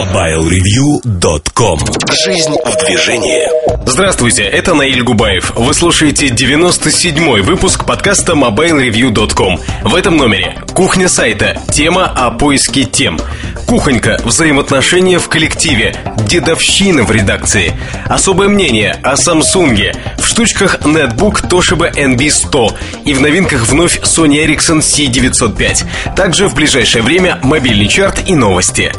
MobileReview.com 0.00 1.78
Жизнь 2.24 2.56
в 2.64 2.86
движении 2.86 3.46
Здравствуйте, 3.84 4.44
это 4.44 4.72
Наиль 4.72 5.02
Губаев. 5.02 5.52
Вы 5.56 5.74
слушаете 5.74 6.28
97-й 6.28 7.42
выпуск 7.42 7.84
подкаста 7.84 8.32
MobileReview.com. 8.32 9.60
В 9.82 9.94
этом 9.94 10.16
номере 10.16 10.56
кухня 10.74 11.08
сайта, 11.08 11.60
тема 11.72 12.06
о 12.06 12.30
поиске 12.30 12.84
тем. 12.84 13.18
Кухонька, 13.66 14.20
взаимоотношения 14.24 15.18
в 15.18 15.28
коллективе, 15.28 15.94
дедовщина 16.26 17.02
в 17.02 17.10
редакции. 17.10 17.72
Особое 18.06 18.48
мнение 18.48 18.92
о 19.02 19.16
Самсунге. 19.16 19.94
В 20.18 20.26
штучках 20.26 20.80
Netbook 20.80 21.48
Toshiba 21.48 21.92
NB100 21.92 22.76
и 23.04 23.14
в 23.14 23.20
новинках 23.20 23.66
вновь 23.66 24.00
Sony 24.00 24.44
Ericsson 24.44 24.80
C905. 24.80 26.14
Также 26.14 26.48
в 26.48 26.54
ближайшее 26.54 27.02
время 27.02 27.38
мобильный 27.42 27.88
чарт 27.88 28.28
и 28.28 28.34
новости. 28.34 28.92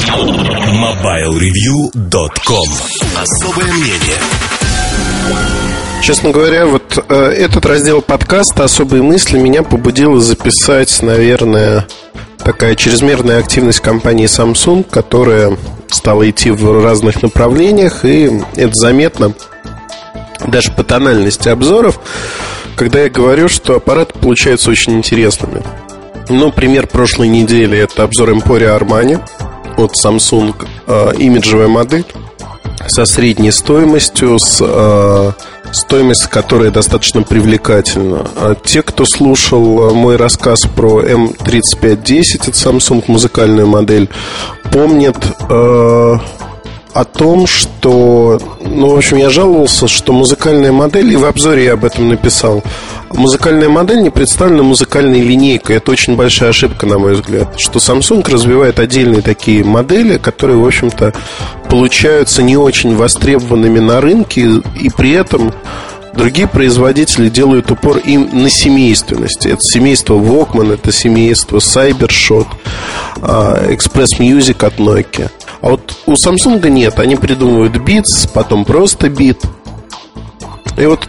MobileReview.com 0.92 2.68
Особое 3.16 3.72
мнение. 3.72 4.20
Честно 6.04 6.32
говоря, 6.32 6.66
вот 6.66 7.06
э, 7.08 7.16
этот 7.16 7.66
раздел 7.66 8.02
подкаста 8.02 8.66
«Особые 8.66 9.02
мысли» 9.02 9.40
меня 9.40 9.64
побудило 9.64 10.20
записать, 10.20 11.02
наверное, 11.02 11.88
такая 12.40 12.76
чрезмерная 12.76 13.40
активность 13.40 13.80
компании 13.80 14.26
Samsung, 14.26 14.84
которая 14.84 15.56
стала 15.88 16.30
идти 16.30 16.52
в 16.52 16.84
разных 16.84 17.22
направлениях, 17.22 18.04
и 18.04 18.30
это 18.58 18.74
заметно 18.74 19.34
даже 20.46 20.74
по 20.74 20.84
тональности 20.84 21.48
обзоров, 21.48 22.02
когда 22.76 23.04
я 23.04 23.10
говорю, 23.10 23.48
что 23.48 23.78
аппараты 23.78 24.20
получаются 24.20 24.70
очень 24.70 24.98
интересными. 24.98 25.64
Ну, 26.28 26.52
пример 26.52 26.88
прошлой 26.88 27.30
недели– 27.30 27.78
это 27.80 28.04
обзор 28.04 28.32
Emporia 28.32 28.78
Armani 28.78 29.22
от 29.78 29.94
Samsung, 30.04 30.56
э, 30.88 31.12
имиджевая 31.18 31.68
модель 31.68 32.06
со 32.88 33.06
средней 33.06 33.52
стоимостью, 33.52 34.40
с 34.40 34.60
э, 34.62 35.32
стоимость 35.72 36.28
которой 36.28 36.72
достаточно 36.72 37.24
привлекательна. 37.24 38.26
А 38.36 38.56
те, 38.56 38.82
кто 38.82 39.06
слушал 39.06 39.90
э, 39.90 39.94
мой 39.94 40.16
рассказ 40.16 40.62
про 40.62 41.04
M3510 41.04 42.50
от 42.50 42.56
Samsung, 42.56 43.04
музыкальную 43.08 43.68
модель, 43.68 44.10
помнят 44.72 45.18
э, 45.50 46.18
о 46.94 47.04
том, 47.04 47.48
что, 47.48 48.40
ну, 48.60 48.90
в 48.90 48.98
общем, 48.98 49.18
я 49.18 49.30
жаловался, 49.30 49.88
что 49.88 50.14
музыкальная 50.14 50.72
модель, 50.72 51.12
и 51.14 51.16
в 51.16 51.26
обзоре 51.26 51.66
я 51.66 51.74
об 51.74 51.86
этом 51.86 52.10
написал, 52.10 52.64
музыкальная 53.14 53.70
модель 53.70 54.02
не 54.02 54.10
представлена 54.10 54.64
музыкальной 54.64 55.22
линейкой. 55.22 55.78
Это 55.78 55.92
очень 55.92 56.16
большая 56.16 56.50
ошибка, 56.50 56.86
на 56.86 57.00
мой 57.00 57.14
взгляд. 57.14 57.60
Что 57.60 57.80
Samsung 57.80 58.30
развивает 58.30 58.80
отдельные 58.80 59.22
такие 59.22 59.64
модели, 59.64 60.18
которые, 60.18 60.58
в 60.58 60.66
общем-то, 60.66 61.14
получаются 61.70 62.44
не 62.44 62.58
очень 62.58 62.96
востребованными 62.96 63.80
на 63.80 64.02
рынке, 64.02 64.62
и 64.80 64.90
при 64.90 65.12
этом 65.12 65.54
Другие 66.14 66.48
производители 66.48 67.30
делают 67.30 67.72
упор 67.72 67.98
им 67.98 68.30
на 68.34 68.50
семейственности. 68.50 69.48
Это 69.48 69.62
семейство 69.62 70.16
Walkman, 70.16 70.74
это 70.74 70.92
семейство 70.92 71.58
Cybershot, 71.58 72.48
а, 73.22 73.68
Express 73.70 74.20
Music 74.20 74.66
от 74.66 74.78
Nokia. 74.78 75.30
А 75.62 75.70
вот 75.70 75.96
у 76.06 76.14
Samsung 76.14 76.68
нет. 76.70 77.00
Они 77.00 77.16
придумывают 77.16 77.76
Beats, 77.76 78.30
потом 78.34 78.66
просто 78.66 79.10
бит. 79.10 79.42
И 80.78 80.86
вот 80.86 81.08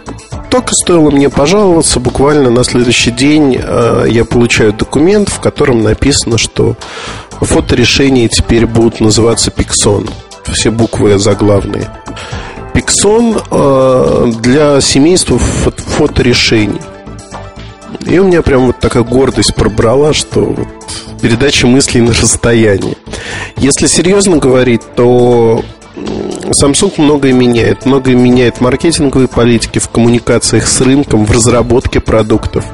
только 0.50 0.74
стоило 0.74 1.10
мне 1.10 1.30
пожаловаться, 1.30 1.98
буквально 1.98 2.50
на 2.50 2.62
следующий 2.62 3.10
день 3.10 3.58
э, 3.58 4.06
я 4.10 4.24
получаю 4.26 4.74
документ, 4.74 5.30
в 5.30 5.40
котором 5.40 5.82
написано, 5.82 6.36
что 6.36 6.76
фоторешения 7.40 8.28
теперь 8.28 8.66
будут 8.66 9.00
называться 9.00 9.50
Pixon. 9.50 10.10
Все 10.52 10.70
буквы 10.70 11.18
заглавные. 11.18 11.90
Pixon 12.74 13.42
э, 13.50 14.32
для 14.40 14.80
семейства 14.82 15.38
фоторешений. 15.38 16.80
И 18.00 18.18
у 18.18 18.24
меня 18.24 18.42
прям 18.42 18.66
вот 18.66 18.78
такая 18.78 19.04
гордость 19.04 19.54
пробрала, 19.54 20.12
что 20.12 20.40
вот 20.40 20.68
передача 21.22 21.66
мыслей 21.66 22.02
на 22.02 22.12
расстоянии. 22.12 22.96
Если 23.56 23.86
серьезно 23.86 24.36
говорить, 24.38 24.82
то 24.96 25.64
Samsung 26.50 26.94
многое 26.98 27.32
меняет. 27.32 27.86
Многое 27.86 28.16
меняет 28.16 28.60
маркетинговые 28.60 29.28
политики 29.28 29.78
в 29.78 29.88
коммуникациях 29.88 30.66
с 30.66 30.80
рынком, 30.80 31.24
в 31.24 31.30
разработке 31.30 32.00
продуктов. 32.00 32.64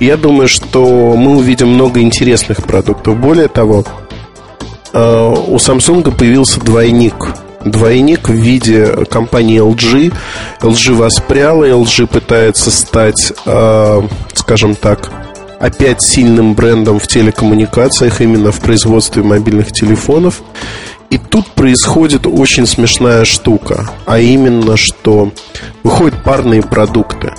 я 0.00 0.16
думаю, 0.16 0.48
что 0.48 1.14
мы 1.16 1.36
увидим 1.36 1.68
много 1.68 2.00
интересных 2.00 2.62
продуктов. 2.64 3.18
Более 3.18 3.48
того, 3.48 3.84
э, 4.92 5.34
у 5.48 5.56
Samsung 5.56 6.16
появился 6.16 6.60
двойник. 6.60 7.14
Двойник 7.64 8.28
в 8.28 8.32
виде 8.32 9.04
компании 9.10 9.60
LG. 9.60 10.14
LG 10.60 10.94
воспряла, 10.94 11.64
LG 11.64 12.06
пытается 12.06 12.70
стать, 12.70 13.32
э, 13.44 14.02
скажем 14.34 14.76
так, 14.76 15.10
опять 15.58 16.02
сильным 16.02 16.54
брендом 16.54 16.98
в 16.98 17.06
телекоммуникациях, 17.06 18.20
именно 18.20 18.52
в 18.52 18.60
производстве 18.60 19.22
мобильных 19.22 19.72
телефонов. 19.72 20.42
И 21.08 21.18
тут 21.18 21.46
происходит 21.52 22.26
очень 22.26 22.66
смешная 22.66 23.24
штука, 23.24 23.88
а 24.06 24.18
именно, 24.18 24.76
что 24.76 25.30
выходят 25.84 26.20
парные 26.24 26.62
продукты. 26.62 27.32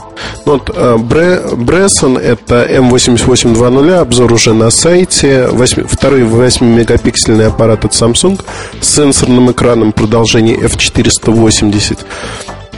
Ну 0.46 0.54
вот 0.54 0.70
Бresson 0.70 2.18
это 2.18 2.66
M8820, 2.66 3.98
обзор 3.98 4.32
уже 4.32 4.54
на 4.54 4.70
сайте, 4.72 5.48
8, 5.48 5.86
второй 5.86 6.22
8-мегапиксельный 6.22 7.48
аппарат 7.48 7.84
от 7.84 7.92
Samsung 7.92 8.42
с 8.80 8.88
сенсорным 8.96 9.52
экраном 9.52 9.92
продолжения 9.92 10.56
F480. 10.56 12.00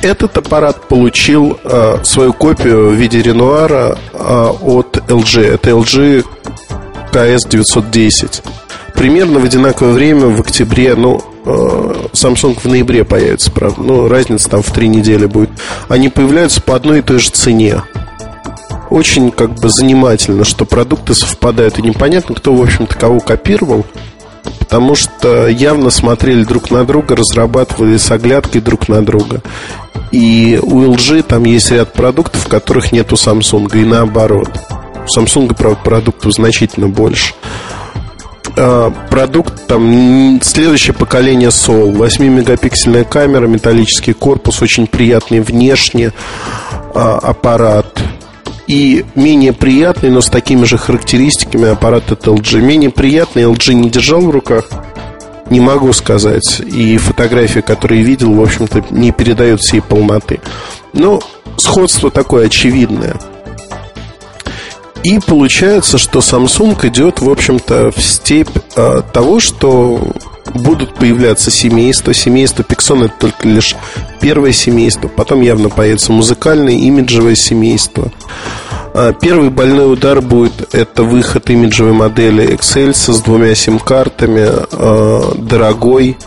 Этот 0.01 0.37
аппарат 0.37 0.87
получил 0.87 1.59
э, 1.63 2.03
свою 2.03 2.33
копию 2.33 2.89
в 2.89 2.93
виде 2.93 3.21
Ренуара 3.21 3.97
э, 4.13 4.17
от 4.61 4.97
LG. 5.07 5.55
Это 5.55 5.71
LG 5.71 6.25
KS910 7.11 8.43
примерно 8.99 9.39
в 9.39 9.45
одинаковое 9.45 9.93
время 9.93 10.27
в 10.27 10.41
октябре, 10.41 10.93
ну, 10.93 11.21
э, 11.45 12.07
Samsung 12.11 12.59
в 12.59 12.65
ноябре 12.65 13.05
появится, 13.05 13.49
правда. 13.49 13.81
Ну, 13.81 14.09
разница 14.09 14.49
там 14.49 14.61
в 14.61 14.71
три 14.73 14.89
недели 14.89 15.25
будет. 15.25 15.49
Они 15.88 16.09
появляются 16.09 16.61
по 16.61 16.75
одной 16.75 16.99
и 16.99 17.01
той 17.01 17.19
же 17.19 17.29
цене. 17.29 17.81
Очень 18.89 19.31
как 19.31 19.53
бы 19.55 19.69
занимательно, 19.69 20.43
что 20.43 20.65
продукты 20.65 21.13
совпадают. 21.13 21.79
И 21.79 21.81
непонятно, 21.81 22.35
кто, 22.35 22.53
в 22.53 22.61
общем-то, 22.61 22.93
кого 22.95 23.21
копировал. 23.21 23.85
Потому 24.57 24.95
что 24.95 25.47
явно 25.47 25.89
смотрели 25.89 26.43
друг 26.43 26.71
на 26.71 26.85
друга, 26.85 27.15
разрабатывали 27.15 27.97
с 27.97 28.09
оглядкой 28.11 28.61
друг 28.61 28.87
на 28.87 29.05
друга. 29.05 29.41
И 30.11 30.59
у 30.61 30.81
LG 30.83 31.23
там 31.23 31.43
есть 31.43 31.71
ряд 31.71 31.93
продуктов, 31.93 32.47
которых 32.47 32.91
нет 32.91 33.11
у 33.13 33.15
Samsung, 33.15 33.69
и 33.79 33.85
наоборот. 33.85 34.49
У 35.05 35.19
Samsung, 35.19 35.53
правда, 35.55 35.79
продуктов 35.83 36.33
значительно 36.33 36.88
больше. 36.88 37.33
Э, 38.55 38.91
продукт 39.09 39.67
там 39.67 40.39
следующее 40.41 40.93
поколение 40.93 41.49
Soul 41.49 41.93
8-мегапиксельная 41.93 43.05
камера, 43.05 43.47
металлический 43.47 44.13
корпус, 44.13 44.61
очень 44.61 44.88
приятный 44.88 45.39
внешне 45.39 46.11
э, 46.93 46.99
аппарат 46.99 48.01
и 48.69 49.03
менее 49.16 49.52
приятный, 49.52 50.12
но 50.12 50.22
с 50.22 50.30
такими 50.30 50.63
же 50.63 50.78
характеристиками 50.78 51.69
аппарат 51.69 52.12
от 52.12 52.28
LG. 52.28 52.62
Менее 52.62 52.91
приятный 52.91 53.44
LG 53.44 53.74
не 53.74 53.90
держал 53.90 54.22
в 54.22 54.30
руках, 54.30 54.66
не 55.50 55.59
могу 55.59 55.91
сказать. 55.91 56.62
И 56.66 56.97
фотографии, 56.97 57.62
которые 57.62 58.03
видел, 58.03 58.31
в 58.34 58.41
общем-то, 58.41 58.85
не 58.91 59.12
передают 59.12 59.62
всей 59.62 59.81
полноты. 59.81 60.40
Но 60.94 61.19
сходство 61.57 62.12
такое 62.12 62.46
очевидное– 62.46 63.16
и 65.03 65.19
получается, 65.19 65.97
что 65.97 66.19
Samsung 66.19 66.87
идет, 66.87 67.21
в 67.21 67.29
общем-то, 67.29 67.91
в 67.91 68.01
степь 68.01 68.49
э, 68.75 69.01
того, 69.13 69.39
что 69.39 70.13
будут 70.53 70.95
появляться 70.95 71.51
семейства. 71.51 72.13
Семейство 72.13 72.63
Pixon 72.63 73.06
это 73.06 73.13
только 73.19 73.47
лишь 73.47 73.75
первое 74.19 74.51
семейство. 74.51 75.07
Потом 75.07 75.41
явно 75.41 75.69
появится 75.69 76.12
музыкальное, 76.12 76.74
имиджевое 76.74 77.35
семейство. 77.35 78.12
А, 78.94 79.13
первый 79.13 79.50
больной 79.50 79.91
удар 79.91 80.21
будет 80.21 80.74
это 80.74 81.03
выход 81.03 81.50
имиджевой 81.50 81.94
модели 81.94 82.56
Excel 82.56 82.94
с 82.94 83.21
двумя 83.21 83.56
сим-картами, 83.56 84.50
э, 84.71 85.21
дорогой, 85.38 86.18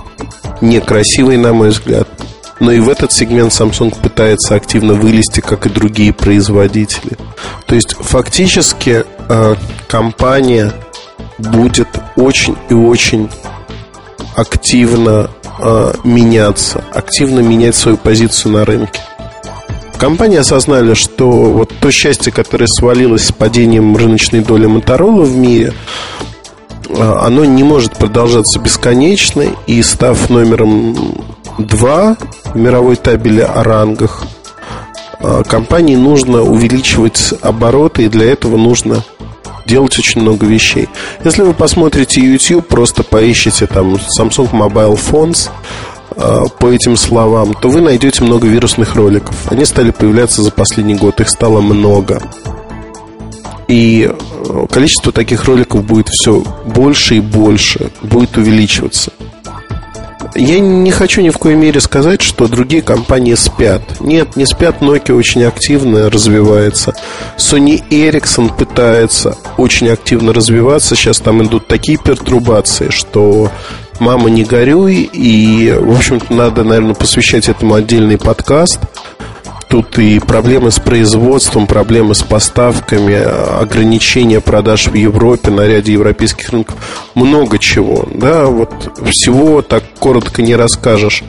некрасивый, 0.61 1.37
на 1.37 1.53
мой 1.53 1.71
взгляд. 1.71 2.09
Но 2.63 2.71
и 2.71 2.79
в 2.79 2.89
этот 2.89 3.11
сегмент 3.11 3.51
Samsung 3.51 3.93
пытается 4.01 4.55
активно 4.55 4.95
вылезти, 4.95 5.41
как 5.41 5.67
и 5.67 5.69
другие 5.69 6.13
производители. 6.13 7.19
То 7.67 7.75
есть 7.75 7.97
фактически 7.99 9.05
э, 9.29 9.55
компания 9.89 10.73
будет 11.39 11.89
очень 12.15 12.57
и 12.71 12.75
очень 12.75 13.29
активно 14.37 15.29
э, 15.59 15.93
меняться, 16.05 16.85
активно 16.95 17.41
менять 17.41 17.75
свою 17.75 17.97
позицию 17.97 18.53
на 18.53 18.65
рынке. 18.65 19.01
Компании 19.99 20.39
осознали, 20.39 20.95
что 20.95 21.29
вот 21.29 21.73
то 21.81 21.91
счастье, 21.91 22.33
которое 22.33 22.69
свалилось 22.69 23.25
с 23.25 23.33
падением 23.33 23.97
рыночной 23.97 24.39
доли 24.39 24.67
Моторола 24.67 25.25
в 25.25 25.37
мире, 25.37 25.75
а, 26.91 27.27
оно 27.27 27.45
не 27.45 27.65
может 27.65 27.97
продолжаться 27.97 28.61
бесконечно, 28.61 29.45
и 29.67 29.83
став 29.83 30.31
номером 30.31 31.25
два 31.59 32.17
в 32.45 32.57
мировой 32.57 32.97
табеле 32.97 33.45
о 33.45 33.63
рангах, 33.63 34.25
а, 35.21 35.43
компании 35.45 35.97
нужно 35.97 36.43
увеличивать 36.43 37.35
обороты, 37.43 38.05
и 38.05 38.09
для 38.09 38.31
этого 38.31 38.57
нужно 38.57 39.05
делать 39.67 39.99
очень 39.99 40.21
много 40.21 40.47
вещей. 40.47 40.89
Если 41.25 41.43
вы 41.43 41.55
посмотрите 41.55 42.21
YouTube, 42.21 42.67
просто 42.67 43.03
поищите 43.03 43.67
там 43.67 43.95
Samsung 43.95 44.51
Mobile 44.51 44.99
Phones 44.99 45.51
э, 46.17 46.45
по 46.59 46.67
этим 46.67 46.97
словам, 46.97 47.55
то 47.55 47.69
вы 47.69 47.81
найдете 47.81 48.25
много 48.25 48.49
вирусных 48.49 48.97
роликов. 48.97 49.35
Они 49.51 49.65
стали 49.65 49.93
появляться 49.93 50.43
за 50.43 50.51
последний 50.51 50.95
год, 50.95 51.21
их 51.21 51.29
стало 51.29 51.61
много. 51.61 52.21
И 53.69 54.11
э, 54.11 54.67
количество 54.71 55.13
таких 55.13 55.45
роликов 55.45 55.85
будет 55.85 56.09
все 56.09 56.43
больше 56.67 57.17
и 57.17 57.21
больше, 57.21 57.91
будет 58.03 58.37
увеличиваться. 58.37 59.13
Я 60.35 60.61
не 60.61 60.91
хочу 60.91 61.21
ни 61.21 61.31
в 61.31 61.39
коей 61.39 61.57
мере 61.57 61.81
сказать, 61.81 62.23
что 62.23 62.49
другие 62.49 62.83
компании 62.83 63.35
спят. 63.35 63.83
Нет, 64.01 64.37
не 64.37 64.47
спят. 64.47 64.81
Nokia 64.81 65.15
очень 65.15 65.45
активно 65.45 66.09
развивается. 66.11 66.95
Sony 67.37 67.83
Ericsson 67.91 68.57
пытается 68.57 69.37
очень 69.59 69.89
активно 69.89 70.33
развиваться. 70.33 70.97
Сейчас 70.97 71.19
там 71.19 71.43
идут 71.43 71.67
такие 71.67 71.99
пертурбации, 71.99 72.89
что 72.91 73.51
мама 74.01 74.31
не 74.31 74.45
горюй. 74.45 75.09
И, 75.13 75.71
в 75.79 75.97
общем-то, 75.97 76.33
надо, 76.33 76.65
наверное, 76.65 76.95
посвящать 76.95 77.49
этому 77.49 77.75
отдельный 77.75 78.17
подкаст. 78.17 78.81
Тут 79.73 79.99
и 79.99 80.19
проблемы 80.19 80.71
с 80.71 80.79
производством, 80.79 81.67
проблемы 81.67 82.15
с 82.15 82.23
поставками, 82.23 83.15
ограничения 83.15 84.43
продаж 84.43 84.89
в 84.89 84.95
Европе 84.95 85.51
на 85.51 85.67
ряде 85.67 85.95
европейских 85.95 86.51
рынков. 86.51 86.77
Много 87.15 87.59
чего. 87.59 88.07
Да, 88.13 88.45
вот 88.49 88.71
всего 89.09 89.63
так 89.63 89.83
коротко 89.99 90.43
не 90.43 90.57
расскажешь. 90.57 91.25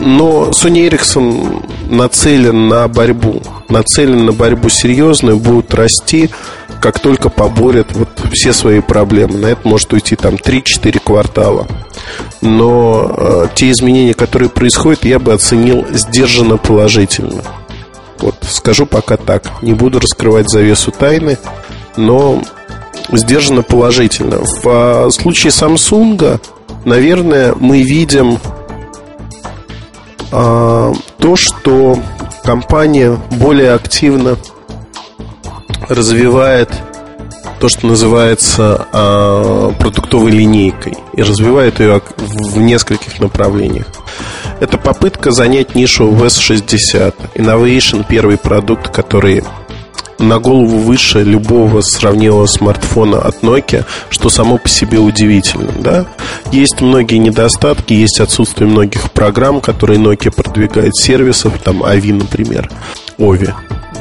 Но 0.00 0.50
Sony 0.50 0.88
Ericsson 0.88 1.64
нацелен 1.88 2.66
на 2.66 2.88
борьбу. 2.88 3.40
Нацелен 3.68 4.26
на 4.26 4.32
борьбу 4.32 4.68
серьезную, 4.68 5.36
будут 5.36 5.72
расти, 5.72 6.28
как 6.80 6.98
только 6.98 7.28
поборят 7.28 7.92
вот 7.92 8.08
все 8.32 8.52
свои 8.52 8.80
проблемы. 8.80 9.38
На 9.38 9.46
это 9.46 9.60
может 9.68 9.92
уйти 9.92 10.16
там 10.16 10.34
3-4 10.34 10.98
квартала. 10.98 11.68
Но 12.40 13.14
э, 13.16 13.46
те 13.54 13.70
изменения, 13.70 14.14
которые 14.14 14.48
происходят, 14.48 15.04
я 15.04 15.20
бы 15.20 15.32
оценил 15.32 15.86
сдержанно 15.92 16.56
положительно. 16.56 17.44
Вот 18.22 18.36
скажу 18.42 18.86
пока 18.86 19.16
так. 19.16 19.62
Не 19.62 19.74
буду 19.74 20.00
раскрывать 20.00 20.48
завесу 20.48 20.90
тайны, 20.92 21.38
но 21.96 22.42
сдержанно 23.12 23.62
положительно. 23.62 24.38
В 24.38 24.66
а, 24.66 25.10
случае 25.10 25.50
Samsung, 25.50 26.40
наверное, 26.84 27.54
мы 27.54 27.82
видим 27.82 28.38
а, 30.32 30.92
то, 31.18 31.36
что 31.36 31.98
компания 32.44 33.18
более 33.30 33.72
активно 33.72 34.36
развивает 35.88 36.70
то, 37.60 37.68
что 37.68 37.86
называется 37.86 38.86
э, 38.90 39.72
продуктовой 39.78 40.30
линейкой 40.30 40.96
и 41.12 41.22
развивает 41.22 41.78
ее 41.78 42.00
в 42.16 42.58
нескольких 42.58 43.20
направлениях. 43.20 43.86
Это 44.60 44.76
попытка 44.76 45.30
занять 45.30 45.74
нишу 45.74 46.10
в 46.10 46.22
S60. 46.22 47.14
Innovation– 47.34 48.04
первый 48.08 48.36
продукт, 48.36 48.88
который 48.94 49.42
на 50.18 50.38
голову 50.38 50.78
выше 50.78 51.22
любого 51.22 51.80
сравнивого 51.80 52.44
смартфона 52.46 53.18
от 53.20 53.42
Nokia, 53.42 53.86
что 54.10 54.28
само 54.28 54.58
по 54.58 54.68
себе 54.68 54.98
удивительно. 54.98 55.72
Да? 55.78 56.04
Есть 56.52 56.82
многие 56.82 57.16
недостатки, 57.16 57.94
есть 57.94 58.20
отсутствие 58.20 58.68
многих 58.68 59.10
программ, 59.12 59.62
которые 59.62 59.98
Nokia 59.98 60.30
продвигает, 60.30 60.94
сервисов, 60.94 61.58
там 61.64 61.82
AVI, 61.82 62.12
например, 62.12 62.70
OVI, 63.16 63.54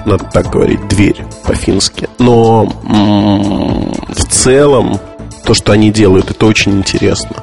надо 0.06 0.26
так 0.26 0.50
говорить, 0.50 0.86
дверь 0.90 1.24
по-фински. 1.46 2.10
Но 2.20 2.66
в 2.66 4.26
целом 4.30 5.00
то, 5.46 5.54
что 5.54 5.72
они 5.72 5.90
делают, 5.90 6.32
это 6.32 6.46
очень 6.46 6.74
интересно 6.74 7.38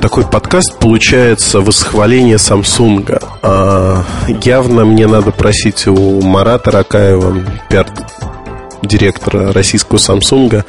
такой 0.00 0.24
подкаст 0.26 0.78
получается 0.78 1.60
восхваление 1.60 2.36
Samsung. 2.36 3.22
А, 3.42 4.04
явно 4.42 4.84
мне 4.84 5.06
надо 5.06 5.32
просить 5.32 5.86
у 5.86 6.20
Марата 6.20 6.70
Ракаева, 6.70 7.36
пиар-директора 7.68 9.52
российского 9.52 9.98
Samsung, 9.98 10.64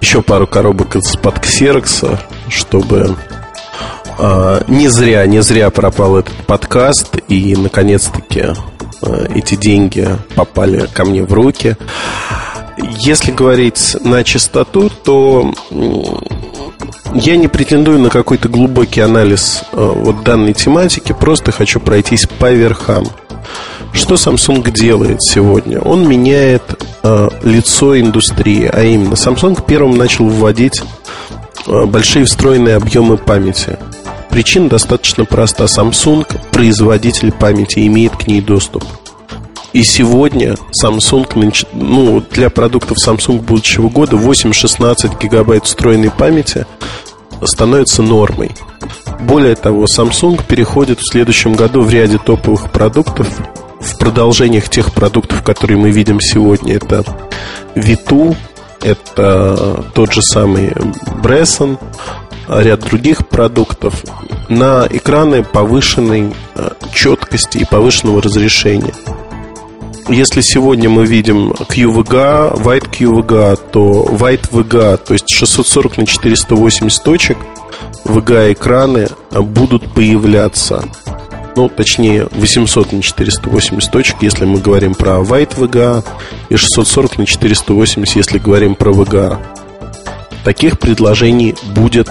еще 0.00 0.22
пару 0.22 0.46
коробок 0.46 0.96
из-под 0.96 1.38
Xerox, 1.38 2.18
чтобы 2.48 3.16
а, 4.18 4.62
не 4.68 4.88
зря, 4.88 5.26
не 5.26 5.42
зря 5.42 5.70
пропал 5.70 6.18
этот 6.18 6.34
подкаст, 6.46 7.16
и 7.28 7.56
наконец-таки 7.56 8.46
а, 9.02 9.26
эти 9.34 9.54
деньги 9.54 10.08
попали 10.34 10.86
ко 10.92 11.04
мне 11.04 11.22
в 11.22 11.32
руки. 11.32 11.76
Если 13.00 13.32
говорить 13.32 13.96
на 14.04 14.24
чистоту, 14.24 14.90
то 15.04 15.52
я 17.14 17.36
не 17.36 17.48
претендую 17.48 17.98
на 17.98 18.10
какой-то 18.10 18.48
глубокий 18.48 19.00
анализ 19.00 19.62
э, 19.72 19.76
вот 19.76 20.22
данной 20.22 20.52
тематики, 20.52 21.12
просто 21.12 21.52
хочу 21.52 21.80
пройтись 21.80 22.26
по 22.38 22.52
верхам. 22.52 23.06
Что 23.92 24.14
Samsung 24.14 24.70
делает 24.70 25.22
сегодня? 25.22 25.80
Он 25.80 26.06
меняет 26.06 26.62
э, 27.02 27.28
лицо 27.42 27.98
индустрии, 27.98 28.70
а 28.72 28.82
именно 28.82 29.14
Samsung 29.14 29.62
первым 29.66 29.96
начал 29.96 30.28
вводить 30.28 30.80
э, 31.66 31.84
большие 31.86 32.24
встроенные 32.24 32.76
объемы 32.76 33.16
памяти. 33.16 33.78
Причина 34.30 34.68
достаточно 34.68 35.24
проста. 35.24 35.64
Samsung, 35.64 36.24
производитель 36.52 37.32
памяти, 37.32 37.86
имеет 37.86 38.16
к 38.16 38.28
ней 38.28 38.40
доступ. 38.40 38.84
И 39.72 39.84
сегодня 39.84 40.56
Samsung, 40.82 41.64
ну, 41.72 42.22
для 42.30 42.50
продуктов 42.50 42.96
Samsung 43.06 43.40
будущего 43.40 43.88
года 43.88 44.16
8-16 44.16 45.20
гигабайт 45.20 45.64
встроенной 45.64 46.10
памяти 46.10 46.66
становится 47.44 48.02
нормой. 48.02 48.50
Более 49.20 49.54
того, 49.54 49.84
Samsung 49.84 50.42
переходит 50.46 50.98
в 50.98 51.10
следующем 51.10 51.54
году 51.54 51.82
в 51.82 51.90
ряде 51.90 52.18
топовых 52.18 52.72
продуктов 52.72 53.28
в 53.80 53.98
продолжениях 53.98 54.68
тех 54.68 54.92
продуктов, 54.92 55.42
которые 55.42 55.78
мы 55.78 55.90
видим 55.90 56.20
сегодня. 56.20 56.74
Это 56.74 57.04
Vitu, 57.76 58.36
это 58.82 59.84
тот 59.94 60.12
же 60.12 60.20
самый 60.20 60.70
Bresson, 61.22 61.78
ряд 62.48 62.80
других 62.80 63.28
продуктов 63.28 64.02
на 64.48 64.86
экраны 64.90 65.44
повышенной 65.44 66.34
э, 66.56 66.70
четкости 66.92 67.58
и 67.58 67.64
повышенного 67.64 68.20
разрешения 68.20 68.92
если 70.10 70.40
сегодня 70.40 70.88
мы 70.88 71.06
видим 71.06 71.50
QVGA, 71.50 72.62
White 72.62 72.90
QVGA, 72.90 73.58
то 73.70 74.06
White 74.10 74.50
VGA, 74.50 74.96
то 74.96 75.12
есть 75.14 75.28
640 75.28 75.98
на 75.98 76.06
480 76.06 77.02
точек, 77.02 77.38
VGA 78.04 78.52
экраны 78.52 79.08
будут 79.30 79.92
появляться. 79.92 80.84
Ну, 81.56 81.68
точнее, 81.68 82.28
800 82.32 82.92
на 82.92 83.02
480 83.02 83.90
точек, 83.90 84.16
если 84.20 84.44
мы 84.44 84.58
говорим 84.58 84.94
про 84.94 85.20
White 85.20 85.56
VGA, 85.56 86.04
и 86.48 86.56
640 86.56 87.18
на 87.18 87.26
480, 87.26 88.16
если 88.16 88.38
говорим 88.38 88.74
про 88.74 88.92
VGA. 88.92 89.38
Таких 90.44 90.78
предложений 90.78 91.56
будет 91.74 92.08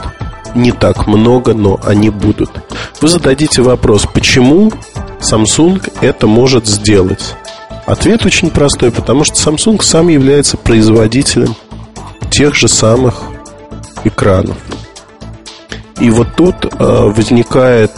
не 0.56 0.72
так 0.72 1.08
много, 1.08 1.54
но 1.54 1.80
они 1.84 2.10
будут. 2.10 2.52
Вы 3.02 3.08
зададите 3.08 3.62
вопрос, 3.62 4.06
почему 4.12 4.72
Samsung 5.20 5.82
это 6.02 6.28
может 6.28 6.68
сделать? 6.68 7.36
Ответ 7.90 8.24
очень 8.24 8.52
простой, 8.52 8.92
потому 8.92 9.24
что 9.24 9.34
Samsung 9.34 9.82
сам 9.82 10.10
является 10.10 10.58
производителем 10.58 11.56
тех 12.30 12.54
же 12.54 12.68
самых 12.68 13.24
экранов. 14.04 14.58
И 16.00 16.12
вот 16.12 16.36
тут 16.36 16.66
э, 16.66 16.70
возникает 16.78 17.92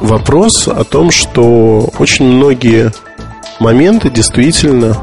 вопрос 0.00 0.66
о 0.66 0.82
том, 0.82 1.12
что 1.12 1.88
очень 2.00 2.24
многие 2.24 2.90
моменты 3.60 4.10
действительно 4.10 4.98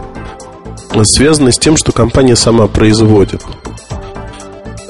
связаны 1.04 1.54
с 1.54 1.58
тем, 1.58 1.78
что 1.78 1.94
компания 1.94 2.36
сама 2.36 2.68
производит. 2.68 3.42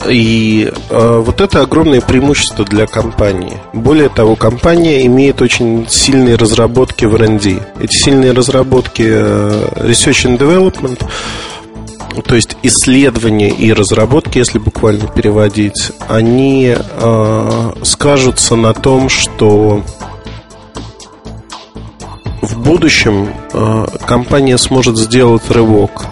И 0.09 0.71
э, 0.89 1.23
вот 1.25 1.41
это 1.41 1.61
огромное 1.61 2.01
преимущество 2.01 2.65
для 2.65 2.87
компании. 2.87 3.57
Более 3.73 4.09
того, 4.09 4.35
компания 4.35 5.05
имеет 5.05 5.41
очень 5.41 5.87
сильные 5.89 6.35
разработки 6.35 7.05
в 7.05 7.15
R&D. 7.15 7.59
Эти 7.79 7.95
сильные 7.95 8.31
разработки 8.31 9.03
э, 9.05 9.67
Research 9.75 10.27
and 10.27 10.37
Development, 10.37 11.01
то 12.21 12.35
есть 12.35 12.57
исследования 12.61 13.49
и 13.49 13.73
разработки, 13.73 14.37
если 14.37 14.59
буквально 14.59 15.07
переводить, 15.07 15.91
они 16.07 16.75
э, 16.75 17.71
скажутся 17.83 18.55
на 18.55 18.73
том, 18.73 19.09
что 19.09 19.83
в 22.41 22.59
будущем 22.59 23.29
э, 23.53 23.85
компания 24.05 24.57
сможет 24.57 24.97
сделать 24.97 25.49
рывок 25.49 26.05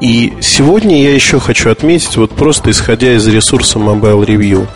И 0.00 0.32
сегодня 0.40 1.02
я 1.02 1.12
еще 1.12 1.40
хочу 1.40 1.70
отметить, 1.70 2.16
вот 2.16 2.30
просто 2.30 2.70
исходя 2.70 3.14
из 3.14 3.26
ресурса 3.26 3.78
Mobile 3.78 4.24
Review, 4.24 4.66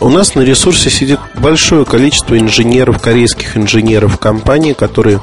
у 0.00 0.08
нас 0.08 0.34
на 0.34 0.42
ресурсе 0.42 0.90
сидит 0.90 1.18
большое 1.34 1.84
количество 1.84 2.38
инженеров, 2.38 3.00
корейских 3.00 3.56
инженеров 3.56 4.18
компании, 4.18 4.72
которые 4.72 5.20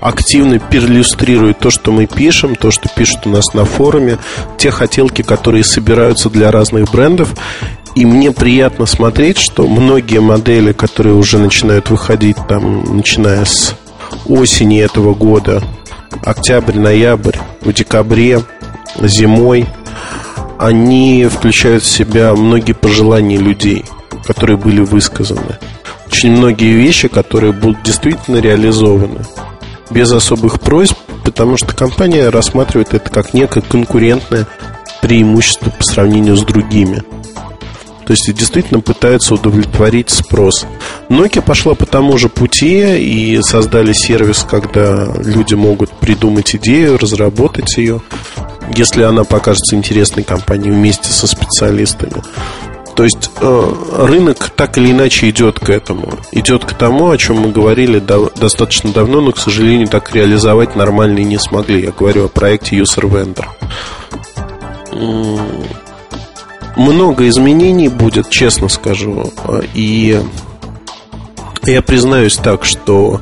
активно 0.00 0.58
перлюстрируют 0.58 1.58
то, 1.58 1.70
что 1.70 1.90
мы 1.90 2.06
пишем, 2.06 2.54
то, 2.54 2.70
что 2.70 2.88
пишут 2.88 3.26
у 3.26 3.30
нас 3.30 3.52
на 3.52 3.64
форуме, 3.64 4.18
те 4.58 4.70
хотелки, 4.70 5.22
которые 5.22 5.64
собираются 5.64 6.30
для 6.30 6.50
разных 6.50 6.90
брендов. 6.90 7.34
И 7.96 8.06
мне 8.06 8.30
приятно 8.30 8.86
смотреть, 8.86 9.38
что 9.38 9.66
многие 9.66 10.20
модели, 10.20 10.72
которые 10.72 11.14
уже 11.14 11.38
начинают 11.38 11.90
выходить 11.90 12.36
там, 12.48 12.96
начиная 12.96 13.44
с 13.44 13.74
осени 14.26 14.80
этого 14.80 15.14
года, 15.14 15.62
октябрь, 16.22 16.78
ноябрь, 16.78 17.36
в 17.60 17.72
декабре, 17.72 18.42
зимой, 19.02 19.66
они 20.58 21.26
включают 21.26 21.84
в 21.84 21.88
себя 21.88 22.34
многие 22.34 22.72
пожелания 22.72 23.38
людей, 23.38 23.84
которые 24.26 24.56
были 24.56 24.80
высказаны. 24.80 25.58
Очень 26.06 26.32
многие 26.32 26.72
вещи, 26.72 27.08
которые 27.08 27.52
будут 27.52 27.82
действительно 27.82 28.38
реализованы 28.38 29.20
без 29.90 30.10
особых 30.12 30.60
просьб, 30.60 30.96
потому 31.24 31.56
что 31.56 31.74
компания 31.74 32.28
рассматривает 32.28 32.94
это 32.94 33.10
как 33.10 33.34
некое 33.34 33.60
конкурентное 33.60 34.46
преимущество 35.00 35.70
по 35.70 35.82
сравнению 35.84 36.36
с 36.36 36.42
другими. 36.42 37.02
То 38.04 38.12
есть 38.12 38.32
действительно 38.34 38.80
пытаются 38.80 39.34
удовлетворить 39.34 40.08
спрос. 40.08 40.66
Nokia 41.10 41.42
пошла 41.42 41.74
по 41.74 41.84
тому 41.84 42.16
же 42.16 42.30
пути 42.30 42.98
и 42.98 43.38
создали 43.42 43.92
сервис, 43.92 44.46
когда 44.50 45.12
люди 45.18 45.54
могут 45.54 45.90
придумать 45.90 46.56
идею, 46.56 46.96
разработать 46.96 47.76
ее, 47.76 48.00
если 48.74 49.02
она 49.02 49.24
покажется 49.24 49.76
интересной 49.76 50.22
компании 50.22 50.70
вместе 50.70 51.08
со 51.08 51.26
специалистами. 51.26 52.22
То 52.96 53.04
есть 53.04 53.30
э, 53.40 53.74
рынок 53.98 54.50
так 54.50 54.76
или 54.76 54.90
иначе 54.90 55.30
идет 55.30 55.60
к 55.60 55.70
этому. 55.70 56.18
Идет 56.32 56.64
к 56.64 56.72
тому, 56.74 57.10
о 57.10 57.16
чем 57.16 57.38
мы 57.40 57.52
говорили 57.52 58.00
до, 58.00 58.32
достаточно 58.34 58.92
давно, 58.92 59.20
но, 59.20 59.32
к 59.32 59.38
сожалению, 59.38 59.86
так 59.86 60.12
реализовать 60.14 60.74
нормально 60.74 61.18
не 61.18 61.38
смогли. 61.38 61.82
Я 61.82 61.92
говорю 61.92 62.24
о 62.24 62.28
проекте 62.28 62.76
User 62.76 63.08
Vendor 63.08 63.46
много 66.78 67.28
изменений 67.28 67.88
будет, 67.88 68.30
честно 68.30 68.68
скажу. 68.68 69.32
И 69.74 70.20
я 71.64 71.82
признаюсь 71.82 72.36
так, 72.36 72.64
что 72.64 73.20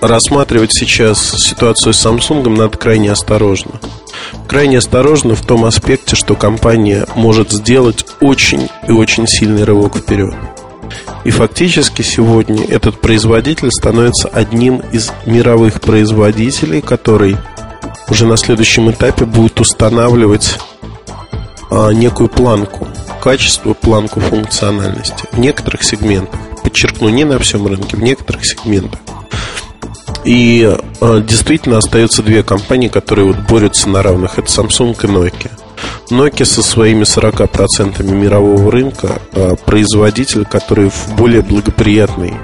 рассматривать 0.00 0.72
сейчас 0.72 1.18
ситуацию 1.18 1.92
с 1.92 2.04
Samsung 2.04 2.48
надо 2.48 2.76
крайне 2.76 3.12
осторожно. 3.12 3.80
Крайне 4.46 4.78
осторожно 4.78 5.34
в 5.34 5.44
том 5.44 5.64
аспекте, 5.64 6.16
что 6.16 6.34
компания 6.34 7.06
может 7.14 7.50
сделать 7.50 8.04
очень 8.20 8.68
и 8.86 8.92
очень 8.92 9.26
сильный 9.26 9.64
рывок 9.64 9.96
вперед. 9.96 10.34
И 11.24 11.30
фактически 11.30 12.02
сегодня 12.02 12.64
этот 12.64 13.00
производитель 13.00 13.70
становится 13.70 14.28
одним 14.28 14.82
из 14.92 15.12
мировых 15.26 15.80
производителей, 15.80 16.80
который 16.80 17.36
уже 18.08 18.26
на 18.26 18.36
следующем 18.36 18.90
этапе 18.90 19.26
будет 19.26 19.60
устанавливать 19.60 20.58
а, 21.70 21.90
некую 21.90 22.28
планку 22.28 22.88
качества, 23.20 23.74
планку 23.74 24.20
функциональности 24.20 25.24
в 25.32 25.38
некоторых 25.38 25.82
сегментах. 25.82 26.40
Подчеркну, 26.62 27.08
не 27.08 27.24
на 27.24 27.38
всем 27.38 27.66
рынке, 27.66 27.96
в 27.96 28.02
некоторых 28.02 28.46
сегментах. 28.46 29.00
И 30.28 30.62
э, 31.00 31.22
действительно 31.26 31.78
остаются 31.78 32.22
две 32.22 32.42
компании, 32.42 32.88
которые 32.88 33.28
вот 33.28 33.38
борются 33.48 33.88
на 33.88 34.02
равных. 34.02 34.38
Это 34.38 34.46
Samsung 34.46 34.94
и 35.02 35.06
Nokia. 35.06 35.50
Nokia 36.10 36.44
со 36.44 36.62
своими 36.62 37.04
40% 37.04 38.02
мирового 38.02 38.70
рынка 38.70 39.22
э, 39.32 39.54
производитель, 39.64 40.44
который 40.44 40.90
в 40.90 41.14
более 41.16 41.40
благоприятной 41.40 42.34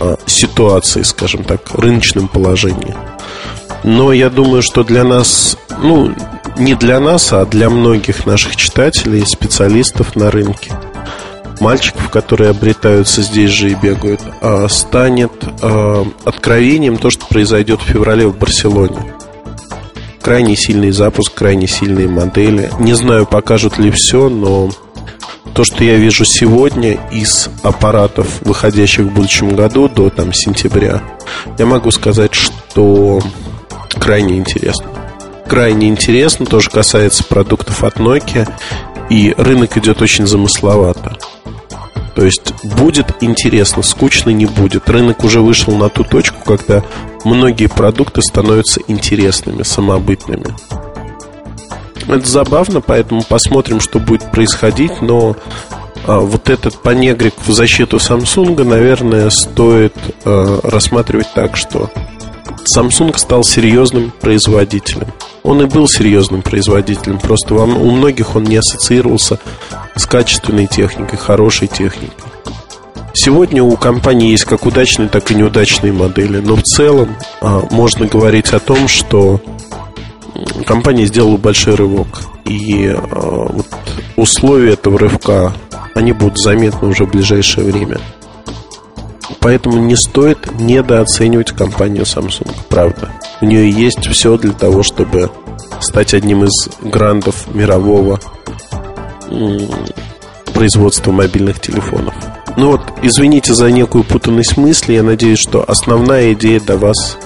э, 0.00 0.16
ситуации, 0.26 1.02
скажем 1.02 1.44
так, 1.44 1.60
рыночном 1.74 2.26
положении. 2.26 2.96
Но 3.84 4.12
я 4.12 4.28
думаю, 4.28 4.60
что 4.60 4.82
для 4.82 5.04
нас, 5.04 5.56
ну, 5.80 6.12
не 6.58 6.74
для 6.74 6.98
нас, 6.98 7.32
а 7.32 7.46
для 7.46 7.70
многих 7.70 8.26
наших 8.26 8.56
читателей, 8.56 9.24
специалистов 9.26 10.16
на 10.16 10.32
рынке, 10.32 10.76
мальчиков, 11.60 12.10
которые 12.10 12.50
обретаются 12.50 13.22
здесь 13.22 13.50
же 13.50 13.70
и 13.70 13.74
бегают, 13.74 14.20
а, 14.40 14.68
станет 14.68 15.32
а, 15.62 16.06
откровением 16.24 16.96
то, 16.96 17.10
что 17.10 17.26
произойдет 17.26 17.80
в 17.80 17.84
феврале 17.84 18.26
в 18.26 18.36
Барселоне. 18.36 19.14
Крайне 20.22 20.56
сильный 20.56 20.90
запуск, 20.90 21.34
крайне 21.34 21.66
сильные 21.66 22.08
модели. 22.08 22.70
Не 22.78 22.94
знаю, 22.94 23.26
покажут 23.26 23.78
ли 23.78 23.90
все, 23.90 24.28
но 24.28 24.70
то, 25.54 25.64
что 25.64 25.82
я 25.82 25.96
вижу 25.96 26.24
сегодня 26.24 26.98
из 27.10 27.48
аппаратов, 27.62 28.40
выходящих 28.42 29.06
в 29.06 29.12
будущем 29.12 29.56
году 29.56 29.88
до 29.88 30.10
там, 30.10 30.32
сентября, 30.32 31.02
я 31.58 31.66
могу 31.66 31.90
сказать, 31.90 32.34
что 32.34 33.20
крайне 33.98 34.36
интересно 34.36 34.86
крайне 35.50 35.88
интересно, 35.88 36.46
тоже 36.46 36.70
касается 36.70 37.24
продуктов 37.24 37.82
от 37.82 37.96
Nokia, 37.96 38.48
и 39.10 39.34
рынок 39.36 39.76
идет 39.76 40.00
очень 40.00 40.26
замысловато. 40.26 41.18
То 42.14 42.24
есть 42.24 42.52
будет 42.64 43.22
интересно, 43.22 43.82
скучно 43.82 44.30
не 44.30 44.46
будет. 44.46 44.88
Рынок 44.88 45.24
уже 45.24 45.40
вышел 45.40 45.76
на 45.76 45.88
ту 45.88 46.04
точку, 46.04 46.38
когда 46.44 46.82
многие 47.24 47.66
продукты 47.66 48.22
становятся 48.22 48.80
интересными, 48.88 49.62
самобытными. 49.62 50.54
Это 52.08 52.26
забавно, 52.26 52.80
поэтому 52.80 53.22
посмотрим, 53.22 53.80
что 53.80 54.00
будет 54.00 54.30
происходить, 54.30 55.00
но 55.00 55.36
а, 56.06 56.20
вот 56.20 56.50
этот 56.50 56.74
понегрик 56.82 57.34
в 57.46 57.52
защиту 57.52 57.98
Samsung, 57.98 58.64
наверное, 58.64 59.30
стоит 59.30 59.94
а, 60.24 60.60
рассматривать 60.62 61.28
так, 61.34 61.56
что 61.56 61.90
Samsung 62.64 63.16
стал 63.16 63.44
серьезным 63.44 64.12
производителем. 64.20 65.08
Он 65.42 65.62
и 65.62 65.66
был 65.66 65.88
серьезным 65.88 66.42
производителем, 66.42 67.18
просто 67.18 67.54
у 67.54 67.90
многих 67.90 68.36
он 68.36 68.44
не 68.44 68.56
ассоциировался 68.56 69.38
с 69.96 70.06
качественной 70.06 70.66
техникой, 70.66 71.18
хорошей 71.18 71.68
техникой. 71.68 72.30
Сегодня 73.12 73.62
у 73.62 73.76
компании 73.76 74.30
есть 74.30 74.44
как 74.44 74.66
удачные, 74.66 75.08
так 75.08 75.30
и 75.30 75.34
неудачные 75.34 75.92
модели, 75.92 76.38
но 76.38 76.56
в 76.56 76.62
целом 76.62 77.16
а, 77.40 77.66
можно 77.70 78.06
говорить 78.06 78.52
о 78.52 78.60
том, 78.60 78.86
что 78.86 79.40
компания 80.64 81.06
сделала 81.06 81.36
большой 81.36 81.74
рывок. 81.74 82.22
И 82.44 82.86
а, 82.86 82.96
вот 83.10 83.66
условия 84.16 84.74
этого 84.74 84.98
рывка, 84.98 85.52
они 85.94 86.12
будут 86.12 86.38
заметны 86.38 86.88
уже 86.88 87.04
в 87.04 87.10
ближайшее 87.10 87.70
время. 87.70 87.98
Поэтому 89.40 89.78
не 89.78 89.96
стоит 89.96 90.52
недооценивать 90.60 91.52
компанию 91.52 92.04
Samsung, 92.04 92.50
правда. 92.68 93.10
У 93.40 93.46
нее 93.46 93.70
есть 93.70 94.06
все 94.06 94.36
для 94.36 94.52
того, 94.52 94.82
чтобы 94.82 95.30
стать 95.80 96.14
одним 96.14 96.44
из 96.44 96.68
грандов 96.82 97.52
мирового 97.54 98.20
производства 100.52 101.10
мобильных 101.10 101.60
телефонов. 101.60 102.14
Ну 102.56 102.72
вот, 102.72 102.82
извините 103.02 103.54
за 103.54 103.70
некую 103.70 104.04
путанность 104.04 104.56
мысли. 104.56 104.92
Я 104.92 105.02
надеюсь, 105.02 105.38
что 105.38 105.64
основная 105.66 106.34
идея 106.34 106.60
до 106.60 106.76
вас 106.76 107.16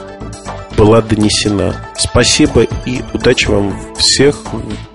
была 0.77 1.01
донесена. 1.01 1.75
Спасибо 1.97 2.63
и 2.85 3.03
удачи 3.13 3.49
вам 3.49 3.75
всех 3.97 4.37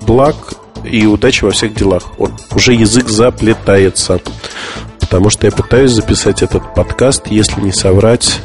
благ 0.01 0.53
и 0.85 1.05
удачи 1.05 1.43
во 1.43 1.51
всех 1.51 1.73
делах. 1.73 2.03
Вот 2.17 2.31
уже 2.55 2.73
язык 2.73 3.09
заплетается 3.09 4.21
потому 5.09 5.31
что 5.31 5.47
я 5.47 5.51
пытаюсь 5.51 5.91
записать 5.91 6.43
этот 6.43 6.75
подкаст, 6.75 7.31
если 7.31 7.59
не 7.61 7.73
соврать, 7.73 8.39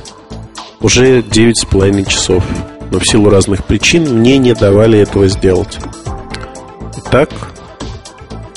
уже 0.81 1.21
9,5 1.21 2.09
часов. 2.09 2.43
Но 2.91 2.99
в 2.99 3.07
силу 3.07 3.29
разных 3.29 3.65
причин 3.65 4.21
мне 4.21 4.39
не 4.39 4.55
давали 4.55 4.99
этого 4.99 5.29
сделать. 5.29 5.79
Итак, 6.97 7.29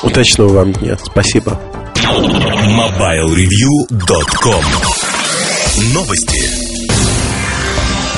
удачного 0.04 0.54
вам 0.54 0.72
дня. 0.72 0.98
Спасибо. 1.04 1.60
MobileReview.com 1.98 4.64
Новости. 5.94 6.57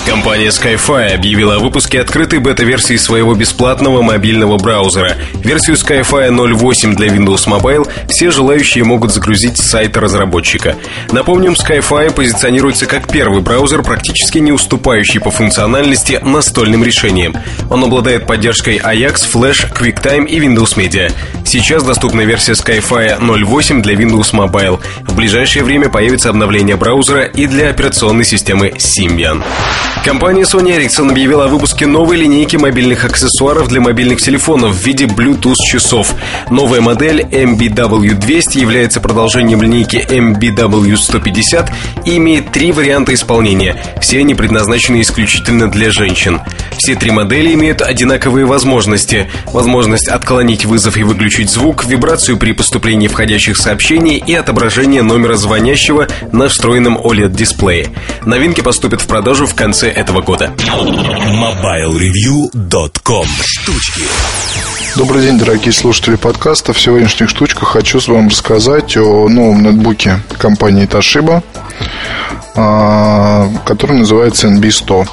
Компания 0.06 0.48
Skyfi 0.48 1.14
объявила 1.14 1.56
о 1.56 1.60
выпуске 1.60 2.02
открытой 2.02 2.40
бета-версии 2.40 2.96
своего 2.96 3.36
бесплатного 3.36 4.02
мобильного 4.02 4.58
браузера. 4.58 5.16
Версию 5.44 5.76
Skyfi 5.76 6.30
0.8 6.30 6.96
для 6.96 7.08
Windows 7.08 7.48
Mobile 7.48 7.88
все 8.08 8.32
желающие 8.32 8.84
могут 8.84 9.14
загрузить 9.14 9.58
с 9.58 9.70
сайта 9.70 10.00
разработчика. 10.00 10.76
Напомним, 11.12 11.54
Skyfi 11.54 12.14
позиционируется 12.14 12.86
как 12.86 13.08
первый 13.08 13.42
браузер, 13.42 13.84
практически 13.84 14.40
не 14.40 14.52
уступающий 14.52 15.20
по 15.20 15.32
функциональности 15.32 16.20
настольным 16.22 16.84
решениям. 16.84 17.36
Он 17.70 17.84
обладает 17.84 18.26
поддержкой 18.26 18.78
Ajax, 18.78 19.22
Flash, 19.32 19.72
QuickTime 19.74 20.26
и 20.26 20.40
Windows 20.40 20.76
Media. 20.76 21.12
Сейчас 21.46 21.84
доступна 21.84 22.22
версия 22.22 22.54
Skyfi 22.54 23.20
0.8 23.20 23.82
для 23.82 23.94
Windows 23.94 24.34
Mobile. 24.34 24.80
В 25.08 25.16
ближайшее 25.16 25.64
время 25.64 25.90
появится 25.90 26.30
обновление 26.30 26.76
браузера 26.76 27.24
и 27.24 27.48
для 27.48 27.70
операционной 27.70 28.26
системы 28.26 28.74
Symbian. 28.78 29.44
Компания 30.04 30.44
Sony 30.44 30.78
Ericsson 30.78 31.12
объявила 31.12 31.46
о 31.46 31.48
выпуске 31.50 31.86
новой 31.86 32.16
линейки 32.18 32.56
мобильных 32.56 33.04
аксессуаров 33.04 33.68
для 33.68 33.82
мобильных 33.82 34.22
телефонов 34.22 34.74
в 34.76 34.86
виде 34.86 35.06
Bluetooth 35.06 35.56
часов. 35.70 36.16
Новая 36.50 36.80
модель 36.80 37.22
MBW200 37.22 38.60
является 38.60 39.02
продолжением 39.02 39.62
линейки 39.62 39.98
MBW150 39.98 41.70
и 42.06 42.18
имеет 42.18 42.52
три 42.52 42.72
варианта 42.72 43.14
исполнения. 43.14 43.76
Все 44.00 44.20
они 44.20 44.36
предназначены 44.36 45.02
исключительно 45.02 45.70
для 45.70 45.92
женщин. 45.92 46.40
Все 46.78 46.96
три 46.96 47.12
модели 47.12 47.54
имеют 47.54 47.82
одинаковые 47.82 48.46
возможности. 48.46 49.30
Возможность 49.48 50.08
отклонить 50.08 50.66
вызов 50.66 50.96
и 50.96 51.04
выключить 51.04 51.50
звук, 51.50 51.86
вибрацию 51.86 52.38
при 52.38 52.54
поступлении 52.54 53.10
входящих 53.10 53.58
сообщений 53.58 54.24
и 54.26 54.34
отображение 54.34 55.02
номера 55.02 55.36
звонящего 55.36 56.08
на 56.32 56.48
встроенном 56.48 56.98
OLED-дисплее. 56.98 57.88
Новинки 58.26 58.62
поступят 58.62 59.02
в 59.02 59.08
продажу 59.08 59.46
в 59.46 59.56
конце 59.56 59.79
этого 59.88 60.22
года. 60.22 60.54
MobileReview.com 60.58 63.28
Штучки 63.46 64.04
Добрый 64.96 65.22
день, 65.22 65.38
дорогие 65.38 65.72
слушатели 65.72 66.16
подкаста. 66.16 66.74
В 66.74 66.82
сегодняшних 66.82 67.30
штучках 67.30 67.70
хочу 67.70 68.00
вам 68.08 68.28
рассказать 68.28 68.98
о 68.98 69.30
новом 69.30 69.64
ноутбуке 69.64 70.20
компании 70.38 70.88
Toshiba, 70.88 71.44
а, 72.56 73.48
который 73.66 73.98
называется 73.98 74.48
NB100. 74.48 75.08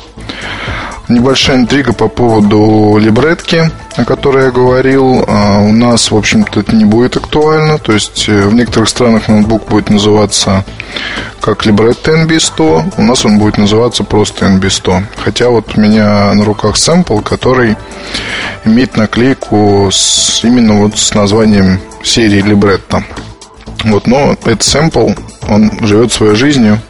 Небольшая 1.08 1.58
интрига 1.58 1.92
по 1.92 2.08
поводу 2.08 2.98
либретки, 2.98 3.70
о 3.94 4.04
которой 4.04 4.46
я 4.46 4.50
говорил. 4.50 5.24
А, 5.28 5.60
у 5.60 5.70
нас, 5.72 6.10
в 6.10 6.16
общем-то, 6.16 6.60
это 6.60 6.74
не 6.74 6.84
будет 6.84 7.16
актуально. 7.16 7.78
То 7.78 7.92
есть 7.92 8.28
э, 8.28 8.48
в 8.48 8.54
некоторых 8.54 8.88
странах 8.88 9.28
ноутбук 9.28 9.68
будет 9.68 9.88
называться 9.88 10.64
как 11.40 11.64
либретто 11.64 12.10
NB100. 12.10 12.94
У 12.96 13.02
нас 13.02 13.24
он 13.24 13.38
будет 13.38 13.56
называться 13.56 14.02
просто 14.02 14.46
NB100. 14.46 15.04
Хотя 15.16 15.48
вот 15.48 15.76
у 15.76 15.80
меня 15.80 16.34
на 16.34 16.44
руках 16.44 16.76
сэмпл, 16.76 17.20
который 17.20 17.76
имеет 18.64 18.96
наклейку 18.96 19.88
с, 19.92 20.42
именно 20.42 20.74
вот 20.80 20.98
с 20.98 21.14
названием 21.14 21.78
серии 22.02 22.42
либретто. 22.42 23.04
Вот, 23.84 24.08
но 24.08 24.32
этот 24.32 24.64
сэмпл, 24.64 25.10
он 25.48 25.70
живет 25.82 26.12
своей 26.12 26.34
жизнью. 26.34 26.80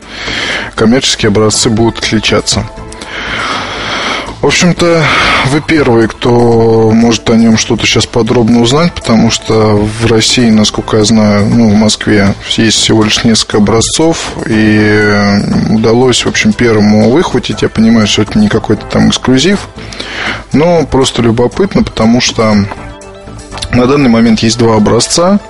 Коммерческие 0.75 1.29
образцы 1.29 1.69
будут 1.69 1.99
отличаться. 1.99 2.65
В 4.41 4.47
общем-то, 4.47 5.03
вы 5.51 5.61
первые, 5.61 6.09
кто 6.09 6.91
может 6.93 7.29
о 7.31 7.37
нем 7.37 7.57
что-то 7.57 7.87
сейчас 7.87 8.07
подробно 8.07 8.61
узнать, 8.61 8.93
потому 8.93 9.31
что 9.31 9.77
в 9.77 10.07
России, 10.07 10.51
насколько 10.51 10.99
я 10.99 11.05
знаю, 11.05 11.47
ну, 11.47 11.69
в 11.69 11.75
Москве 11.75 12.35
есть 12.57 12.79
всего 12.79 13.03
лишь 13.03 13.25
несколько 13.25 13.57
образцов, 13.57 14.33
и 14.47 15.41
удалось, 15.71 16.25
в 16.25 16.29
общем, 16.29 16.53
первому 16.53 17.11
выхватить. 17.11 17.63
Я 17.63 17.69
понимаю, 17.69 18.07
что 18.07 18.23
это 18.23 18.39
не 18.39 18.49
какой-то 18.49 18.85
там 18.87 19.09
эксклюзив, 19.09 19.69
но 20.53 20.87
просто 20.87 21.23
любопытно, 21.23 21.83
потому 21.83 22.21
что 22.21 22.57
на 23.73 23.87
данный 23.87 24.09
момент 24.09 24.41
есть 24.41 24.59
два 24.59 24.77
образца. 24.77 25.41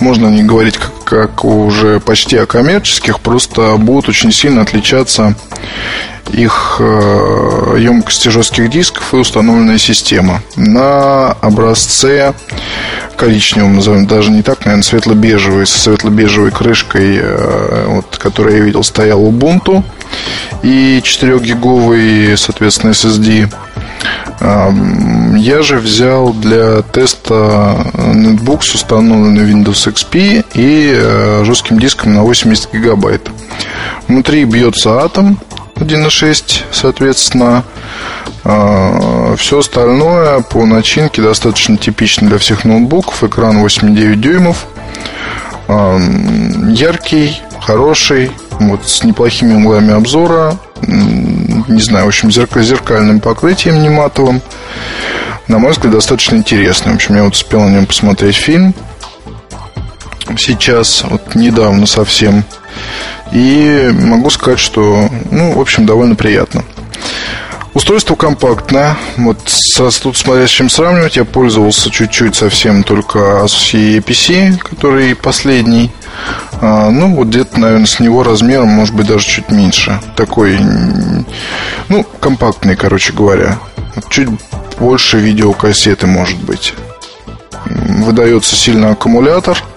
Можно 0.00 0.28
не 0.28 0.42
говорить 0.42 0.76
как, 0.76 1.04
как 1.04 1.44
уже 1.44 2.00
почти 2.00 2.36
о 2.36 2.46
коммерческих, 2.46 3.20
просто 3.20 3.76
будут 3.76 4.08
очень 4.08 4.32
сильно 4.32 4.62
отличаться 4.62 5.34
их 6.32 6.76
э, 6.80 7.76
емкости 7.78 8.28
жестких 8.28 8.70
дисков 8.70 9.12
и 9.12 9.16
установленная 9.16 9.78
система. 9.78 10.42
На 10.56 11.32
образце 11.32 12.34
коричневом, 13.16 13.76
назовем 13.76 14.06
даже 14.06 14.30
не 14.30 14.42
так, 14.42 14.64
наверное, 14.64 14.82
светло-бежевый, 14.82 15.66
со 15.66 15.78
светло-бежевой 15.78 16.50
крышкой, 16.50 17.18
э, 17.20 17.84
вот, 17.88 18.16
которую 18.18 18.56
я 18.56 18.64
видел, 18.64 18.82
стоял 18.82 19.22
Ubuntu 19.22 19.82
и 20.62 21.00
4-гиговый, 21.02 22.36
соответственно, 22.36 22.92
SSD. 22.92 23.52
Я 24.40 25.62
же 25.62 25.78
взял 25.78 26.32
для 26.32 26.82
теста 26.82 27.86
нетбук 27.94 28.64
с 28.64 28.74
установленной 28.74 29.50
Windows 29.50 29.92
XP 29.92 30.44
и 30.54 30.92
э, 30.94 31.44
жестким 31.44 31.78
диском 31.78 32.14
на 32.14 32.22
80 32.22 32.72
гигабайт. 32.72 33.30
Внутри 34.08 34.44
бьется 34.44 35.02
атом 35.02 35.38
1.6, 35.76 36.64
соответственно. 36.70 37.64
А, 38.44 39.34
Все 39.36 39.60
остальное 39.60 40.40
по 40.40 40.66
начинке 40.66 41.22
достаточно 41.22 41.76
типично 41.76 42.28
для 42.28 42.38
всех 42.38 42.64
ноутбуков. 42.64 43.24
Экран 43.24 43.64
8,9 43.64 44.16
дюймов. 44.16 44.66
Яркий, 45.68 47.40
хороший, 47.60 48.30
вот 48.60 48.88
с 48.88 49.02
неплохими 49.04 49.54
углами 49.54 49.92
обзора. 49.92 50.56
Не 50.82 51.80
знаю, 51.80 52.06
в 52.06 52.08
общем, 52.08 52.30
зеркальным 52.30 53.20
покрытием 53.20 53.82
не 53.82 53.88
матовым. 53.88 54.42
На 55.48 55.58
мой 55.58 55.72
взгляд, 55.72 55.92
достаточно 55.92 56.36
интересный. 56.36 56.92
В 56.92 56.96
общем, 56.96 57.16
я 57.16 57.24
вот 57.24 57.34
успел 57.34 57.60
на 57.60 57.70
нем 57.70 57.86
посмотреть 57.86 58.36
фильм. 58.36 58.74
Сейчас, 60.36 61.04
вот 61.04 61.34
недавно 61.34 61.86
совсем 61.86 62.44
и 63.32 63.90
могу 63.92 64.30
сказать, 64.30 64.58
что, 64.58 65.08
ну, 65.30 65.52
в 65.52 65.60
общем, 65.60 65.86
довольно 65.86 66.14
приятно. 66.14 66.64
Устройство 67.74 68.14
компактное. 68.14 68.96
Вот 69.16 69.38
сразу 69.46 70.02
тут 70.04 70.16
смотря 70.16 70.46
с 70.46 70.50
чем 70.50 70.70
сравнивать, 70.70 71.16
я 71.16 71.24
пользовался 71.24 71.90
чуть-чуть 71.90 72.36
совсем 72.36 72.84
только 72.84 73.18
Asus 73.18 73.98
EPC, 73.98 74.56
который 74.58 75.16
последний. 75.16 75.90
А, 76.60 76.90
ну, 76.90 77.16
вот 77.16 77.28
где-то, 77.28 77.58
наверное, 77.58 77.86
с 77.86 77.98
него 77.98 78.22
размером, 78.22 78.68
может 78.68 78.94
быть, 78.94 79.08
даже 79.08 79.26
чуть 79.26 79.50
меньше. 79.50 80.00
Такой, 80.14 80.56
ну, 81.88 82.06
компактный, 82.20 82.76
короче 82.76 83.12
говоря. 83.12 83.58
Чуть 84.08 84.28
больше 84.78 85.18
видеокассеты, 85.18 86.06
может 86.06 86.38
быть. 86.38 86.74
Выдается 87.64 88.54
сильно 88.54 88.92
аккумулятор– 88.92 89.60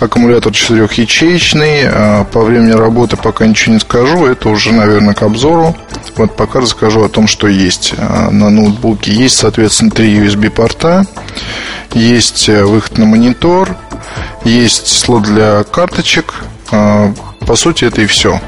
Аккумулятор 0.00 0.52
четырехячеечный. 0.52 1.82
А, 1.84 2.24
по 2.24 2.42
времени 2.42 2.72
работы 2.72 3.16
пока 3.16 3.46
ничего 3.46 3.74
не 3.74 3.80
скажу. 3.80 4.26
Это 4.26 4.48
уже, 4.48 4.72
наверное, 4.72 5.14
к 5.14 5.22
обзору. 5.22 5.76
Вот 6.16 6.36
пока 6.36 6.60
расскажу 6.60 7.04
о 7.04 7.08
том, 7.08 7.26
что 7.26 7.46
есть 7.46 7.94
а, 7.96 8.30
на 8.30 8.50
ноутбуке. 8.50 9.12
Есть, 9.12 9.36
соответственно, 9.36 9.90
три 9.90 10.14
USB-порта. 10.14 11.06
Есть 11.94 12.48
э, 12.48 12.64
выход 12.64 12.98
на 12.98 13.06
монитор. 13.06 13.76
Есть 14.44 14.88
слот 14.88 15.22
для 15.22 15.64
карточек. 15.64 16.34
А, 16.70 17.12
по 17.46 17.56
сути, 17.56 17.84
это 17.84 18.02
и 18.02 18.06
все 18.06 18.40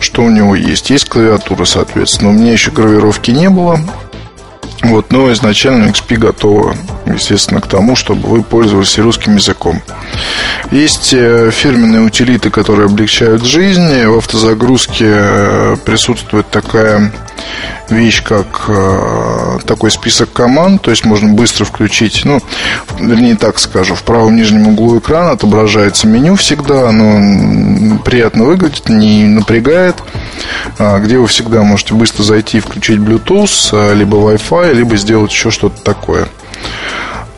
что 0.00 0.22
у 0.22 0.30
него 0.30 0.56
есть. 0.56 0.90
Есть 0.90 1.08
клавиатура, 1.08 1.64
соответственно. 1.64 2.30
У 2.30 2.32
меня 2.32 2.52
еще 2.52 2.70
гравировки 2.70 3.30
не 3.30 3.50
было. 3.50 3.78
Вот, 4.82 5.12
но 5.12 5.30
изначально 5.32 5.90
XP 5.90 6.16
готова, 6.16 6.74
естественно, 7.06 7.60
к 7.60 7.66
тому, 7.66 7.96
чтобы 7.96 8.28
вы 8.28 8.42
пользовались 8.42 8.98
русским 8.98 9.36
языком. 9.36 9.82
Есть 10.70 11.12
э, 11.12 11.50
фирменные 11.52 12.00
утилиты, 12.00 12.50
которые 12.50 12.86
облегчают 12.86 13.44
жизнь. 13.44 14.06
В 14.06 14.16
автозагрузке 14.16 15.06
э, 15.06 15.76
присутствует 15.84 16.48
такая 16.50 17.12
вещь, 17.90 18.22
как 18.22 18.64
э, 18.68 19.58
такой 19.66 19.90
список 19.90 20.32
команд, 20.32 20.82
то 20.82 20.90
есть 20.90 21.04
можно 21.04 21.32
быстро 21.32 21.64
включить, 21.64 22.22
ну, 22.24 22.40
вернее 22.98 23.36
так 23.36 23.58
скажу, 23.58 23.94
в 23.94 24.02
правом 24.02 24.36
нижнем 24.36 24.68
углу 24.68 24.98
экрана 24.98 25.32
отображается 25.32 26.06
меню 26.06 26.36
всегда, 26.36 26.88
оно 26.88 27.98
приятно 27.98 28.44
выглядит, 28.44 28.88
не 28.88 29.24
напрягает, 29.24 29.96
где 30.78 31.18
вы 31.18 31.26
всегда 31.26 31.62
можете 31.62 31.94
быстро 31.94 32.22
зайти 32.22 32.58
и 32.58 32.60
включить 32.60 32.98
Bluetooth, 32.98 33.70
э, 33.72 33.94
либо 33.94 34.16
Wi-Fi, 34.16 34.72
либо 34.72 34.96
сделать 34.96 35.30
еще 35.30 35.50
что-то 35.50 35.82
такое. 35.82 36.28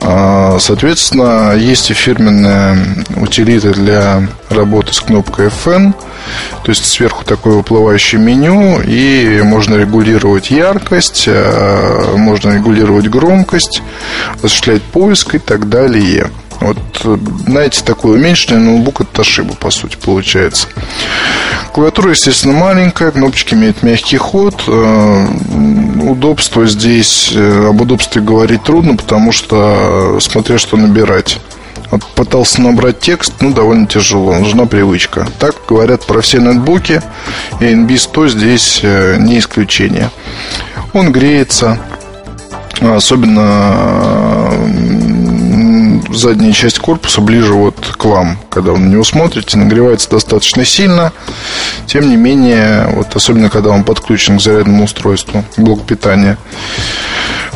А, 0.05 0.59
соответственно, 0.59 1.55
есть 1.55 1.91
и 1.91 1.95
фирменные 1.95 3.05
утилиты 3.17 3.73
для 3.73 4.27
работы 4.49 4.93
с 4.93 5.01
кнопкой 5.01 5.47
FN. 5.47 5.95
То 6.65 6.71
есть 6.71 6.85
сверху 6.85 7.25
такое 7.25 7.55
выплывающее 7.55 8.21
меню, 8.21 8.81
и 8.81 9.43
можно 9.43 9.77
регулировать 9.77 10.51
яркость, 10.51 11.27
а, 11.29 12.17
можно 12.17 12.51
регулировать 12.51 13.09
громкость, 13.09 13.83
осуществлять 14.43 14.83
поиск 14.83 15.37
и 15.37 15.39
так 15.39 15.69
далее. 15.69 16.31
Вот, 16.63 16.79
знаете, 17.47 17.83
такой 17.85 18.17
уменьшенный 18.17 18.61
ноутбук 18.61 19.01
от 19.01 19.13
Toshiba, 19.13 19.57
по 19.57 19.71
сути, 19.71 19.97
получается. 19.97 20.69
Клавиатура, 21.73 22.11
естественно, 22.11 22.55
маленькая, 22.55 23.11
кнопочки 23.11 23.55
имеют 23.55 23.83
мягкий 23.83 24.19
ход. 24.19 24.63
Э, 24.67 25.27
удобство 26.03 26.67
здесь, 26.67 27.33
э, 27.35 27.69
об 27.69 27.81
удобстве 27.81 28.23
говорить 28.23 28.63
трудно, 28.63 28.97
потому 28.97 29.33
что 29.33 30.19
смотря 30.21 30.59
что 30.59 30.77
набирать. 30.77 31.39
Вот 31.91 32.05
пытался 32.15 32.63
набрать 32.63 33.01
текст, 33.01 33.35
ну, 33.41 33.53
довольно 33.53 33.87
тяжело, 33.87 34.35
нужна 34.39 34.67
привычка. 34.67 35.27
Так 35.39 35.57
говорят 35.69 36.07
про 36.07 36.23
все 36.23 36.41
ноутбуки, 36.41 37.03
и 37.61 37.65
NB100 37.65 38.29
здесь 38.29 38.81
э, 38.83 39.17
не 39.19 39.39
исключение. 39.39 40.11
Он 40.93 41.11
греется, 41.11 41.79
особенно 42.81 44.53
задняя 46.17 46.53
часть 46.53 46.79
корпуса 46.79 47.21
ближе 47.21 47.53
вот 47.53 47.95
к 47.97 48.05
вам, 48.05 48.39
когда 48.51 48.73
вы 48.73 48.79
на 48.79 48.89
него 48.89 49.05
смотрите, 49.05 49.57
нагревается 49.57 50.11
достаточно 50.11 50.65
сильно. 50.65 51.13
Тем 51.87 52.09
не 52.09 52.17
менее, 52.17 52.87
вот 52.95 53.15
особенно 53.15 53.51
когда 53.51 53.71
он 53.71 53.85
подключен 53.85 54.39
к 54.39 54.43
зарядному 54.43 54.85
устройству, 54.85 55.45
блок 55.57 55.85
питания. 55.87 56.39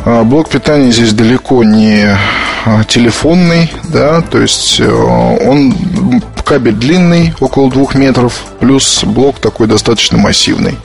А, 0.05 0.25
блок 0.25 0.49
питания 0.49 0.91
здесь 0.91 1.13
далеко 1.13 1.65
не 1.65 2.17
а, 2.65 2.85
телефонный, 2.85 3.73
да, 3.85 4.21
то 4.21 4.41
есть 4.41 4.81
э, 4.81 4.89
он 4.89 5.75
кабель 6.45 6.75
длинный, 6.75 7.35
около 7.41 7.71
двух 7.71 7.97
метров, 7.97 8.45
плюс 8.61 9.03
блок 9.03 9.41
такой 9.41 9.67
достаточно 9.67 10.17
массивный. 10.17 10.79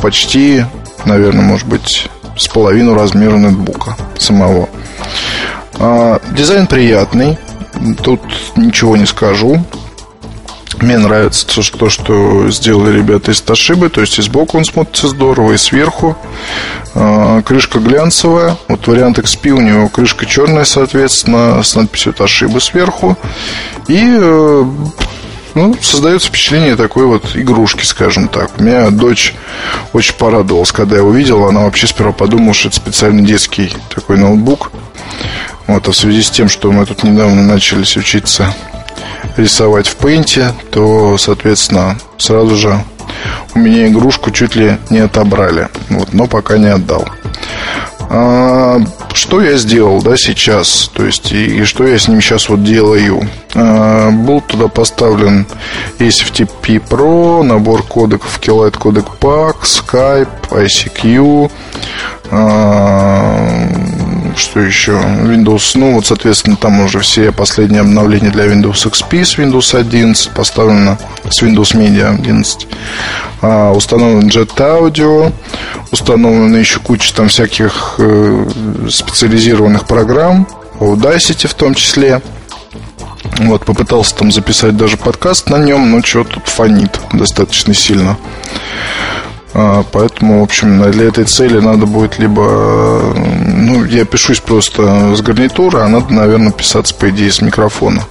Почти, 0.00 0.64
наверное, 1.04 1.42
может 1.42 1.68
быть, 1.68 2.08
с 2.38 2.48
половину 2.48 2.94
размера 2.94 3.36
ноутбука 3.36 3.96
самого. 4.18 4.68
А, 5.80 6.20
дизайн 6.32 6.66
приятный, 6.66 7.38
тут 8.02 8.20
ничего 8.56 8.96
не 8.96 9.06
скажу. 9.06 9.64
Мне 10.80 10.98
нравится 10.98 11.46
то, 11.46 11.62
что, 11.62 12.50
сделали 12.50 12.96
ребята 12.96 13.32
из 13.32 13.42
Toshiba. 13.42 13.88
То 13.88 14.00
есть 14.00 14.18
и 14.18 14.22
сбоку 14.22 14.58
он 14.58 14.64
смотрится 14.64 15.08
здорово, 15.08 15.52
и 15.52 15.56
сверху. 15.56 16.16
А, 16.94 17.42
Крышка 17.42 17.78
глянцевая. 17.80 18.56
Вот 18.68 18.86
вариант 18.86 19.18
XP 19.18 19.50
у 19.50 19.60
него 19.60 19.88
крышка 19.88 20.26
черная, 20.26 20.64
соответственно 20.64 21.62
С 21.62 21.74
надписью 21.74 22.12
Toshiba 22.12 22.60
сверху. 22.60 23.16
И 23.88 23.98
э, 23.98 24.64
ну, 25.58 25.76
создается 25.80 26.28
впечатление 26.28 26.76
такой 26.76 27.06
вот 27.06 27.34
игрушки, 27.34 27.84
скажем 27.84 28.28
так. 28.28 28.50
У 28.58 28.62
меня 28.62 28.90
дочь 28.90 29.34
очень 29.92 30.14
порадовалась, 30.14 30.72
когда 30.72 30.96
я 30.96 31.02
увидел. 31.02 31.44
Она 31.46 31.62
вообще 31.62 31.86
сперва 31.86 32.12
подумала, 32.12 32.54
что 32.54 32.68
это 32.68 32.76
специальный 32.76 33.24
детский 33.24 33.72
такой 33.94 34.18
ноутбук. 34.18 34.70
Вот, 35.66 35.86
а 35.88 35.90
в 35.90 35.96
связи 35.96 36.22
с 36.22 36.30
тем, 36.30 36.48
что 36.48 36.70
мы 36.70 36.86
тут 36.86 37.02
недавно 37.02 37.42
начались 37.42 37.96
учиться 37.96 38.54
рисовать 39.36 39.86
в 39.88 39.96
пейнте, 39.96 40.52
то, 40.70 41.18
соответственно, 41.18 41.98
сразу 42.16 42.56
же 42.56 42.82
у 43.54 43.58
меня 43.58 43.88
игрушку 43.88 44.30
чуть 44.30 44.54
ли 44.54 44.78
не 44.90 45.00
отобрали. 45.00 45.68
Вот, 45.90 46.12
но 46.12 46.26
пока 46.26 46.56
не 46.58 46.68
отдал. 46.68 47.08
А, 48.10 48.80
что 49.12 49.42
я 49.42 49.56
сделал, 49.58 50.00
да, 50.02 50.16
сейчас, 50.16 50.90
то 50.94 51.04
есть, 51.04 51.32
и, 51.32 51.60
и 51.60 51.64
что 51.64 51.86
я 51.86 51.98
с 51.98 52.08
ним 52.08 52.20
сейчас 52.20 52.48
вот 52.48 52.64
делаю. 52.64 53.20
А, 53.54 54.10
был 54.10 54.40
туда 54.40 54.68
поставлен 54.68 55.46
SFTP 55.98 56.82
Pro, 56.88 57.42
набор 57.42 57.82
кодеков 57.82 58.40
Keylight 58.40 58.78
кодек 58.78 59.06
Pack, 59.20 59.56
Skype, 59.62 60.28
ICQ, 60.50 61.50
а, 62.30 63.68
что 64.36 64.60
еще? 64.60 64.92
Windows, 64.92 65.72
ну 65.74 65.94
вот, 65.94 66.06
соответственно, 66.06 66.56
там 66.56 66.80
уже 66.80 67.00
все 67.00 67.32
последние 67.32 67.80
обновления 67.80 68.30
для 68.30 68.46
Windows 68.46 68.90
XP 68.90 69.24
с 69.24 69.38
Windows 69.38 69.78
11 69.78 70.30
поставлено 70.30 70.98
с 71.30 71.42
Windows 71.42 71.74
Media 71.74 72.14
11. 72.14 72.68
А, 73.42 73.72
установлен 73.72 74.28
Jet 74.28 74.54
Audio, 74.56 75.32
установлена 75.90 76.58
еще 76.58 76.80
куча 76.80 77.14
там 77.14 77.28
всяких 77.28 77.96
э, 77.98 78.46
специализированных 78.88 79.86
программ, 79.86 80.46
Audacity 80.80 81.46
в 81.46 81.54
том 81.54 81.74
числе. 81.74 82.22
Вот, 83.38 83.64
попытался 83.64 84.16
там 84.16 84.32
записать 84.32 84.76
даже 84.76 84.96
подкаст 84.96 85.48
на 85.50 85.58
нем, 85.58 85.90
но 85.90 86.02
что 86.02 86.24
тут 86.24 86.48
фонит 86.48 87.00
достаточно 87.12 87.74
сильно. 87.74 88.16
А, 89.60 89.82
поэтому, 89.90 90.38
в 90.38 90.42
общем, 90.44 90.80
для 90.92 91.06
этой 91.08 91.24
цели 91.24 91.58
надо 91.58 91.84
будет 91.84 92.20
либо... 92.20 93.12
Ну, 93.44 93.84
я 93.84 94.04
пишусь 94.04 94.38
просто 94.38 95.16
с 95.16 95.20
гарнитуры, 95.20 95.80
а 95.80 95.88
надо, 95.88 96.14
наверное, 96.14 96.52
писаться, 96.52 96.94
по 96.94 97.10
идее, 97.10 97.32
с 97.32 97.40
микрофона. 97.42 98.04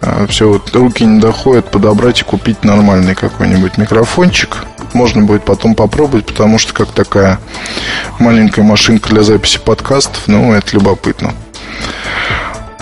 А, 0.00 0.24
Все, 0.28 0.48
вот 0.48 0.72
руки 0.72 1.04
не 1.04 1.18
доходят 1.18 1.68
подобрать 1.68 2.20
и 2.20 2.24
купить 2.24 2.62
нормальный 2.62 3.16
какой-нибудь 3.16 3.76
микрофончик. 3.76 4.58
Можно 4.92 5.24
будет 5.24 5.44
потом 5.44 5.74
попробовать, 5.74 6.26
потому 6.26 6.58
что 6.58 6.72
как 6.72 6.92
такая 6.92 7.40
маленькая 8.20 8.62
машинка 8.62 9.08
для 9.08 9.24
записи 9.24 9.58
подкастов, 9.58 10.22
ну, 10.28 10.52
это 10.52 10.76
любопытно. 10.76 11.34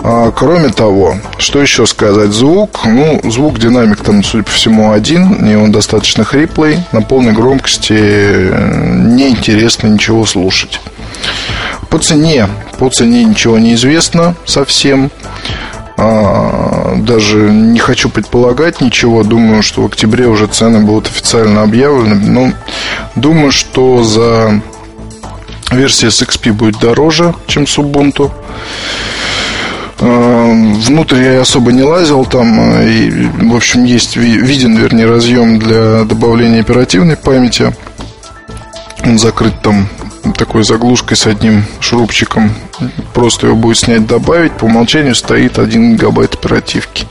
А, 0.03 0.31
кроме 0.31 0.69
того, 0.69 1.15
что 1.37 1.61
еще 1.61 1.85
сказать? 1.85 2.31
Звук, 2.31 2.81
ну, 2.85 3.21
звук 3.29 3.59
динамик 3.59 4.01
там, 4.01 4.23
судя 4.23 4.43
по 4.43 4.51
всему, 4.51 4.91
один, 4.91 5.45
и 5.45 5.55
он 5.55 5.71
достаточно 5.71 6.23
хриплый, 6.23 6.79
на 6.91 7.01
полной 7.01 7.33
громкости 7.33 7.93
э, 7.93 8.95
неинтересно 8.95 9.87
ничего 9.87 10.25
слушать. 10.25 10.81
По 11.89 11.99
цене, 11.99 12.47
по 12.79 12.89
цене 12.89 13.23
ничего 13.25 13.59
не 13.59 13.75
известно 13.75 14.35
совсем. 14.45 15.11
А, 15.97 16.95
даже 16.97 17.37
не 17.37 17.77
хочу 17.77 18.09
предполагать 18.09 18.81
ничего. 18.81 19.23
Думаю, 19.23 19.61
что 19.61 19.83
в 19.83 19.85
октябре 19.85 20.25
уже 20.25 20.47
цены 20.47 20.79
будут 20.79 21.07
официально 21.07 21.61
объявлены. 21.61 22.15
Но 22.15 22.53
думаю, 23.15 23.51
что 23.51 24.03
за 24.03 24.61
версия 25.69 26.09
с 26.09 26.23
XP 26.23 26.53
будет 26.53 26.79
дороже, 26.79 27.35
чем 27.45 27.67
с 27.67 27.77
Ubuntu. 27.77 28.31
А, 30.03 30.51
внутрь 30.87 31.21
я 31.21 31.41
особо 31.41 31.71
не 31.71 31.83
лазил, 31.83 32.25
там, 32.25 32.59
а, 32.59 32.83
и, 32.83 33.27
в 33.27 33.55
общем, 33.55 33.83
есть 33.83 34.15
виден, 34.17 34.75
вернее, 34.75 35.05
разъем 35.05 35.59
для 35.59 36.03
добавления 36.05 36.61
оперативной 36.61 37.15
памяти. 37.15 37.73
Он 39.05 39.19
закрыт 39.19 39.61
там 39.61 39.87
такой 40.37 40.63
заглушкой 40.63 41.17
с 41.17 41.27
одним 41.27 41.65
шурупчиком. 41.79 42.51
Просто 43.13 43.47
его 43.47 43.55
будет 43.55 43.77
снять, 43.77 44.07
добавить. 44.07 44.53
По 44.53 44.65
умолчанию 44.65 45.13
стоит 45.13 45.59
1 45.59 45.95
гигабайт 45.95 46.33
оперативки. 46.33 47.05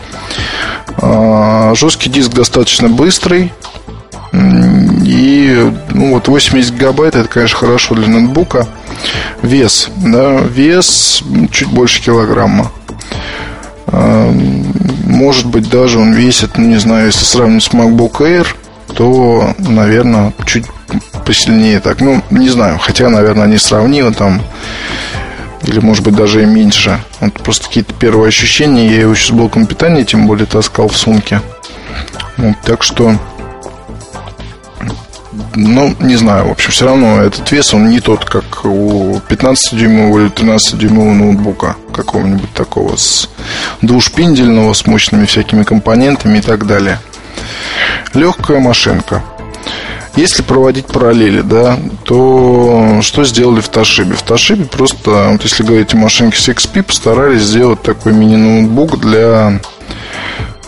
А, 0.96 1.72
жесткий 1.76 2.10
диск 2.10 2.32
достаточно 2.32 2.88
быстрый. 2.88 3.52
И 4.32 5.72
ну, 5.90 6.14
вот 6.14 6.28
80 6.28 6.74
гигабайт 6.74 7.14
это, 7.14 7.28
конечно, 7.28 7.58
хорошо 7.58 7.94
для 7.94 8.08
ноутбука. 8.08 8.66
Вес, 9.42 9.90
да, 9.96 10.40
вес 10.40 11.22
чуть 11.52 11.68
больше 11.68 12.02
килограмма. 12.02 12.70
А, 13.86 14.32
может 15.04 15.46
быть, 15.46 15.68
даже 15.68 15.98
он 15.98 16.12
весит, 16.12 16.56
ну, 16.56 16.66
не 16.66 16.78
знаю, 16.78 17.06
если 17.06 17.24
сравнивать 17.24 17.64
с 17.64 17.70
MacBook 17.70 18.20
Air, 18.20 18.46
то, 18.94 19.54
наверное, 19.58 20.32
чуть 20.46 20.66
посильнее 21.24 21.80
так. 21.80 22.00
Ну, 22.00 22.22
не 22.30 22.48
знаю, 22.48 22.78
хотя, 22.78 23.08
наверное, 23.08 23.44
они 23.44 23.58
сравнимы 23.58 24.12
там. 24.12 24.42
Или, 25.62 25.80
может 25.80 26.02
быть, 26.04 26.14
даже 26.14 26.42
и 26.42 26.46
меньше. 26.46 26.98
Вот 27.20 27.34
просто 27.34 27.68
какие-то 27.68 27.92
первые 27.94 28.28
ощущения. 28.28 28.88
Я 28.88 29.00
его 29.02 29.14
сейчас 29.14 29.30
блоком 29.36 29.66
питания, 29.66 30.04
тем 30.04 30.26
более, 30.26 30.46
таскал 30.46 30.88
в 30.88 30.96
сумке. 30.96 31.42
Вот, 32.36 32.56
так 32.64 32.82
что 32.82 33.16
ну, 35.54 35.94
не 36.00 36.16
знаю, 36.16 36.48
в 36.48 36.50
общем, 36.52 36.70
все 36.70 36.86
равно 36.86 37.22
этот 37.22 37.50
вес, 37.52 37.74
он 37.74 37.88
не 37.88 38.00
тот, 38.00 38.24
как 38.24 38.64
у 38.64 39.20
15-дюймового 39.28 40.20
или 40.20 40.30
13-дюймового 40.30 41.12
ноутбука 41.12 41.76
какого-нибудь 41.92 42.52
такого 42.52 42.96
с 42.96 43.28
двушпиндельного, 43.82 44.72
с 44.72 44.86
мощными 44.86 45.26
всякими 45.26 45.62
компонентами 45.62 46.38
и 46.38 46.40
так 46.40 46.66
далее. 46.66 46.98
Легкая 48.14 48.60
машинка. 48.60 49.22
Если 50.16 50.42
проводить 50.42 50.86
параллели, 50.86 51.40
да, 51.40 51.78
то 52.04 52.98
что 53.02 53.24
сделали 53.24 53.60
в 53.60 53.68
Ташибе? 53.68 54.14
В 54.14 54.22
Ташибе 54.22 54.64
просто, 54.64 55.28
вот 55.30 55.42
если 55.44 55.62
говорить 55.62 55.94
о 55.94 55.98
машинке 55.98 56.36
с 56.38 56.48
XP, 56.48 56.82
постарались 56.82 57.42
сделать 57.42 57.82
такой 57.82 58.12
мини-ноутбук 58.12 58.98
для 58.98 59.60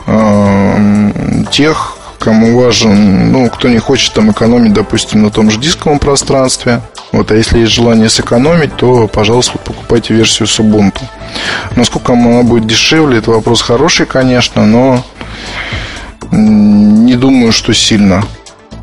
э, 0.06 1.44
тех, 1.50 1.96
кому 2.22 2.61
важен, 2.61 3.32
ну, 3.32 3.50
кто 3.50 3.68
не 3.68 3.78
хочет 3.78 4.12
там 4.14 4.30
экономить, 4.30 4.72
допустим, 4.72 5.22
на 5.22 5.30
том 5.30 5.50
же 5.50 5.58
дисковом 5.58 5.98
пространстве. 5.98 6.80
Вот, 7.11 7.32
а 7.32 7.35
если 7.35 7.58
есть 7.58 7.72
желание 7.72 8.08
сэкономить, 8.08 8.76
то, 8.76 9.08
пожалуйста, 9.08 9.58
покупайте 9.58 10.14
версию 10.14 10.46
с 10.46 10.61
Ubuntu. 10.61 11.02
Насколько 11.74 12.12
она 12.12 12.42
будет 12.42 12.66
дешевле, 12.66 13.18
это 13.18 13.32
вопрос 13.32 13.61
хороший, 13.61 14.06
конечно, 14.06 14.64
но 14.66 15.04
не 16.30 17.16
думаю, 17.16 17.52
что 17.52 17.74
сильно 17.74 18.24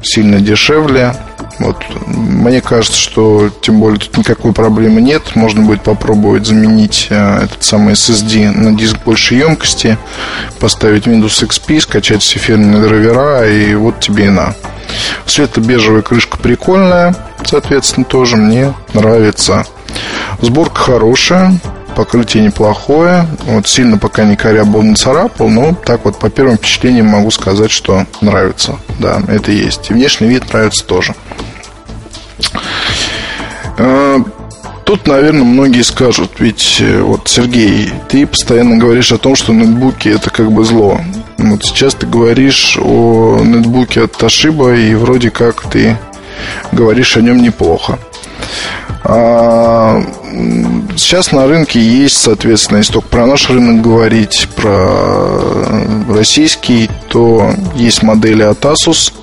сильно 0.01 0.39
дешевле. 0.39 1.13
Вот, 1.59 1.77
мне 2.07 2.61
кажется, 2.61 2.97
что 2.97 3.49
тем 3.61 3.79
более 3.79 3.99
тут 3.99 4.17
никакой 4.17 4.53
проблемы 4.53 5.01
нет. 5.01 5.35
Можно 5.35 5.61
будет 5.61 5.83
попробовать 5.83 6.45
заменить 6.45 7.07
э, 7.09 7.43
этот 7.43 7.63
самый 7.63 7.93
SSD 7.93 8.51
на 8.51 8.77
диск 8.77 8.97
большей 9.05 9.39
емкости, 9.39 9.97
поставить 10.59 11.05
Windows 11.05 11.45
XP, 11.45 11.81
скачать 11.81 12.21
все 12.21 12.39
фирменные 12.39 12.81
драйвера, 12.81 13.47
и 13.49 13.75
вот 13.75 13.99
тебе 13.99 14.27
и 14.27 14.29
на. 14.29 14.55
Светло-бежевая 15.25 16.01
крышка 16.01 16.37
прикольная, 16.37 17.13
соответственно, 17.43 18.05
тоже 18.05 18.37
мне 18.37 18.73
нравится. 18.93 19.65
Сборка 20.41 20.79
хорошая, 20.79 21.59
покрытие 21.95 22.43
неплохое. 22.43 23.27
Вот 23.43 23.67
сильно 23.67 23.97
пока 23.97 24.23
не 24.23 24.37
корябал, 24.37 24.81
не 24.81 24.95
царапал, 24.95 25.49
но 25.49 25.73
так 25.73 26.05
вот 26.05 26.17
по 26.17 26.29
первым 26.29 26.57
впечатлениям 26.57 27.07
могу 27.07 27.29
сказать, 27.31 27.71
что 27.71 28.05
нравится. 28.21 28.79
Да, 28.99 29.21
это 29.27 29.51
есть. 29.51 29.89
И 29.89 29.93
внешний 29.93 30.27
вид 30.27 30.51
нравится 30.53 30.85
тоже. 30.85 31.13
Э, 33.79 34.19
Тут, 34.89 35.05
наверное, 35.05 35.43
многие 35.43 35.83
скажут, 35.83 36.39
ведь 36.39 36.77
э, 36.79 36.99
вот, 37.03 37.27
Сергей, 37.27 37.91
ты 38.07 38.25
постоянно 38.25 38.77
говоришь 38.77 39.11
о 39.11 39.19
том, 39.19 39.35
что 39.35 39.53
ноутбуки 39.53 40.09
это 40.09 40.31
как 40.31 40.51
бы 40.51 40.63
зло. 40.63 40.99
Вот 41.37 41.63
сейчас 41.63 41.93
ты 41.93 42.07
говоришь 42.07 42.75
о 42.81 43.39
ноутбуке 43.43 44.05
от 44.05 44.13
Toshiba, 44.13 44.75
и 44.75 44.95
вроде 44.95 45.29
как 45.29 45.61
ты 45.69 45.95
говоришь 46.71 47.17
о 47.17 47.21
нем 47.21 47.37
неплохо. 47.37 47.99
А, 49.03 50.01
сейчас 50.97 51.31
на 51.31 51.45
рынке 51.45 51.79
есть, 51.79 52.17
соответственно, 52.17 52.79
если 52.79 52.93
только 52.93 53.09
про 53.09 53.27
наш 53.27 53.47
рынок 53.47 53.83
говорить, 53.83 54.49
про 54.55 55.37
российский, 56.09 56.89
то 57.09 57.53
есть 57.75 58.01
модели 58.01 58.41
от 58.41 58.65
Asus, 58.65 59.13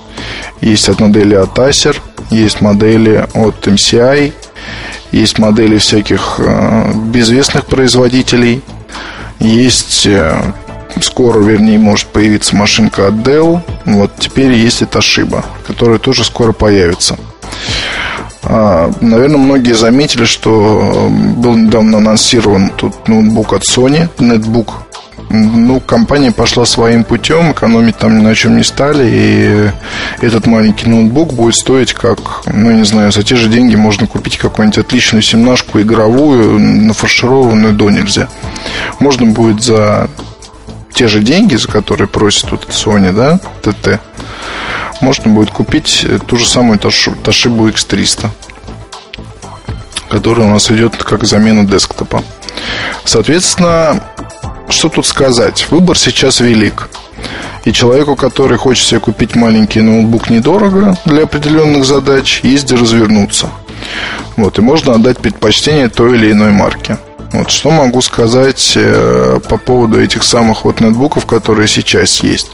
есть 0.61 0.87
от 0.87 1.01
модели 1.01 1.35
от 1.35 1.59
Acer, 1.59 1.97
есть 2.31 2.61
модели 2.61 3.27
от 3.33 3.67
MCI, 3.67 4.31
есть 5.11 5.39
модели 5.39 5.77
всяких 5.77 6.39
э, 6.39 6.91
безвестных 6.93 7.65
производителей, 7.65 8.61
есть 9.39 10.05
э, 10.05 10.35
скоро, 11.01 11.39
вернее, 11.39 11.77
может 11.77 12.07
появиться 12.07 12.55
машинка 12.55 13.07
от 13.07 13.15
Dell. 13.15 13.61
Вот 13.85 14.11
теперь 14.19 14.53
есть 14.53 14.81
и 14.81 14.85
Toshiba, 14.85 15.43
которая 15.65 15.99
тоже 15.99 16.23
скоро 16.23 16.51
появится. 16.51 17.17
А, 18.43 18.91
наверное, 19.01 19.37
многие 19.37 19.73
заметили, 19.73 20.25
что 20.25 21.09
был 21.09 21.55
недавно 21.55 21.97
анонсирован 21.97 22.69
тут 22.69 23.07
ноутбук 23.07 23.53
от 23.53 23.63
Sony, 23.63 24.09
нетбук. 24.19 24.86
Ну, 25.29 25.81
компания 25.81 26.31
пошла 26.31 26.65
своим 26.65 27.03
путем, 27.03 27.51
экономить 27.51 27.97
там 27.97 28.17
ни 28.17 28.21
на 28.21 28.33
чем 28.33 28.55
не 28.57 28.63
стали, 28.63 29.09
и 29.09 30.25
этот 30.25 30.47
маленький 30.47 30.87
ноутбук 30.87 31.33
будет 31.33 31.55
стоить 31.55 31.93
как, 31.93 32.43
ну, 32.45 32.71
не 32.71 32.85
знаю, 32.85 33.11
за 33.11 33.23
те 33.23 33.35
же 33.35 33.49
деньги 33.49 33.75
можно 33.75 34.07
купить 34.07 34.37
какую-нибудь 34.37 34.79
отличную 34.79 35.21
семнашку 35.21 35.81
игровую, 35.81 36.59
нафаршированную 36.59 37.73
до 37.73 37.89
нельзя. 37.89 38.29
Можно 38.99 39.25
будет 39.25 39.61
за 39.61 40.09
те 40.93 41.07
же 41.07 41.19
деньги, 41.21 41.55
за 41.55 41.67
которые 41.67 42.07
просит 42.07 42.49
вот 42.51 42.65
Sony, 42.69 43.11
да, 43.11 43.39
ТТ, 43.61 43.99
можно 45.01 45.29
будет 45.31 45.51
купить 45.51 46.07
ту 46.25 46.37
же 46.37 46.47
самую 46.47 46.79
Toshiba 46.79 47.71
X300, 47.73 48.29
которая 50.09 50.47
у 50.47 50.51
нас 50.51 50.71
идет 50.71 50.95
как 51.03 51.25
замена 51.25 51.65
десктопа. 51.65 52.23
Соответственно, 53.03 54.01
что 54.69 54.89
тут 54.89 55.05
сказать? 55.05 55.67
Выбор 55.69 55.97
сейчас 55.97 56.39
велик. 56.39 56.89
И 57.65 57.73
человеку, 57.73 58.15
который 58.15 58.57
хочет 58.57 58.87
себе 58.87 58.99
купить 58.99 59.35
маленький 59.35 59.81
ноутбук 59.81 60.29
недорого 60.29 60.97
для 61.05 61.23
определенных 61.23 61.85
задач, 61.85 62.41
есть 62.43 62.65
где 62.65 62.75
развернуться. 62.75 63.49
Вот, 64.37 64.57
и 64.57 64.61
можно 64.61 64.93
отдать 64.93 65.17
предпочтение 65.17 65.89
той 65.89 66.15
или 66.15 66.31
иной 66.31 66.51
марке. 66.51 66.97
Вот 67.33 67.51
что 67.51 67.71
могу 67.71 68.01
сказать 68.01 68.73
э, 68.75 69.39
по 69.49 69.57
поводу 69.57 70.01
этих 70.01 70.23
самых 70.23 70.63
вот 70.63 70.79
ноутбуков, 70.79 71.25
которые 71.25 71.67
сейчас 71.67 72.23
есть. 72.23 72.51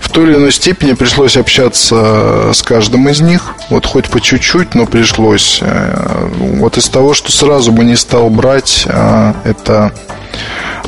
В 0.00 0.08
той 0.08 0.24
или 0.24 0.36
иной 0.36 0.52
степени 0.52 0.94
пришлось 0.94 1.36
общаться 1.36 2.52
с 2.54 2.62
каждым 2.62 3.08
из 3.08 3.20
них. 3.20 3.54
Вот 3.68 3.84
хоть 3.84 4.08
по 4.08 4.20
чуть-чуть, 4.20 4.74
но 4.74 4.86
пришлось. 4.86 5.58
Э, 5.60 6.28
вот 6.58 6.78
из 6.78 6.88
того, 6.88 7.12
что 7.12 7.30
сразу 7.30 7.70
бы 7.70 7.84
не 7.84 7.96
стал 7.96 8.30
брать, 8.30 8.84
э, 8.86 9.34
это 9.44 9.92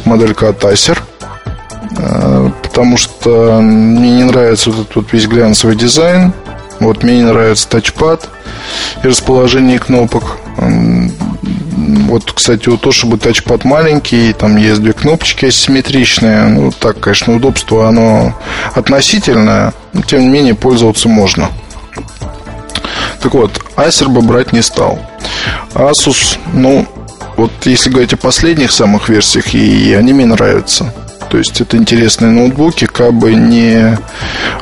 моделька 0.04 0.50
от 0.50 0.62
Acer 0.64 0.98
потому 2.62 2.96
что 2.96 3.60
мне 3.60 4.16
не 4.16 4.24
нравится 4.24 4.70
вот 4.70 4.80
этот 4.80 4.96
вот 4.96 5.12
весь 5.12 5.26
глянцевый 5.26 5.76
дизайн. 5.76 6.32
Вот 6.80 7.02
мне 7.02 7.18
не 7.18 7.22
нравится 7.22 7.68
тачпад 7.68 8.28
и 9.02 9.06
расположение 9.06 9.78
кнопок. 9.78 10.38
Вот, 10.56 12.32
кстати, 12.32 12.68
у 12.68 12.76
Toshiba 12.76 13.16
тачпад 13.16 13.64
маленький, 13.64 14.32
там 14.32 14.56
есть 14.56 14.82
две 14.82 14.92
кнопочки 14.92 15.46
асимметричные. 15.46 16.46
Ну, 16.46 16.72
так, 16.72 17.00
конечно, 17.00 17.34
удобство, 17.36 17.88
оно 17.88 18.34
относительное, 18.74 19.72
но, 19.92 20.02
тем 20.02 20.22
не 20.22 20.28
менее, 20.28 20.54
пользоваться 20.54 21.08
можно. 21.08 21.48
Так 23.20 23.34
вот, 23.34 23.52
Acer 23.76 24.08
бы 24.08 24.20
брать 24.20 24.52
не 24.52 24.62
стал. 24.62 24.98
Asus, 25.74 26.38
ну, 26.52 26.86
вот 27.36 27.50
если 27.64 27.90
говорить 27.90 28.12
о 28.12 28.16
последних 28.16 28.72
самых 28.72 29.08
версиях, 29.08 29.54
и 29.54 29.94
они 29.94 30.12
мне 30.12 30.26
нравятся. 30.26 30.92
То 31.30 31.38
есть 31.38 31.60
это 31.60 31.76
интересные 31.76 32.30
ноутбуки, 32.30 32.86
как 32.86 33.12
бы 33.14 33.34
не 33.34 33.98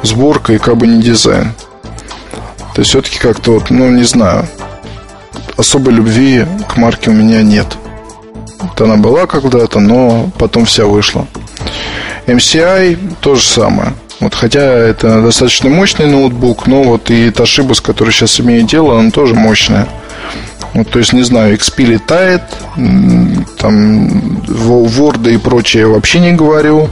сборка 0.03 0.55
и 0.55 0.59
как 0.59 0.77
бы 0.77 0.87
не 0.87 1.03
дизайн. 1.03 1.53
То 2.75 2.81
есть 2.81 2.91
все-таки 2.91 3.19
как-то 3.19 3.53
вот, 3.53 3.71
ну 3.71 3.91
не 3.91 4.05
знаю, 4.05 4.47
особой 5.57 5.93
любви 5.93 6.47
к 6.69 6.77
марке 6.77 7.11
у 7.11 7.13
меня 7.13 7.43
нет. 7.43 7.67
Вот 8.59 8.81
она 8.81 8.97
была 8.97 9.27
когда-то, 9.27 9.81
но 9.81 10.31
потом 10.39 10.65
вся 10.65 10.87
вышла. 10.87 11.27
MCI 12.27 13.17
то 13.21 13.35
же 13.35 13.43
самое. 13.43 13.93
Вот, 14.21 14.35
хотя 14.35 14.63
это 14.63 15.21
достаточно 15.21 15.69
мощный 15.69 16.07
ноутбук, 16.07 16.69
но 16.69 16.85
вот 16.85 17.11
и 17.11 17.29
Toshiba, 17.29 17.75
с 17.75 17.81
которой 17.81 18.13
сейчас 18.13 18.39
имею 18.41 18.63
дело, 18.63 18.99
она 18.99 19.11
тоже 19.11 19.35
мощная. 19.35 19.89
Вот, 20.75 20.91
то 20.91 20.99
есть, 20.99 21.13
не 21.13 21.23
знаю, 21.23 21.55
XP 21.57 21.85
летает, 21.85 22.43
там 23.59 24.07
Word 24.47 25.31
и 25.31 25.37
прочее 25.37 25.87
вообще 25.87 26.21
не 26.21 26.33
говорю. 26.33 26.89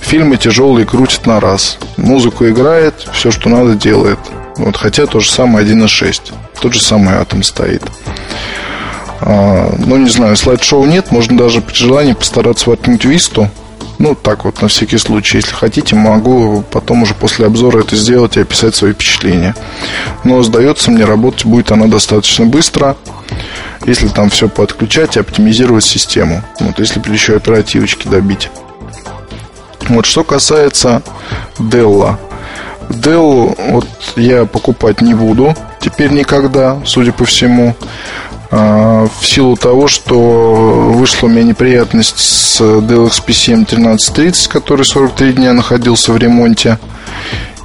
Фильмы 0.00 0.36
тяжелые 0.36 0.86
крутят 0.86 1.26
на 1.26 1.40
раз. 1.40 1.78
Музыку 1.96 2.46
играет, 2.46 2.94
все, 3.12 3.30
что 3.30 3.48
надо, 3.48 3.74
делает. 3.74 4.18
Вот, 4.56 4.76
хотя 4.76 5.06
то 5.06 5.20
же 5.20 5.30
самое 5.30 5.66
1.6. 5.66 6.32
Тот 6.60 6.74
же 6.74 6.80
самый 6.80 7.14
атом 7.14 7.42
стоит. 7.42 7.82
А, 9.20 9.74
ну, 9.78 9.96
не 9.96 10.08
знаю, 10.08 10.36
слайд-шоу 10.36 10.84
нет. 10.86 11.10
Можно 11.10 11.36
даже 11.36 11.60
при 11.60 11.74
желании 11.74 12.12
постараться 12.12 12.70
воткнуть 12.70 13.04
висту. 13.04 13.50
Ну, 13.98 14.14
так 14.14 14.44
вот, 14.44 14.62
на 14.62 14.68
всякий 14.68 14.98
случай. 14.98 15.38
Если 15.38 15.52
хотите, 15.52 15.96
могу 15.96 16.62
потом 16.70 17.02
уже 17.02 17.14
после 17.14 17.46
обзора 17.46 17.80
это 17.80 17.96
сделать 17.96 18.36
и 18.36 18.40
описать 18.40 18.74
свои 18.76 18.92
впечатления. 18.92 19.54
Но, 20.24 20.42
сдается 20.42 20.90
мне, 20.90 21.04
работать 21.04 21.46
будет 21.46 21.72
она 21.72 21.86
достаточно 21.86 22.46
быстро, 22.46 22.96
если 23.86 24.08
там 24.08 24.30
все 24.30 24.48
подключать 24.48 25.16
и 25.16 25.20
оптимизировать 25.20 25.84
систему. 25.84 26.42
Вот, 26.60 26.78
если 26.78 27.00
еще 27.12 27.36
оперативочки 27.36 28.06
добить. 28.06 28.50
Вот, 29.88 30.06
что 30.06 30.22
касается 30.22 31.02
Dell. 31.58 32.16
Dell 32.88 33.72
вот 33.72 33.88
я 34.16 34.44
покупать 34.44 35.00
не 35.00 35.14
буду 35.14 35.54
теперь 35.80 36.10
никогда, 36.10 36.78
судя 36.84 37.12
по 37.12 37.24
всему. 37.24 37.74
А, 38.50 39.06
в 39.20 39.26
силу 39.26 39.56
того, 39.56 39.88
что 39.88 40.92
вышла 40.94 41.26
у 41.26 41.30
меня 41.30 41.42
неприятность 41.42 42.18
с 42.18 42.60
Dell 42.60 43.08
XP7 43.08 43.64
1330, 43.64 44.48
который 44.48 44.84
43 44.84 45.34
дня 45.34 45.52
находился 45.52 46.12
в 46.12 46.16
ремонте. 46.16 46.78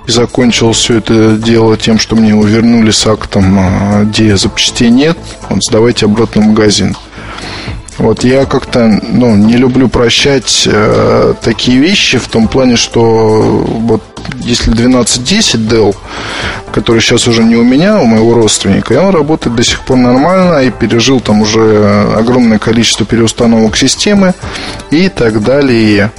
И 0.05 0.11
закончил 0.11 0.73
все 0.73 0.97
это 0.97 1.37
дело 1.37 1.77
тем, 1.77 1.97
что 1.97 2.17
мне 2.17 2.29
его 2.29 2.43
вернули 2.43 2.91
с 2.91 3.07
актом, 3.07 3.57
а, 3.57 4.03
где 4.03 4.35
запчастей 4.35 4.89
нет. 4.89 5.17
Вот 5.49 5.63
сдавайте 5.63 6.05
обратно 6.05 6.41
в 6.41 6.45
магазин. 6.47 6.95
Вот 7.97 8.23
я 8.23 8.45
как-то 8.45 8.99
ну, 9.03 9.35
не 9.35 9.55
люблю 9.55 9.87
прощать 9.87 10.67
э, 10.71 11.33
такие 11.41 11.77
вещи 11.77 12.17
в 12.17 12.27
том 12.27 12.47
плане, 12.47 12.75
что 12.75 13.63
вот 13.65 14.01
если 14.39 14.71
1210 14.71 15.55
Dell, 15.61 15.95
который 16.73 17.01
сейчас 17.01 17.27
уже 17.27 17.43
не 17.43 17.55
у 17.55 17.63
меня, 17.63 17.97
а 17.97 18.01
у 18.01 18.05
моего 18.05 18.33
родственника, 18.33 18.93
и 18.93 18.97
он 18.97 19.13
работает 19.13 19.55
до 19.55 19.63
сих 19.63 19.81
пор 19.81 19.97
нормально 19.97 20.59
и 20.59 20.71
пережил 20.71 21.19
там 21.19 21.41
уже 21.41 22.13
огромное 22.17 22.57
количество 22.57 23.05
переустановок 23.05 23.77
системы 23.77 24.33
и 24.89 25.09
так 25.09 25.43
далее. 25.43 26.11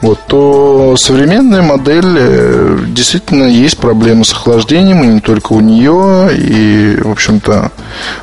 Вот, 0.00 0.20
то 0.26 0.96
современная 0.98 1.62
модель 1.62 2.16
э, 2.18 2.78
действительно 2.88 3.44
есть 3.44 3.78
проблемы 3.78 4.24
с 4.24 4.32
охлаждением, 4.32 5.02
и 5.02 5.06
не 5.06 5.20
только 5.20 5.52
у 5.54 5.60
нее, 5.60 6.30
и, 6.36 6.98
в 7.02 7.10
общем-то, 7.10 7.72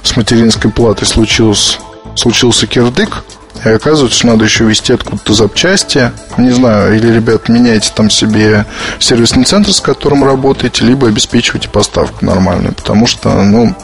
с 0.04 0.16
материнской 0.16 0.70
платой 0.70 1.08
случилось 1.08 1.80
случился 2.22 2.68
кирдык, 2.68 3.24
и 3.66 3.70
оказывается, 3.70 4.18
что 4.18 4.28
надо 4.28 4.46
еще 4.46 4.64
вести 4.64 4.94
откуда-то 4.94 5.34
запчасти. 5.34 6.12
Не 6.38 6.52
знаю, 6.52 6.96
или, 6.96 7.12
ребят, 7.12 7.50
меняйте 7.50 7.92
там 7.94 8.10
себе 8.10 8.66
сервисный 9.00 9.44
центр, 9.44 9.72
с 9.72 9.82
которым 9.82 10.24
работаете, 10.24 10.86
либо 10.86 11.08
обеспечивайте 11.08 11.70
поставку 11.70 12.26
нормальную. 12.26 12.74
Потому 12.74 13.06
что, 13.08 13.30
ну, 13.44 13.76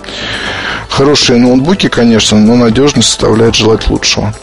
хорошие 0.89 1.39
ноутбуки, 1.39 1.89
конечно, 1.89 2.39
но 2.39 2.55
надежность 2.55 3.09
составляет 3.09 3.55
желать 3.55 3.87
лучшего. 3.87 4.33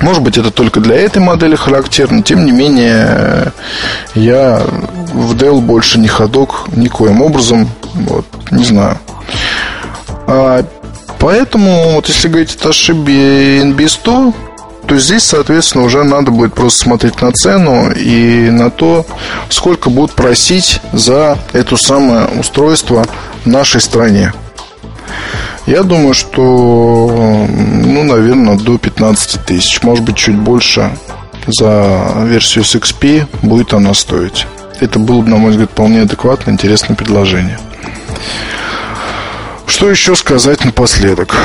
Может 0.00 0.22
быть, 0.22 0.38
это 0.38 0.50
только 0.50 0.80
для 0.80 0.96
этой 0.96 1.18
модели 1.18 1.56
характерно. 1.56 2.22
Тем 2.22 2.44
не 2.44 2.52
менее, 2.52 3.52
я 4.14 4.62
в 5.12 5.34
Dell 5.34 5.60
больше 5.60 5.98
не 5.98 6.06
ходок 6.06 6.66
никоим 6.76 7.22
образом. 7.22 7.68
Вот, 7.94 8.26
не 8.52 8.64
знаю. 8.64 8.98
Поэтому, 11.18 11.94
вот 11.94 12.08
если 12.08 12.28
говорить 12.28 12.56
о 12.60 12.68
Toshiba 12.68 13.72
NB100, 13.72 14.34
то 14.86 14.96
здесь, 14.98 15.24
соответственно, 15.24 15.84
уже 15.84 16.02
надо 16.02 16.30
будет 16.30 16.54
просто 16.54 16.84
смотреть 16.84 17.20
на 17.20 17.30
цену 17.32 17.90
и 17.92 18.48
на 18.50 18.70
то, 18.70 19.04
сколько 19.50 19.90
будут 19.90 20.12
просить 20.12 20.80
за 20.92 21.38
это 21.52 21.76
самое 21.76 22.26
устройство 22.38 23.04
в 23.44 23.46
нашей 23.46 23.82
стране. 23.82 24.32
Я 25.66 25.82
думаю, 25.82 26.14
что, 26.14 27.46
ну, 27.46 28.02
наверное, 28.02 28.56
до 28.56 28.78
15 28.78 29.44
тысяч, 29.44 29.82
может 29.82 30.04
быть, 30.04 30.16
чуть 30.16 30.36
больше 30.36 30.90
за 31.46 32.24
версию 32.24 32.64
с 32.64 32.74
XP 32.74 33.26
будет 33.42 33.74
она 33.74 33.92
стоить. 33.92 34.46
Это 34.80 34.98
было 34.98 35.20
бы, 35.20 35.28
на 35.28 35.36
мой 35.36 35.50
взгляд, 35.50 35.70
вполне 35.70 36.02
адекватно, 36.02 36.50
интересное 36.50 36.96
предложение. 36.96 37.58
Что 39.68 39.90
еще 39.90 40.16
сказать 40.16 40.64
напоследок? 40.64 41.36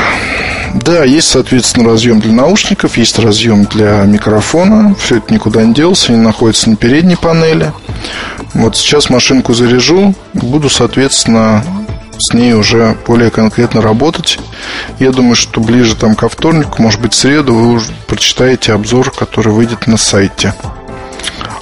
Да, 0.74 1.04
есть, 1.04 1.28
соответственно, 1.30 1.90
разъем 1.90 2.20
для 2.20 2.32
наушников, 2.32 2.98
есть 2.98 3.20
разъем 3.20 3.66
для 3.66 4.04
микрофона. 4.04 4.96
Все 4.96 5.18
это 5.18 5.32
никуда 5.32 5.64
не 5.64 5.74
делся, 5.74 6.14
они 6.14 6.22
находятся 6.22 6.70
на 6.70 6.78
передней 6.78 7.16
панели. 7.16 7.72
Вот 8.54 8.76
сейчас 8.76 9.10
машинку 9.10 9.54
заряжу, 9.54 10.16
буду, 10.34 10.70
соответственно, 10.70 11.64
с 12.18 12.34
ней 12.34 12.54
уже 12.54 12.98
более 13.06 13.30
конкретно 13.30 13.82
работать. 13.82 14.40
Я 15.00 15.12
думаю, 15.12 15.36
что 15.36 15.60
ближе 15.60 15.96
там 15.96 16.16
ко 16.16 16.30
вторнику, 16.30 16.82
может 16.82 17.02
быть, 17.02 17.14
среду 17.14 17.54
вы 17.54 17.74
уже 17.74 17.92
прочитаете 18.08 18.74
обзор, 18.74 19.12
который 19.12 19.54
выйдет 19.54 19.86
на 19.86 19.98
сайте. 19.98 20.56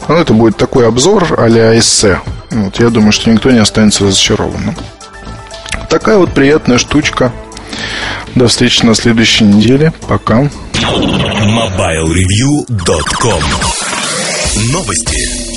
Ну, 0.08 0.16
это 0.16 0.34
будет 0.34 0.58
такой 0.58 0.88
обзор 0.88 1.36
а-ля 1.38 1.78
эссе. 1.78 2.22
Вот, 2.52 2.80
я 2.80 2.90
думаю, 2.90 3.12
что 3.12 3.32
никто 3.32 3.50
не 3.50 3.60
останется 3.60 4.04
разочарованным. 4.06 4.76
Такая 5.92 6.18
вот 6.18 6.32
приятная 6.32 6.78
штучка. 6.78 7.34
До 8.34 8.48
встречи 8.48 8.86
на 8.86 8.96
следующей 8.96 9.44
неделе. 9.44 9.92
Пока. 10.08 10.50
MobileReview.com 10.74 13.44
Новости. 14.72 15.52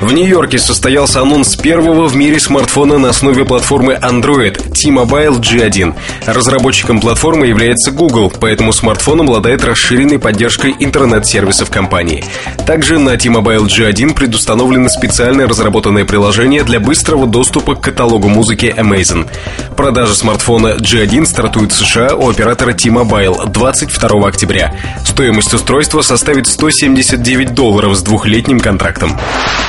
В 0.00 0.12
Нью-Йорке 0.12 0.58
состоялся 0.58 1.20
анонс 1.20 1.54
первого 1.54 2.08
в 2.08 2.16
мире 2.16 2.40
смартфона 2.40 2.98
на 2.98 3.10
основе 3.10 3.44
платформы 3.44 3.94
Android 3.94 4.67
T-Mobile 4.78 5.40
G1. 5.40 5.94
Разработчиком 6.26 7.00
платформы 7.00 7.48
является 7.48 7.90
Google, 7.90 8.32
поэтому 8.38 8.72
смартфон 8.72 9.22
обладает 9.22 9.64
расширенной 9.64 10.20
поддержкой 10.20 10.72
интернет-сервисов 10.78 11.68
компании. 11.68 12.24
Также 12.64 13.00
на 13.00 13.16
T-Mobile 13.16 13.66
G1 13.66 14.14
предустановлено 14.14 14.88
специально 14.88 15.48
разработанное 15.48 16.04
приложение 16.04 16.62
для 16.62 16.78
быстрого 16.78 17.26
доступа 17.26 17.74
к 17.74 17.80
каталогу 17.80 18.28
музыки 18.28 18.72
Amazon. 18.76 19.28
Продажа 19.76 20.14
смартфона 20.14 20.76
G1 20.76 21.26
стартует 21.26 21.72
в 21.72 21.74
США 21.74 22.14
у 22.14 22.30
оператора 22.30 22.72
T-Mobile 22.72 23.50
22 23.50 24.28
октября. 24.28 24.74
Стоимость 25.04 25.54
устройства 25.54 26.02
составит 26.02 26.46
179 26.46 27.52
долларов 27.52 27.96
с 27.96 28.02
двухлетним 28.02 28.60
контрактом. 28.60 29.18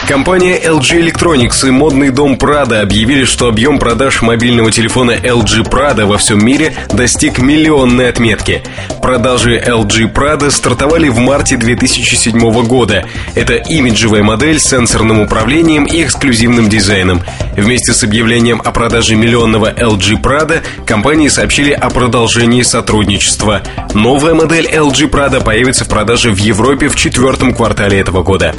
Компания 0.08 0.60
LG 0.60 1.02
Electronics 1.02 1.68
и 1.68 1.72
модный 1.72 2.10
дом 2.12 2.34
Prada 2.34 2.82
объявили, 2.82 3.26
что 3.26 3.48
объем 3.48 3.80
продаж 3.80 4.22
мобильного 4.22 4.72
телефона 4.72 4.99
LG 5.08 5.70
Prada 5.70 6.06
во 6.06 6.18
всем 6.18 6.46
мире 6.46 6.74
достиг 6.94 7.40
миллионной 7.40 8.10
отметки. 8.10 8.62
Продажи 9.02 9.58
LG 9.58 10.14
Prada 10.14 10.52
стартовали 10.52 11.10
в 11.10 11.18
марте 11.18 11.58
2007 11.58 12.40
года. 12.66 13.06
Это 13.36 13.56
имиджевая 13.56 14.24
модель 14.24 14.60
с 14.60 14.70
сенсорным 14.70 15.20
управлением 15.22 15.86
и 15.86 16.04
эксклюзивным 16.04 16.70
дизайном. 16.70 17.22
Вместе 17.56 17.94
с 17.94 18.04
объявлением 18.04 18.62
о 18.64 18.72
продаже 18.72 19.16
миллионного 19.16 19.72
LG 19.72 20.22
Prada 20.22 20.62
компании 20.86 21.30
сообщили 21.30 21.72
о 21.72 21.90
продолжении 21.90 22.62
сотрудничества. 22.62 23.62
Новая 23.94 24.34
модель 24.34 24.68
LG 24.68 25.10
Prada 25.10 25.44
появится 25.44 25.86
в 25.86 25.88
продаже 25.88 26.32
в 26.32 26.38
Европе 26.38 26.90
в 26.90 26.96
четвертом 26.96 27.54
квартале 27.54 28.00
этого 28.00 28.24
года. 28.24 28.54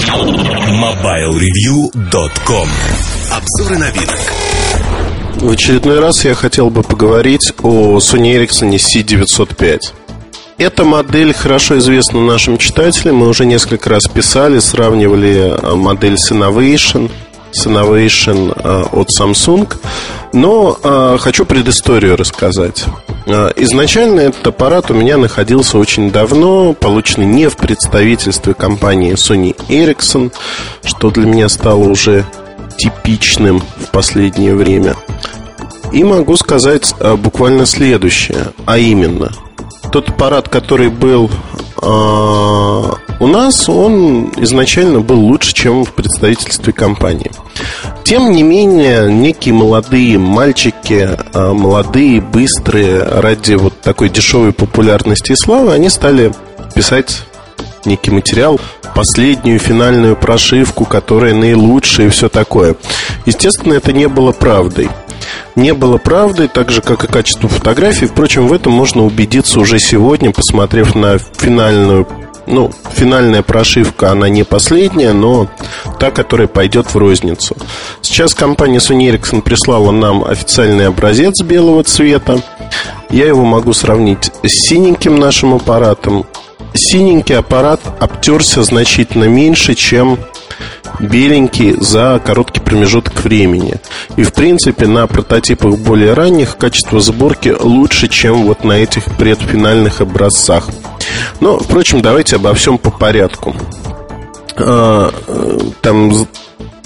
Mobile 0.70 1.30
MobileReview.com 1.30 2.68
Обзоры 3.30 3.78
новинок 3.78 4.49
В 5.40 5.50
очередной 5.50 6.00
раз 6.00 6.24
я 6.26 6.34
хотел 6.34 6.68
бы 6.68 6.82
поговорить 6.82 7.54
о 7.62 7.96
Sony 7.96 8.36
Ericsson 8.36 8.74
C905 8.74 9.80
эта 10.58 10.84
модель 10.84 11.32
хорошо 11.32 11.78
известна 11.78 12.20
нашим 12.20 12.58
читателям. 12.58 13.16
Мы 13.16 13.28
уже 13.28 13.46
несколько 13.46 13.88
раз 13.88 14.06
писали, 14.06 14.58
сравнивали 14.58 15.56
а, 15.56 15.74
модель 15.74 16.18
с 16.18 16.30
Innovation, 16.30 17.10
с 17.50 17.66
Innovation 17.66 18.52
а, 18.54 18.86
от 18.92 19.08
Samsung. 19.08 19.72
Но 20.34 20.78
э, 20.80 21.16
хочу 21.18 21.44
предысторию 21.44 22.16
рассказать. 22.16 22.84
Изначально 23.56 24.20
этот 24.20 24.46
аппарат 24.46 24.90
у 24.90 24.94
меня 24.94 25.16
находился 25.16 25.76
очень 25.76 26.12
давно, 26.12 26.72
полученный 26.72 27.26
не 27.26 27.48
в 27.48 27.56
представительстве 27.56 28.54
компании 28.54 29.14
Sony 29.14 29.56
Ericsson, 29.68 30.30
что 30.84 31.10
для 31.10 31.26
меня 31.26 31.48
стало 31.48 31.80
уже 31.80 32.26
типичным 32.80 33.60
в 33.60 33.90
последнее 33.90 34.54
время. 34.54 34.96
И 35.92 36.02
могу 36.02 36.36
сказать 36.36 36.94
э, 36.98 37.16
буквально 37.16 37.66
следующее, 37.66 38.52
а 38.64 38.78
именно, 38.78 39.30
тот 39.92 40.08
аппарат, 40.08 40.48
который 40.48 40.88
был 40.88 41.30
э, 41.82 41.86
у 43.20 43.26
нас, 43.26 43.68
он 43.68 44.32
изначально 44.38 45.00
был 45.00 45.20
лучше, 45.20 45.52
чем 45.52 45.84
в 45.84 45.92
представительстве 45.92 46.72
компании. 46.72 47.30
Тем 48.02 48.32
не 48.32 48.42
менее, 48.42 49.12
некие 49.12 49.52
молодые 49.52 50.18
мальчики, 50.18 51.10
а, 51.34 51.52
молодые, 51.52 52.22
быстрые, 52.22 53.02
ради 53.02 53.54
вот 53.54 53.78
такой 53.82 54.08
дешевой 54.08 54.52
популярности 54.52 55.32
и 55.32 55.36
славы, 55.36 55.72
они 55.72 55.90
стали 55.90 56.32
писать 56.74 57.24
некий 57.84 58.10
материал, 58.10 58.60
последнюю 58.94 59.58
финальную 59.58 60.16
прошивку, 60.16 60.84
которая 60.84 61.34
наилучшая 61.34 62.08
и 62.08 62.10
все 62.10 62.28
такое. 62.28 62.76
Естественно, 63.26 63.74
это 63.74 63.92
не 63.92 64.08
было 64.08 64.32
правдой. 64.32 64.88
Не 65.56 65.74
было 65.74 65.98
правдой, 65.98 66.48
так 66.48 66.70
же, 66.70 66.80
как 66.80 67.04
и 67.04 67.06
качество 67.06 67.48
фотографий. 67.48 68.06
Впрочем, 68.06 68.48
в 68.48 68.52
этом 68.52 68.72
можно 68.72 69.04
убедиться 69.04 69.60
уже 69.60 69.78
сегодня, 69.78 70.32
посмотрев 70.32 70.94
на 70.94 71.18
финальную 71.18 72.06
ну, 72.46 72.70
финальная 72.92 73.42
прошивка, 73.42 74.10
она 74.10 74.28
не 74.28 74.42
последняя, 74.42 75.12
но 75.12 75.48
та, 75.98 76.10
которая 76.10 76.48
пойдет 76.48 76.92
в 76.92 76.96
розницу. 76.96 77.56
Сейчас 78.00 78.34
компания 78.34 78.78
Sony 78.78 79.10
Ericsson 79.10 79.40
прислала 79.40 79.92
нам 79.92 80.24
официальный 80.24 80.88
образец 80.88 81.42
белого 81.42 81.84
цвета. 81.84 82.40
Я 83.10 83.26
его 83.26 83.44
могу 83.44 83.72
сравнить 83.72 84.32
с 84.42 84.68
синеньким 84.68 85.18
нашим 85.18 85.54
аппаратом. 85.54 86.26
Синенький 86.74 87.36
аппарат 87.36 87.80
обтерся 87.98 88.62
значительно 88.62 89.24
меньше, 89.24 89.74
чем 89.74 90.18
беленький 91.00 91.74
за 91.80 92.20
короткий 92.24 92.60
промежуток 92.60 93.24
времени. 93.24 93.76
И, 94.16 94.22
в 94.22 94.32
принципе, 94.32 94.86
на 94.86 95.06
прототипах 95.06 95.78
более 95.78 96.12
ранних 96.14 96.56
качество 96.56 97.00
сборки 97.00 97.54
лучше, 97.58 98.08
чем 98.08 98.44
вот 98.44 98.64
на 98.64 98.72
этих 98.72 99.04
предфинальных 99.16 100.00
образцах. 100.00 100.68
Но, 101.40 101.58
впрочем, 101.58 102.02
давайте 102.02 102.36
обо 102.36 102.54
всем 102.54 102.78
по 102.78 102.90
порядку. 102.90 103.56
А, 104.56 105.12
там 105.80 106.26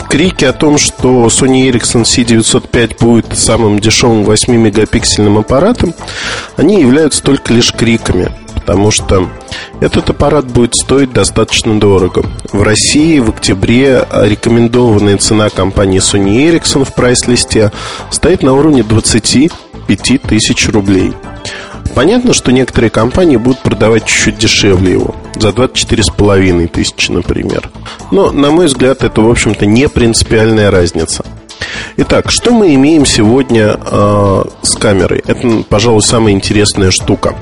крики 0.09 0.45
о 0.45 0.53
том, 0.53 0.79
что 0.79 1.27
Sony 1.27 1.69
Ericsson 1.71 2.03
C905 2.03 2.99
будет 3.01 3.37
самым 3.37 3.81
дешевым 3.81 4.23
8-мегапиксельным 4.23 5.41
аппаратом, 5.41 5.93
они 6.57 6.81
являются 6.81 7.23
только 7.23 7.53
лишь 7.53 7.73
криками 7.73 8.31
потому 8.65 8.91
что 8.91 9.29
этот 9.81 10.09
аппарат 10.09 10.47
будет 10.47 10.75
стоить 10.75 11.13
достаточно 11.13 11.79
дорого. 11.79 12.25
В 12.51 12.63
России 12.63 13.19
в 13.19 13.29
октябре 13.29 14.07
рекомендованная 14.11 15.19
цена 15.19 15.51
компании 15.51 16.01
Sony 16.01 16.51
Ericsson 16.51 16.85
в 16.85 16.95
прайс-листе 16.95 17.73
стоит 18.11 18.43
на 18.43 18.55
уровне 18.55 18.83
25 18.83 20.23
тысяч 20.23 20.69
рублей. 20.69 21.13
Понятно, 21.95 22.33
что 22.33 22.53
некоторые 22.53 22.89
компании 22.89 23.37
будут 23.37 23.61
продавать 23.61 24.07
чуть-чуть 24.07 24.39
дешевле 24.39 24.93
его, 24.93 25.15
за 25.39 25.51
24,5 25.51 26.69
тысячи, 26.69 27.11
например. 27.11 27.69
Но, 28.11 28.33
на 28.33 28.51
мой 28.51 28.67
взгляд, 28.67 29.05
это, 29.05 29.21
в 29.21 29.31
общем-то, 29.31 29.67
не 29.67 29.91
принципиальная 29.91 30.71
разница. 30.71 31.23
Итак, 31.99 32.31
что 32.31 32.51
мы 32.51 32.75
имеем 32.75 33.05
сегодня 33.05 33.77
э, 33.79 34.45
с 34.63 34.75
камерой? 34.75 35.23
Это, 35.27 35.63
пожалуй, 35.69 36.03
самая 36.03 36.33
интересная 36.33 36.91
штука. 36.91 37.37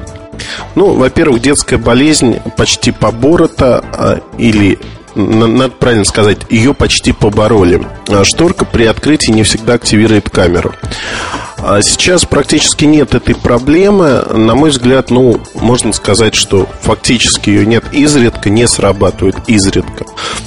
Ну, 0.75 0.95
во-первых, 0.95 1.43
детская 1.43 1.79
болезнь 1.79 2.41
почти 2.57 2.91
поборота 2.91 3.85
а, 3.93 4.21
или 4.39 4.79
надо 5.15 5.69
правильно 5.69 6.05
сказать, 6.05 6.39
ее 6.49 6.75
почти 6.75 7.13
побороли. 7.13 7.87
А 8.09 8.25
шторка 8.25 8.65
при 8.65 8.85
открытии 8.85 9.31
не 9.31 9.43
всегда 9.43 9.75
активирует 9.75 10.31
камеру. 10.31 10.75
А 11.59 11.81
сейчас 11.81 12.25
практически 12.25 12.87
нет 12.87 13.15
этой 13.15 13.37
проблемы. 13.37 14.23
На 14.33 14.55
мой 14.55 14.71
взгляд, 14.71 15.11
ну, 15.11 15.41
можно 15.55 15.93
сказать, 15.93 16.35
что 16.35 16.67
фактически 16.81 17.51
ее 17.51 17.67
нет. 17.67 17.85
Изредка 17.93 18.51
не 18.51 18.67
срабатывает, 18.67 19.37
изредка. 19.47 20.05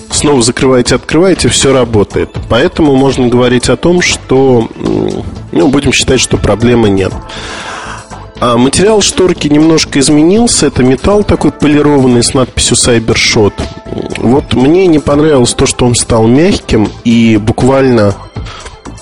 Снова 0.10 0.41
закрываете, 0.41 0.96
открываете, 0.96 1.48
все 1.48 1.72
работает. 1.72 2.36
Поэтому 2.50 2.96
можно 2.96 3.28
говорить 3.28 3.70
о 3.70 3.78
том, 3.78 4.02
что, 4.02 4.70
ну, 5.52 5.68
будем 5.70 5.93
считать, 5.93 6.20
что 6.20 6.38
проблемы 6.38 6.89
нет. 6.89 7.14
А 8.40 8.58
материал 8.58 9.02
шторки 9.02 9.48
немножко 9.48 10.00
изменился. 10.00 10.68
Это 10.68 10.84
металл 10.84 11.24
такой 11.24 11.52
полированный 11.52 12.24
с 12.24 12.34
надписью 12.34 12.76
Cybershot. 12.76 13.54
Вот 14.18 14.54
мне 14.54 14.88
не 14.88 15.00
понравилось 15.00 15.54
то, 15.54 15.66
что 15.66 15.86
он 15.86 15.96
стал 15.96 16.28
мягким 16.28 16.90
и 17.04 17.38
буквально 17.38 18.16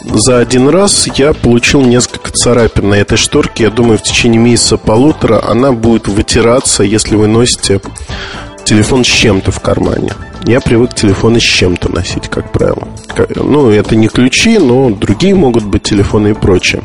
за 0.04 0.40
один 0.40 0.70
раз 0.70 1.08
я 1.16 1.34
получил 1.34 1.82
несколько 1.82 2.32
царапин 2.32 2.90
на 2.90 2.96
этой 2.96 3.18
шторке. 3.18 3.66
Я 3.66 3.70
думаю, 3.70 3.98
в 3.98 4.04
течение 4.04 4.40
месяца-полутора 4.40 5.44
она 5.48 5.72
будет 5.72 6.08
вытираться, 6.08 6.84
если 6.84 7.16
вы 7.16 7.28
носите 7.28 7.82
телефон 8.66 9.04
с 9.04 9.08
чем-то 9.08 9.52
в 9.52 9.60
кармане. 9.62 10.12
Я 10.46 10.60
привык 10.60 10.94
телефоны 10.94 11.40
с 11.40 11.44
чем-то 11.44 11.90
носить, 11.90 12.28
как 12.28 12.52
правило. 12.52 12.88
Ну, 13.36 13.70
это 13.70 13.96
не 13.96 14.10
ключи, 14.10 14.58
но 14.58 14.90
другие 14.90 15.36
могут 15.36 15.64
быть 15.64 15.84
телефоны 15.84 16.30
и 16.30 16.34
прочее. 16.34 16.84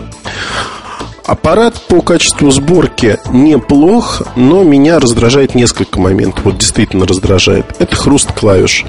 Аппарат 1.28 1.74
по 1.88 2.00
качеству 2.00 2.50
сборки 2.50 3.18
неплох, 3.30 4.22
но 4.34 4.64
меня 4.64 4.98
раздражает 4.98 5.54
несколько 5.54 6.00
моментов. 6.00 6.46
Вот 6.46 6.56
действительно 6.56 7.06
раздражает. 7.06 7.66
Это 7.78 7.94
хруст 7.94 8.32
клавиш. 8.32 8.86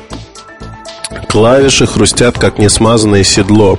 Клавиши 1.27 1.85
хрустят, 1.85 2.39
как 2.39 2.57
несмазанное 2.57 3.25
седло, 3.25 3.77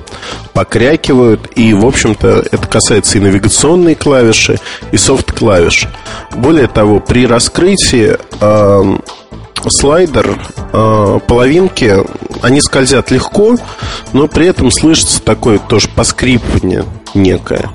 покрякивают, 0.53 1.49
и, 1.57 1.73
в 1.73 1.87
общем-то, 1.87 2.45
это 2.53 2.67
касается 2.67 3.17
и 3.17 3.23
навигационной 3.23 3.95
клавиши, 3.95 4.59
и 4.93 4.99
софт-клавиш. 4.99 5.89
Более 6.37 6.67
того, 6.67 7.01
при 7.01 7.27
раскрытии 7.27 8.19
э, 8.41 8.99
слайдер, 9.71 10.39
э, 10.75 11.19
половинки, 11.27 11.97
они 12.43 12.61
скользят 12.61 13.11
легко, 13.11 13.57
но 14.13 14.29
при 14.29 14.49
этом 14.49 14.71
слышится 14.71 15.23
такое 15.23 15.59
тоже 15.59 15.89
поскрипывание 15.89 16.85
некое. 17.15 17.71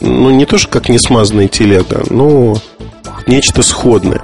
Ну, 0.00 0.30
не 0.30 0.46
то, 0.46 0.56
что 0.56 0.68
как 0.70 0.88
несмазанная 0.88 1.48
телега, 1.48 2.02
но 2.10 2.56
нечто 3.26 3.62
сходное. 3.62 4.22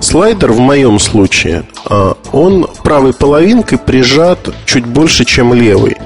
Слайдер 0.00 0.52
в 0.52 0.60
моем 0.60 0.98
случае, 0.98 1.64
а, 1.84 2.16
он 2.32 2.66
правой 2.82 3.12
половинкой 3.12 3.78
прижат 3.78 4.48
чуть 4.64 4.86
больше, 4.86 5.24
чем 5.24 5.52
левой. 5.52 5.96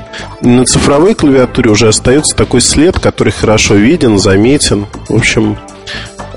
на 0.41 0.65
цифровой 0.65 1.15
клавиатуре 1.15 1.71
уже 1.71 1.89
остается 1.89 2.35
такой 2.35 2.61
след, 2.61 2.99
который 2.99 3.33
хорошо 3.33 3.75
виден, 3.75 4.19
заметен. 4.19 4.87
В 5.09 5.17
общем, 5.17 5.59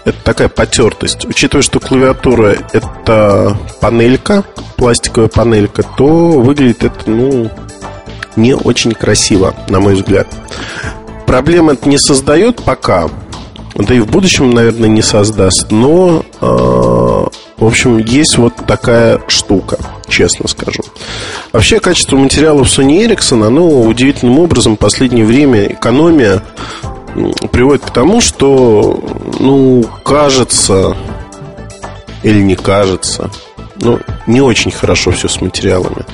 это 0.03 0.17
такая 0.23 0.49
потертость. 0.49 1.25
Учитывая, 1.25 1.63
что 1.63 1.79
клавиатура 1.79 2.57
это 2.73 3.57
панелька, 3.79 4.43
пластиковая 4.75 5.29
панелька, 5.29 5.83
то 5.97 6.05
выглядит 6.05 6.83
это, 6.83 7.09
ну, 7.09 7.49
не 8.35 8.53
очень 8.53 8.91
красиво, 8.91 9.55
на 9.69 9.79
мой 9.79 9.95
взгляд. 9.95 10.27
Проблем 11.25 11.69
это 11.69 11.89
не 11.89 11.97
создает 11.97 12.63
пока, 12.63 13.09
да 13.75 13.93
и 13.93 13.99
в 13.99 14.07
будущем, 14.07 14.51
наверное, 14.51 14.87
не 14.87 15.01
создаст, 15.01 15.71
но, 15.71 16.23
э, 16.39 16.45
в 16.45 17.65
общем, 17.65 17.97
есть 17.97 18.37
вот 18.37 18.53
такая 18.65 19.21
штука, 19.27 19.77
честно 20.07 20.47
скажу. 20.47 20.81
Вообще, 21.51 21.79
качество 21.79 22.15
материалов 22.15 22.67
Sony 22.67 23.05
Ericsson, 23.05 23.45
оно 23.45 23.81
удивительным 23.81 24.39
образом 24.39 24.75
в 24.75 24.79
последнее 24.79 25.25
время 25.25 25.65
экономия 25.65 26.41
приводит 27.51 27.85
к 27.85 27.91
тому, 27.91 28.21
что, 28.21 29.03
ну, 29.39 29.85
кажется, 30.03 30.95
или 32.23 32.41
не 32.41 32.55
кажется, 32.55 33.29
ну, 33.81 33.99
не 34.25 34.41
очень 34.41 34.71
хорошо 34.71 35.11
все 35.11 35.27
с 35.27 35.41
материалами. 35.41 36.05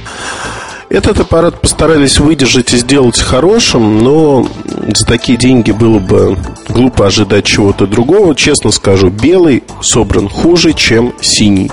Этот 0.91 1.21
аппарат 1.21 1.61
постарались 1.61 2.19
выдержать 2.19 2.73
и 2.73 2.77
сделать 2.77 3.17
хорошим, 3.17 4.03
но 4.03 4.45
за 4.93 5.05
такие 5.05 5.37
деньги 5.37 5.71
было 5.71 5.99
бы 5.99 6.37
глупо 6.67 7.07
ожидать 7.07 7.45
чего-то 7.45 7.87
другого. 7.87 8.35
Честно 8.35 8.71
скажу, 8.71 9.09
белый 9.09 9.63
собран 9.81 10.27
хуже, 10.27 10.73
чем 10.73 11.13
синий. 11.21 11.71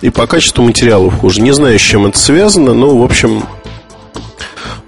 И 0.00 0.10
по 0.10 0.28
качеству 0.28 0.62
материалов 0.62 1.18
хуже. 1.18 1.40
Не 1.40 1.50
знаю, 1.50 1.76
с 1.76 1.82
чем 1.82 2.06
это 2.06 2.16
связано, 2.16 2.72
но, 2.72 2.96
в 2.96 3.02
общем, 3.02 3.42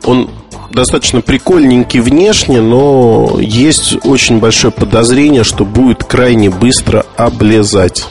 он 0.05 0.31
достаточно 0.71 1.21
прикольненький 1.21 1.99
внешне, 1.99 2.61
но 2.61 3.39
есть 3.41 4.07
очень 4.07 4.39
большое 4.39 4.73
подозрение, 4.73 5.43
что 5.43 5.65
будет 5.65 6.05
крайне 6.05 6.49
быстро 6.49 7.07
облезать. 7.17 8.07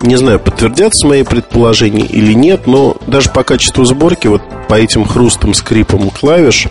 Не 0.00 0.16
знаю, 0.16 0.38
подтвердятся 0.38 1.06
мои 1.06 1.24
предположения 1.24 2.06
или 2.06 2.32
нет, 2.32 2.66
но 2.66 2.96
даже 3.06 3.30
по 3.30 3.42
качеству 3.42 3.84
сборки, 3.84 4.28
вот 4.28 4.42
по 4.68 4.74
этим 4.74 5.04
хрустам, 5.04 5.54
скрипам 5.54 6.10
клавиш, 6.10 6.68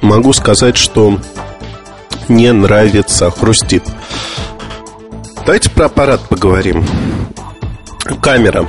могу 0.00 0.32
сказать, 0.32 0.76
что 0.76 1.18
не 2.28 2.52
нравится, 2.52 3.30
хрустит. 3.30 3.82
Давайте 5.44 5.70
про 5.70 5.86
аппарат 5.86 6.20
поговорим. 6.28 6.84
Камера. 8.22 8.66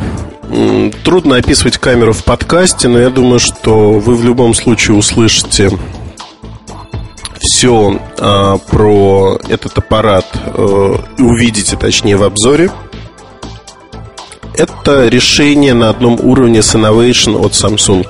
Трудно 1.04 1.38
описывать 1.38 1.78
камеру 1.78 2.12
в 2.14 2.24
подкасте, 2.24 2.88
но 2.88 3.00
я 3.00 3.10
думаю, 3.10 3.40
что 3.40 3.92
вы 4.00 4.16
в 4.16 4.26
любом 4.26 4.54
случае 4.54 4.98
услышите 4.98 5.72
все 7.40 8.00
а, 8.18 8.58
про 8.58 9.40
этот 9.48 9.78
аппарат 9.78 10.26
а, 10.34 11.00
и 11.18 11.22
увидите, 11.22 11.78
точнее, 11.78 12.18
в 12.18 12.24
обзоре 12.24 12.72
это 14.60 15.08
решение 15.08 15.74
на 15.74 15.90
одном 15.90 16.20
уровне 16.22 16.62
с 16.62 16.76
Innovation 16.76 17.38
от 17.44 17.54
Samsung. 17.54 18.06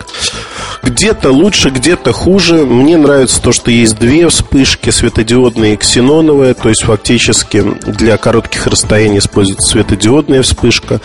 Где-то 0.82 1.32
лучше, 1.32 1.70
где-то 1.70 2.12
хуже. 2.12 2.66
Мне 2.66 2.98
нравится 2.98 3.42
то, 3.42 3.52
что 3.52 3.70
есть 3.70 4.00
две 4.00 4.28
вспышки, 4.30 4.90
светодиодные 4.90 5.76
и 5.76 5.78
ксеноновые. 5.78 6.56
То 6.56 6.70
есть 6.70 6.84
фактически 6.84 7.62
для 7.86 8.18
коротких 8.18 8.66
расстояний 8.66 9.20
используется 9.20 9.70
светодиодная 9.70 10.42
вспышка. 10.42 11.02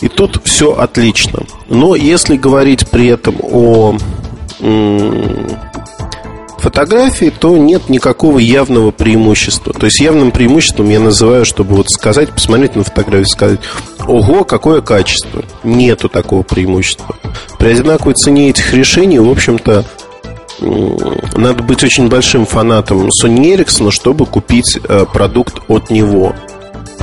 И 0.00 0.08
тут 0.08 0.40
все 0.44 0.72
отлично. 0.72 1.40
Но 1.68 1.94
если 1.94 2.36
говорить 2.36 2.88
при 2.90 3.06
этом 3.06 3.36
о 3.40 3.96
фотографии, 6.60 7.32
то 7.36 7.56
нет 7.56 7.88
никакого 7.88 8.38
явного 8.38 8.90
преимущества. 8.90 9.72
То 9.72 9.86
есть 9.86 10.00
явным 10.00 10.30
преимуществом 10.30 10.90
я 10.90 11.00
называю, 11.00 11.44
чтобы 11.44 11.74
вот 11.74 11.90
сказать, 11.90 12.30
посмотреть 12.30 12.76
на 12.76 12.84
фотографию, 12.84 13.26
сказать, 13.26 13.60
ого, 14.06 14.44
какое 14.44 14.80
качество. 14.80 15.42
Нету 15.64 16.08
такого 16.08 16.42
преимущества. 16.42 17.16
При 17.58 17.68
одинаковой 17.68 18.14
цене 18.14 18.50
этих 18.50 18.72
решений, 18.72 19.18
в 19.18 19.30
общем-то, 19.30 19.84
надо 21.36 21.62
быть 21.62 21.82
очень 21.82 22.08
большим 22.08 22.46
фанатом 22.46 23.08
Sony 23.08 23.56
Ericsson, 23.56 23.90
чтобы 23.90 24.26
купить 24.26 24.78
э, 24.82 25.06
продукт 25.10 25.58
от 25.68 25.90
него 25.90 26.34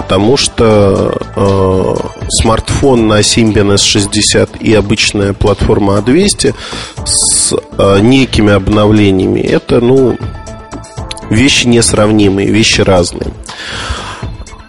потому 0.08 0.38
что 0.38 1.20
э, 1.36 1.95
смартфон 2.30 3.08
на 3.08 3.20
Symbian 3.20 3.76
S60 3.76 4.60
и 4.62 4.74
обычная 4.74 5.34
платформа 5.34 5.97
A200 5.97 6.55
с 7.03 7.53
э, 7.53 7.99
некими 7.99 8.53
обновлениями 8.53 9.41
это, 9.41 9.82
ну, 9.82 10.18
вещи 11.30 11.68
несравнимые, 11.68 12.47
вещи 12.47 12.80
разные. 12.80 13.34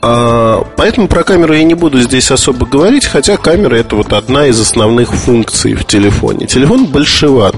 А, 0.02 0.66
поэтому 0.76 1.06
про 1.06 1.22
камеру 1.22 1.54
я 1.54 1.62
не 1.62 1.74
буду 1.74 2.00
здесь 2.00 2.32
особо 2.32 2.66
говорить, 2.66 3.06
хотя 3.06 3.36
камера 3.36 3.76
это 3.76 3.94
вот 3.94 4.12
одна 4.12 4.46
из 4.46 4.58
основных 4.60 5.14
функций 5.14 5.74
в 5.74 5.84
телефоне. 5.84 6.48
Телефон 6.48 6.86
большеват. 6.86 7.54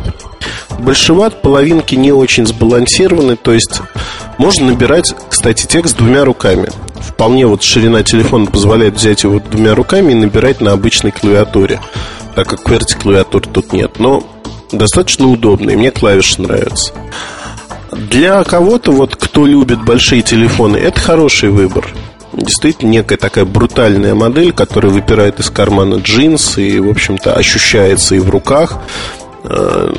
Большеват, 0.78 1.40
половинки 1.40 1.94
не 1.94 2.12
очень 2.12 2.46
сбалансированы, 2.46 3.36
то 3.36 3.52
есть 3.54 3.80
можно 4.36 4.66
набирать, 4.66 5.14
кстати, 5.30 5.64
текст 5.64 5.96
двумя 5.96 6.26
руками 6.26 6.68
вполне 7.00 7.46
вот 7.46 7.62
ширина 7.62 8.02
телефона 8.02 8.46
позволяет 8.46 8.94
взять 8.94 9.24
его 9.24 9.40
двумя 9.40 9.74
руками 9.74 10.12
и 10.12 10.16
набирать 10.16 10.60
на 10.60 10.72
обычной 10.72 11.10
клавиатуре, 11.10 11.80
так 12.34 12.48
как 12.48 12.60
QWERTY 12.60 13.00
клавиатуры 13.00 13.48
тут 13.52 13.72
нет. 13.72 13.98
Но 13.98 14.22
достаточно 14.72 15.28
удобно, 15.28 15.70
и 15.70 15.76
мне 15.76 15.90
клавиши 15.90 16.40
нравятся. 16.40 16.92
Для 17.92 18.44
кого-то, 18.44 18.92
вот 18.92 19.16
кто 19.16 19.46
любит 19.46 19.84
большие 19.84 20.22
телефоны, 20.22 20.76
это 20.76 21.00
хороший 21.00 21.50
выбор. 21.50 21.86
Действительно, 22.32 22.90
некая 22.90 23.16
такая 23.16 23.44
брутальная 23.44 24.14
модель, 24.14 24.52
которая 24.52 24.92
выпирает 24.92 25.40
из 25.40 25.50
кармана 25.50 25.96
джинс 25.96 26.58
и, 26.58 26.78
в 26.78 26.88
общем-то, 26.88 27.34
ощущается 27.34 28.14
и 28.14 28.20
в 28.20 28.30
руках. 28.30 28.78
Э, 29.42 29.92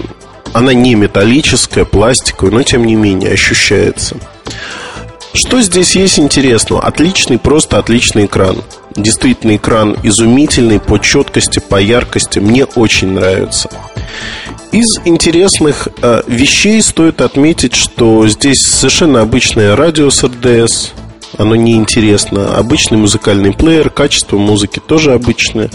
она 0.53 0.73
не 0.73 0.95
металлическая, 0.95 1.83
пластиковая, 1.83 2.53
но 2.53 2.63
тем 2.63 2.85
не 2.85 2.95
менее 2.95 3.33
ощущается. 3.33 4.15
Что 5.33 5.61
здесь 5.61 5.95
есть 5.95 6.19
интересного? 6.19 6.83
Отличный, 6.83 7.37
просто 7.37 7.77
отличный 7.77 8.25
экран. 8.25 8.63
Действительно, 8.95 9.55
экран 9.55 9.97
изумительный 10.03 10.79
по 10.79 10.97
четкости, 10.97 11.59
по 11.59 11.79
яркости. 11.79 12.39
Мне 12.39 12.65
очень 12.65 13.13
нравится. 13.13 13.69
Из 14.71 14.99
интересных 15.05 15.87
э, 16.01 16.23
вещей 16.27 16.81
стоит 16.81 17.21
отметить, 17.21 17.75
что 17.75 18.27
здесь 18.27 18.61
совершенно 18.61 19.21
обычное 19.21 19.75
радио 19.75 20.09
с 20.09 20.23
РДС. 20.23 20.91
Оно 21.37 21.55
неинтересно. 21.55 22.55
Обычный 22.55 22.97
музыкальный 22.97 23.53
плеер, 23.53 23.89
качество 23.89 24.37
музыки 24.37 24.79
тоже 24.85 25.13
обычное 25.13 25.69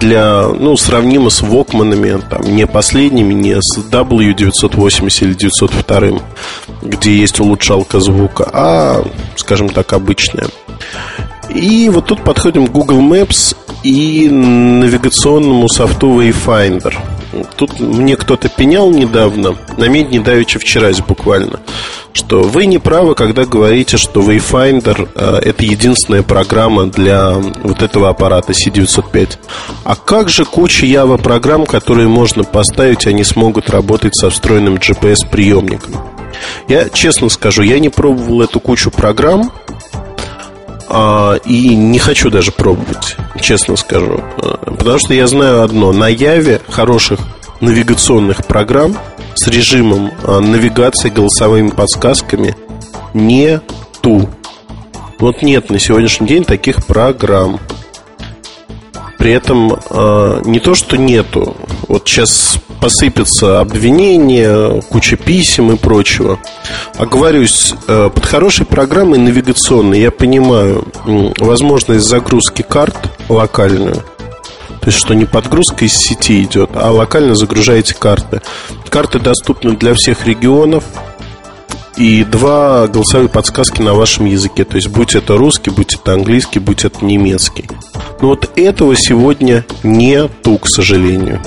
для, 0.00 0.48
ну, 0.48 0.76
сравнимо 0.76 1.30
с 1.30 1.42
Вокманами, 1.42 2.20
там, 2.28 2.42
не 2.54 2.66
последними, 2.66 3.32
не 3.32 3.60
с 3.60 3.78
W980 3.78 5.24
или 5.24 5.34
902, 5.34 6.20
где 6.82 7.16
есть 7.16 7.40
улучшалка 7.40 8.00
звука, 8.00 8.48
а, 8.52 9.04
скажем 9.36 9.68
так, 9.68 9.92
обычная. 9.92 10.46
И 11.54 11.88
вот 11.88 12.06
тут 12.06 12.24
подходим 12.24 12.66
к 12.66 12.72
Google 12.72 13.00
Maps 13.00 13.56
и 13.82 14.28
навигационному 14.28 15.68
софту 15.68 16.20
Wayfinder. 16.20 16.94
Тут 17.56 17.80
мне 17.80 18.16
кто-то 18.16 18.48
пенял 18.48 18.90
недавно, 18.90 19.56
на 19.76 19.88
медне 19.88 20.20
давеча 20.20 20.58
вчера 20.58 20.90
буквально, 21.06 21.60
что 22.12 22.42
вы 22.42 22.66
не 22.66 22.78
правы, 22.78 23.14
когда 23.14 23.44
говорите, 23.44 23.96
что 23.96 24.20
Wayfinder 24.20 25.08
э, 25.14 25.38
это 25.42 25.64
единственная 25.64 26.22
программа 26.22 26.86
для 26.86 27.32
вот 27.32 27.82
этого 27.82 28.10
аппарата 28.10 28.52
C905. 28.52 29.38
А 29.84 29.96
как 29.96 30.28
же 30.28 30.44
куча 30.44 30.86
Java 30.86 31.20
программ, 31.20 31.64
которые 31.64 32.08
можно 32.08 32.44
поставить, 32.44 33.06
они 33.06 33.24
смогут 33.24 33.70
работать 33.70 34.14
со 34.14 34.28
встроенным 34.28 34.74
GPS-приемником? 34.74 35.96
Я 36.68 36.88
честно 36.88 37.28
скажу, 37.28 37.62
я 37.62 37.78
не 37.78 37.88
пробовал 37.88 38.42
эту 38.42 38.60
кучу 38.60 38.90
программ, 38.90 39.50
и 41.46 41.74
не 41.74 41.98
хочу 41.98 42.30
даже 42.30 42.52
пробовать, 42.52 43.16
честно 43.40 43.76
скажу. 43.76 44.22
А, 44.36 44.74
потому 44.76 44.98
что 44.98 45.14
я 45.14 45.26
знаю 45.26 45.62
одно. 45.62 45.92
На 45.92 46.08
Яве 46.08 46.60
хороших 46.68 47.18
навигационных 47.60 48.44
программ 48.46 48.96
с 49.34 49.48
режимом 49.48 50.12
а, 50.22 50.40
навигации 50.40 51.08
голосовыми 51.08 51.70
подсказками 51.70 52.54
нету. 53.14 54.28
Вот 55.18 55.42
нет 55.42 55.70
на 55.70 55.78
сегодняшний 55.78 56.26
день 56.26 56.44
таких 56.44 56.84
программ. 56.84 57.58
При 59.22 59.30
этом 59.30 59.78
э, 59.88 60.42
не 60.46 60.58
то, 60.58 60.74
что 60.74 60.96
нету. 60.96 61.56
Вот 61.86 62.08
сейчас 62.08 62.58
посыпятся 62.80 63.60
обвинения, 63.60 64.80
куча 64.90 65.16
писем 65.16 65.70
и 65.70 65.76
прочего. 65.76 66.40
Оговорюсь, 66.96 67.72
э, 67.86 68.10
под 68.12 68.26
хорошей 68.26 68.66
программой 68.66 69.20
навигационной 69.20 70.00
я 70.00 70.10
понимаю 70.10 70.88
возможность 71.38 72.04
загрузки 72.04 72.62
карт 72.62 72.96
локальную. 73.28 73.94
То 73.94 74.86
есть, 74.86 74.98
что 74.98 75.14
не 75.14 75.26
подгрузка 75.26 75.84
из 75.84 75.94
сети 75.94 76.42
идет, 76.42 76.70
а 76.74 76.90
локально 76.90 77.36
загружаете 77.36 77.94
карты. 77.94 78.42
Карты 78.88 79.20
доступны 79.20 79.76
для 79.76 79.94
всех 79.94 80.26
регионов. 80.26 80.82
И 81.96 82.24
два 82.24 82.86
голосовые 82.86 83.28
подсказки 83.28 83.82
на 83.82 83.94
вашем 83.94 84.24
языке. 84.24 84.64
То 84.64 84.76
есть, 84.76 84.88
будь 84.88 85.14
это 85.14 85.36
русский, 85.36 85.70
будь 85.70 85.94
это 85.94 86.14
английский, 86.14 86.58
будь 86.58 86.84
это 86.84 87.04
немецкий. 87.04 87.68
Но 88.20 88.28
вот 88.28 88.50
этого 88.56 88.96
сегодня 88.96 89.64
нету, 89.82 90.58
к 90.58 90.68
сожалению. 90.68 91.40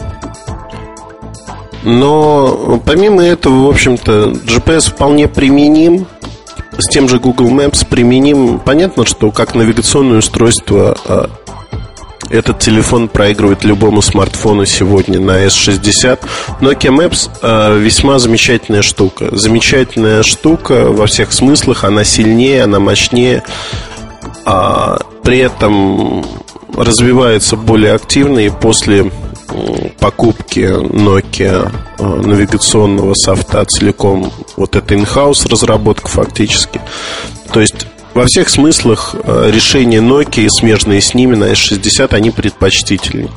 Но 1.83 2.81
помимо 2.85 3.23
этого, 3.23 3.65
в 3.65 3.69
общем-то, 3.69 4.31
GPS 4.45 4.91
вполне 4.91 5.27
применим. 5.27 6.07
С 6.77 6.87
тем 6.89 7.07
же 7.07 7.19
Google 7.19 7.49
Maps 7.49 7.87
применим. 7.87 8.59
Понятно, 8.59 9.05
что 9.05 9.31
как 9.31 9.55
навигационное 9.55 10.17
устройство 10.17 10.97
а, 11.05 11.29
этот 12.36 12.59
телефон 12.59 13.07
проигрывает 13.07 13.63
любому 13.63 14.01
смартфону 14.01 14.65
сегодня 14.65 15.19
на 15.19 15.45
S60. 15.45 16.19
Nokia 16.61 16.91
Maps 16.91 17.29
э, 17.41 17.79
весьма 17.79 18.19
замечательная 18.19 18.81
штука. 18.81 19.36
Замечательная 19.36 20.23
штука 20.23 20.86
во 20.89 21.07
всех 21.07 21.33
смыслах. 21.33 21.83
Она 21.83 22.03
сильнее, 22.03 22.63
она 22.63 22.79
мощнее. 22.79 23.43
А, 24.45 24.99
при 25.23 25.39
этом 25.39 26.25
развивается 26.75 27.55
более 27.55 27.93
активно 27.93 28.39
и 28.39 28.49
после 28.49 29.11
покупки 29.99 30.59
Nokia 30.59 31.71
э, 31.97 32.03
навигационного 32.03 33.13
софта 33.13 33.65
целиком 33.65 34.31
вот 34.55 34.75
это 34.75 34.93
in-house 34.93 35.47
разработка 35.49 36.09
фактически. 36.09 36.81
То 37.53 37.61
есть 37.61 37.88
во 38.16 38.26
всех 38.26 38.49
смыслах 38.49 39.13
э, 39.13 39.51
решения 39.53 39.99
Nokia 39.99 40.45
и 40.45 40.49
смежные 40.49 41.01
с 41.01 41.13
ними 41.13 41.36
на 41.36 41.51
S60 41.51 42.16
они 42.16 42.32
предпочтительнее. 42.32 43.30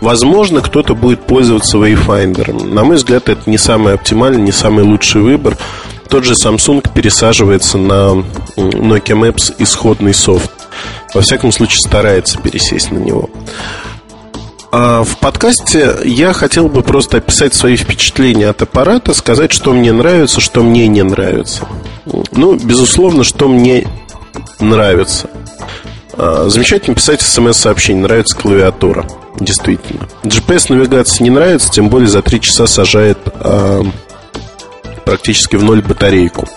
Возможно, 0.00 0.60
кто-то 0.60 0.96
будет 0.96 1.20
пользоваться 1.20 1.78
Wayfinder. 1.78 2.52
На 2.64 2.82
мой 2.82 2.96
взгляд, 2.96 3.28
это 3.28 3.48
не 3.48 3.56
самый 3.56 3.94
оптимальный, 3.94 4.42
не 4.42 4.50
самый 4.50 4.84
лучший 4.84 5.20
выбор. 5.20 5.56
Тот 6.08 6.24
же 6.24 6.34
Samsung 6.34 6.84
пересаживается 6.92 7.78
на 7.78 8.24
Nokia 8.56 9.16
Maps 9.16 9.54
исходный 9.58 10.12
софт. 10.12 10.50
Во 11.14 11.20
всяком 11.20 11.52
случае, 11.52 11.78
старается 11.86 12.38
пересесть 12.38 12.90
на 12.90 12.98
него. 12.98 13.30
А 14.72 15.04
в 15.04 15.18
подкасте 15.18 15.98
я 16.04 16.32
хотел 16.32 16.68
бы 16.68 16.82
просто 16.82 17.18
описать 17.18 17.54
свои 17.54 17.76
впечатления 17.76 18.48
от 18.48 18.60
аппарата, 18.60 19.14
сказать, 19.14 19.52
что 19.52 19.72
мне 19.72 19.92
нравится, 19.92 20.40
что 20.40 20.64
мне 20.64 20.88
не 20.88 21.02
нравится. 21.02 21.66
Ну, 22.32 22.56
безусловно, 22.56 23.22
что 23.22 23.48
мне 23.48 23.86
нравится. 24.60 25.28
А, 26.14 26.48
замечательно 26.48 26.96
писать 26.96 27.22
смс-сообщение, 27.22 28.02
нравится 28.02 28.36
клавиатура. 28.36 29.06
Действительно. 29.38 30.08
GPS-навигация 30.24 31.22
не 31.24 31.30
нравится, 31.30 31.70
тем 31.70 31.88
более 31.88 32.08
за 32.08 32.22
3 32.22 32.40
часа 32.40 32.66
сажает 32.66 33.18
а, 33.34 33.82
практически 35.04 35.56
в 35.56 35.62
ноль 35.62 35.82
батарейку. 35.82 36.48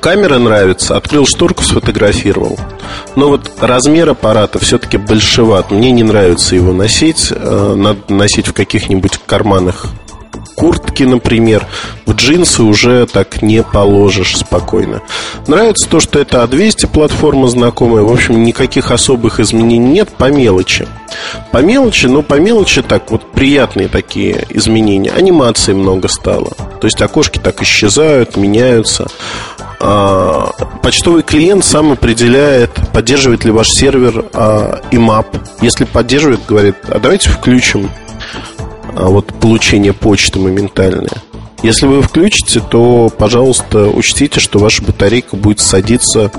Камера 0.00 0.38
нравится, 0.38 0.96
открыл 0.96 1.26
шторку, 1.26 1.64
сфотографировал. 1.64 2.58
Но 3.16 3.28
вот 3.28 3.50
размер 3.58 4.10
аппарата 4.10 4.58
все-таки 4.58 4.98
большеват. 4.98 5.70
Мне 5.70 5.92
не 5.92 6.02
нравится 6.02 6.54
его 6.54 6.74
носить. 6.74 7.28
Э, 7.30 7.74
надо 7.74 8.00
носить 8.12 8.46
в 8.46 8.52
каких-нибудь 8.52 9.18
карманах 9.24 9.86
куртки, 10.54 11.02
например, 11.02 11.66
в 12.06 12.12
джинсы 12.12 12.62
уже 12.62 13.06
так 13.06 13.42
не 13.42 13.62
положишь 13.62 14.36
спокойно. 14.36 15.02
Нравится 15.46 15.88
то, 15.88 16.00
что 16.00 16.18
это 16.18 16.42
А200 16.42 16.88
платформа 16.88 17.48
знакомая. 17.48 18.02
В 18.02 18.12
общем, 18.12 18.42
никаких 18.42 18.90
особых 18.90 19.40
изменений 19.40 19.78
нет 19.78 20.08
по 20.10 20.30
мелочи. 20.30 20.86
По 21.52 21.58
мелочи, 21.58 22.06
но 22.06 22.22
по 22.22 22.34
мелочи 22.34 22.82
так 22.82 23.10
вот 23.10 23.32
приятные 23.32 23.88
такие 23.88 24.46
изменения. 24.50 25.10
Анимации 25.10 25.72
много 25.72 26.08
стало. 26.08 26.50
То 26.80 26.86
есть 26.86 27.00
окошки 27.02 27.38
так 27.38 27.62
исчезают, 27.62 28.36
меняются. 28.36 29.06
А, 29.80 30.50
почтовый 30.82 31.22
клиент 31.22 31.64
сам 31.64 31.92
определяет, 31.92 32.70
поддерживает 32.92 33.44
ли 33.44 33.50
ваш 33.50 33.68
сервер 33.68 34.24
а, 34.32 34.80
IMAP. 34.90 35.26
Если 35.60 35.84
поддерживает, 35.84 36.40
говорит, 36.46 36.76
а 36.88 36.98
давайте 36.98 37.28
включим 37.28 37.90
а 38.96 39.08
вот 39.08 39.32
получение 39.40 39.92
почты 39.92 40.38
моментальное. 40.38 41.22
Если 41.62 41.86
вы 41.86 42.02
включите, 42.02 42.60
то, 42.60 43.10
пожалуйста, 43.16 43.86
учтите, 43.86 44.38
что 44.38 44.58
ваша 44.58 44.82
батарейка 44.82 45.36
будет 45.36 45.60
садиться 45.60 46.30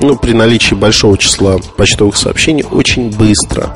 ну, 0.00 0.16
при 0.16 0.32
наличии 0.32 0.74
большого 0.74 1.16
числа 1.16 1.56
почтовых 1.76 2.16
сообщений 2.16 2.64
очень 2.70 3.10
быстро. 3.10 3.74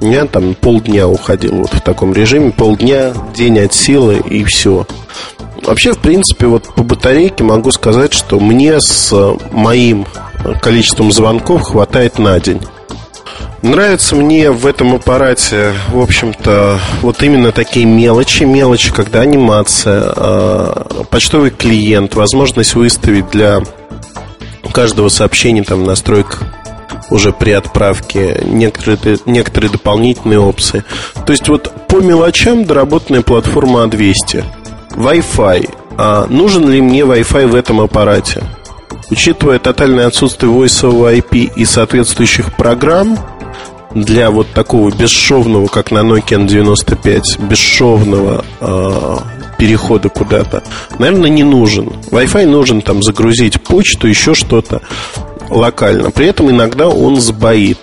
У 0.00 0.06
меня 0.06 0.26
там 0.26 0.54
полдня 0.54 1.08
уходил 1.08 1.56
вот 1.56 1.72
в 1.72 1.80
таком 1.80 2.12
режиме, 2.12 2.52
полдня, 2.52 3.12
день 3.34 3.58
от 3.60 3.74
силы 3.74 4.22
и 4.28 4.44
все. 4.44 4.86
Вообще, 5.62 5.92
в 5.92 5.98
принципе, 5.98 6.46
вот 6.46 6.64
по 6.74 6.82
батарейке 6.82 7.44
могу 7.44 7.70
сказать, 7.70 8.12
что 8.12 8.40
мне 8.40 8.80
с 8.80 9.14
моим 9.52 10.06
количеством 10.62 11.12
звонков 11.12 11.62
хватает 11.62 12.18
на 12.18 12.38
день. 12.40 12.60
Нравится 13.62 14.16
мне 14.16 14.50
в 14.50 14.66
этом 14.66 14.94
аппарате, 14.94 15.72
в 15.90 16.00
общем-то, 16.00 16.78
вот 17.02 17.22
именно 17.22 17.52
такие 17.52 17.84
мелочи. 17.84 18.44
Мелочи, 18.44 18.90
когда 18.90 19.20
анимация, 19.20 20.02
а, 20.16 21.04
почтовый 21.10 21.50
клиент, 21.50 22.14
возможность 22.14 22.74
выставить 22.74 23.28
для 23.30 23.60
каждого 24.72 25.08
сообщения 25.10 25.62
там 25.62 25.84
настройка 25.84 26.38
уже 27.10 27.32
при 27.32 27.50
отправке 27.50 28.40
некоторые, 28.44 29.18
некоторые 29.26 29.70
дополнительные 29.70 30.38
опции. 30.38 30.84
То 31.26 31.32
есть 31.32 31.48
вот 31.48 31.72
по 31.88 31.96
мелочам 31.96 32.64
доработанная 32.64 33.22
платформа 33.22 33.84
А200. 33.84 34.44
Wi-Fi. 34.92 35.70
А 35.98 36.26
нужен 36.28 36.68
ли 36.68 36.80
мне 36.80 37.00
Wi-Fi 37.00 37.46
в 37.48 37.54
этом 37.54 37.80
аппарате? 37.80 38.42
Учитывая 39.10 39.58
тотальное 39.58 40.06
отсутствие 40.06 40.52
Voice 40.52 40.88
over 40.88 41.18
IP 41.18 41.52
и 41.56 41.64
соответствующих 41.64 42.54
программ, 42.54 43.18
для 43.94 44.30
вот 44.30 44.48
такого 44.52 44.90
бесшовного, 44.90 45.66
как 45.66 45.90
на 45.90 45.98
Nokia 45.98 46.46
N95, 46.46 47.48
бесшовного 47.48 48.44
э, 48.60 49.16
перехода 49.58 50.08
куда-то, 50.08 50.62
наверное, 50.98 51.30
не 51.30 51.42
нужен. 51.42 51.88
Wi-Fi 52.10 52.46
нужен 52.46 52.82
там 52.82 53.02
загрузить 53.02 53.60
почту, 53.60 54.08
еще 54.08 54.34
что-то 54.34 54.80
локально. 55.50 56.10
При 56.10 56.26
этом 56.26 56.50
иногда 56.50 56.88
он 56.88 57.20
сбоит. 57.20 57.78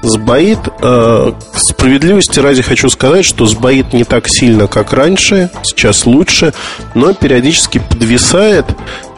Сбоит, 0.00 0.60
э, 0.80 1.32
справедливости 1.54 2.38
ради 2.38 2.62
хочу 2.62 2.88
сказать, 2.88 3.24
что 3.24 3.46
сбоит 3.46 3.92
не 3.92 4.04
так 4.04 4.28
сильно, 4.28 4.68
как 4.68 4.92
раньше, 4.92 5.50
сейчас 5.62 6.06
лучше, 6.06 6.54
но 6.94 7.12
периодически 7.14 7.78
подвисает. 7.78 8.64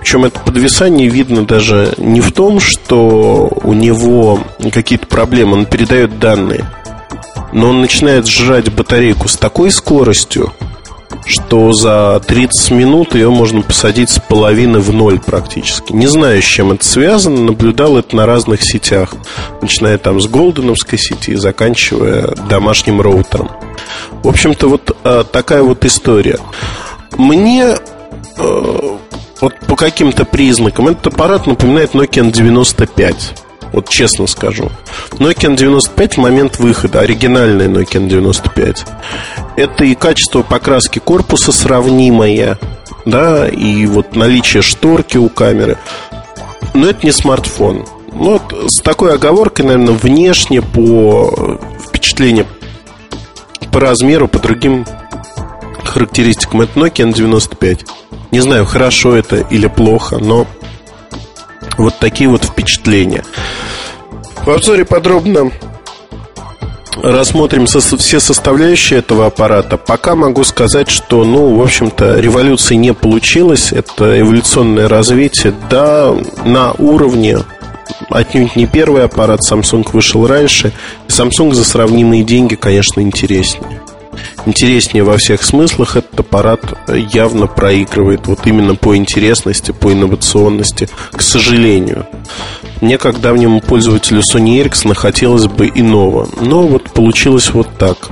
Причем 0.00 0.24
это 0.24 0.40
подвисание 0.40 1.08
видно 1.08 1.46
даже 1.46 1.94
не 1.98 2.20
в 2.20 2.32
том, 2.32 2.58
что 2.58 3.50
у 3.62 3.72
него 3.72 4.40
какие-то 4.72 5.06
проблемы, 5.06 5.58
он 5.58 5.66
передает 5.66 6.18
данные, 6.18 6.64
но 7.52 7.68
он 7.70 7.80
начинает 7.80 8.26
сжать 8.26 8.72
батарейку 8.72 9.28
с 9.28 9.36
такой 9.36 9.70
скоростью, 9.70 10.52
что 11.26 11.72
за 11.72 12.20
30 12.26 12.70
минут 12.72 13.14
ее 13.14 13.30
можно 13.30 13.62
посадить 13.62 14.10
с 14.10 14.18
половины 14.18 14.80
в 14.80 14.92
ноль 14.92 15.20
практически. 15.20 15.92
Не 15.92 16.06
знаю, 16.06 16.40
с 16.40 16.46
чем 16.46 16.72
это 16.72 16.84
связано, 16.84 17.42
наблюдал 17.42 17.98
это 17.98 18.16
на 18.16 18.26
разных 18.26 18.62
сетях, 18.62 19.14
начиная 19.60 19.98
там 19.98 20.20
с 20.20 20.26
голденовской 20.26 20.98
сети 20.98 21.32
и 21.32 21.36
заканчивая 21.36 22.34
домашним 22.48 23.00
роутером. 23.00 23.50
В 24.22 24.28
общем-то, 24.28 24.68
вот 24.68 24.96
э, 25.04 25.24
такая 25.30 25.62
вот 25.62 25.84
история. 25.84 26.38
Мне 27.16 27.76
э, 28.36 28.96
вот 29.40 29.54
по 29.66 29.76
каким-то 29.76 30.24
признакам 30.24 30.88
этот 30.88 31.08
аппарат 31.08 31.46
напоминает 31.46 31.94
Nokia 31.94 32.30
95. 32.30 33.34
Вот 33.72 33.88
честно 33.88 34.26
скажу. 34.26 34.70
Nokia 35.12 35.54
95 35.54 36.14
в 36.14 36.20
момент 36.20 36.58
выхода, 36.58 37.00
оригинальная 37.00 37.68
Nokia 37.68 38.06
95. 38.06 38.84
Это 39.56 39.84
и 39.84 39.94
качество 39.94 40.42
покраски 40.42 40.98
корпуса 40.98 41.52
сравнимое, 41.52 42.58
да, 43.06 43.48
и 43.48 43.86
вот 43.86 44.16
наличие 44.16 44.62
шторки 44.62 45.18
у 45.18 45.28
камеры. 45.28 45.78
Но 46.74 46.88
это 46.88 47.06
не 47.06 47.12
смартфон. 47.12 47.86
Ну, 48.12 48.32
вот 48.38 48.70
с 48.70 48.80
такой 48.80 49.14
оговоркой, 49.14 49.66
наверное, 49.66 49.94
внешне 49.94 50.62
по 50.62 51.58
впечатлению 51.86 52.46
по 53.72 53.80
размеру, 53.80 54.28
по 54.28 54.38
другим 54.38 54.84
характеристикам. 55.90 56.62
Это 56.62 56.78
Nokia 56.78 57.12
95. 57.12 57.84
Не 58.30 58.40
знаю, 58.40 58.64
хорошо 58.64 59.16
это 59.16 59.36
или 59.36 59.66
плохо, 59.66 60.18
но 60.18 60.46
вот 61.76 61.98
такие 61.98 62.28
вот 62.28 62.44
впечатления. 62.44 63.24
В 64.44 64.50
обзоре 64.50 64.84
подробно 64.84 65.50
рассмотрим 67.02 67.66
со, 67.66 67.80
все 67.80 68.20
составляющие 68.20 68.98
этого 68.98 69.26
аппарата. 69.26 69.76
Пока 69.76 70.14
могу 70.14 70.44
сказать, 70.44 70.88
что, 70.90 71.24
ну, 71.24 71.56
в 71.56 71.62
общем-то, 71.62 72.18
революции 72.18 72.74
не 72.74 72.94
получилось. 72.94 73.72
Это 73.72 74.20
эволюционное 74.20 74.88
развитие, 74.88 75.54
да, 75.68 76.14
на 76.44 76.72
уровне 76.72 77.38
отнюдь 78.08 78.56
не 78.56 78.66
первый 78.66 79.04
аппарат, 79.04 79.40
Samsung 79.48 79.88
вышел 79.92 80.26
раньше. 80.26 80.72
Samsung 81.08 81.52
за 81.52 81.64
сравнимые 81.64 82.24
деньги, 82.24 82.54
конечно, 82.54 83.00
интереснее 83.00 83.80
интереснее 84.46 85.04
во 85.04 85.16
всех 85.16 85.42
смыслах, 85.42 85.96
этот 85.96 86.20
аппарат 86.20 86.60
явно 86.88 87.46
проигрывает 87.46 88.26
вот 88.26 88.46
именно 88.46 88.74
по 88.74 88.96
интересности, 88.96 89.72
по 89.72 89.92
инновационности, 89.92 90.88
к 91.12 91.22
сожалению. 91.22 92.06
Мне, 92.80 92.96
как 92.96 93.20
давнему 93.20 93.60
пользователю 93.60 94.22
Sony 94.22 94.64
Ericsson, 94.64 94.94
хотелось 94.94 95.46
бы 95.46 95.66
иного. 95.68 96.28
Но 96.40 96.66
вот 96.66 96.84
получилось 96.90 97.50
вот 97.50 97.68
так. 97.78 98.10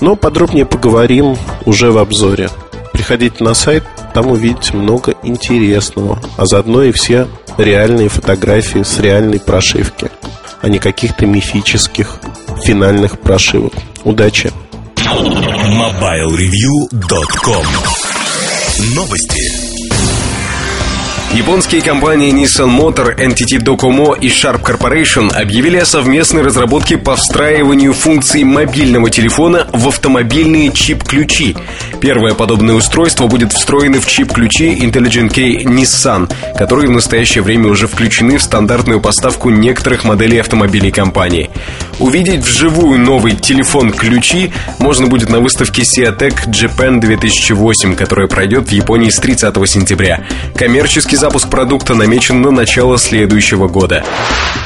Но 0.00 0.16
подробнее 0.16 0.64
поговорим 0.64 1.36
уже 1.64 1.90
в 1.90 1.98
обзоре. 1.98 2.50
Приходите 2.92 3.42
на 3.42 3.54
сайт, 3.54 3.84
там 4.14 4.28
увидите 4.28 4.76
много 4.76 5.14
интересного, 5.22 6.20
а 6.36 6.46
заодно 6.46 6.82
и 6.82 6.92
все 6.92 7.26
реальные 7.56 8.08
фотографии 8.08 8.82
с 8.82 8.98
реальной 8.98 9.40
прошивки, 9.40 10.10
а 10.60 10.68
не 10.68 10.78
каких-то 10.78 11.26
мифических 11.26 12.18
финальных 12.64 13.18
прошивок. 13.18 13.72
Удачи! 14.04 14.52
MobileReview.com 15.10 17.66
Новости. 18.94 19.42
Японские 21.32 21.82
компании 21.82 22.32
Nissan 22.32 22.70
Motor, 22.70 23.16
NTT 23.16 23.60
Docomo 23.60 24.16
и 24.18 24.28
Sharp 24.28 24.62
Corporation 24.62 25.32
объявили 25.32 25.78
о 25.78 25.84
совместной 25.84 26.42
разработке 26.42 26.98
по 26.98 27.16
встраиванию 27.16 27.92
функций 27.92 28.44
мобильного 28.44 29.10
телефона 29.10 29.66
в 29.72 29.88
автомобильные 29.88 30.70
чип-ключи. 30.72 31.56
Первое 32.00 32.34
подобное 32.34 32.74
устройство 32.74 33.26
будет 33.26 33.52
встроено 33.52 34.00
в 34.00 34.06
чип-ключи 34.06 34.74
Intelligent 34.74 35.32
Key 35.32 35.64
Nissan, 35.64 36.32
которые 36.56 36.88
в 36.88 36.92
настоящее 36.92 37.42
время 37.42 37.68
уже 37.68 37.86
включены 37.86 38.38
в 38.38 38.42
стандартную 38.42 39.00
поставку 39.00 39.50
некоторых 39.50 40.04
моделей 40.04 40.38
автомобилей 40.38 40.90
компании. 40.90 41.50
Увидеть 41.98 42.40
вживую 42.40 42.98
новый 42.98 43.36
телефон-ключи 43.36 44.50
можно 44.78 45.08
будет 45.08 45.28
на 45.28 45.40
выставке 45.40 45.82
Seatec 45.82 46.46
Japan 46.46 47.00
2008, 47.00 47.94
которая 47.94 48.26
пройдет 48.28 48.68
в 48.68 48.72
Японии 48.72 49.10
с 49.10 49.16
30 49.16 49.54
сентября. 49.68 50.24
Коммерческий 50.54 51.16
запуск 51.16 51.50
продукта 51.50 51.94
намечен 51.94 52.40
на 52.40 52.50
начало 52.50 52.96
следующего 52.96 53.68
года. 53.68 54.02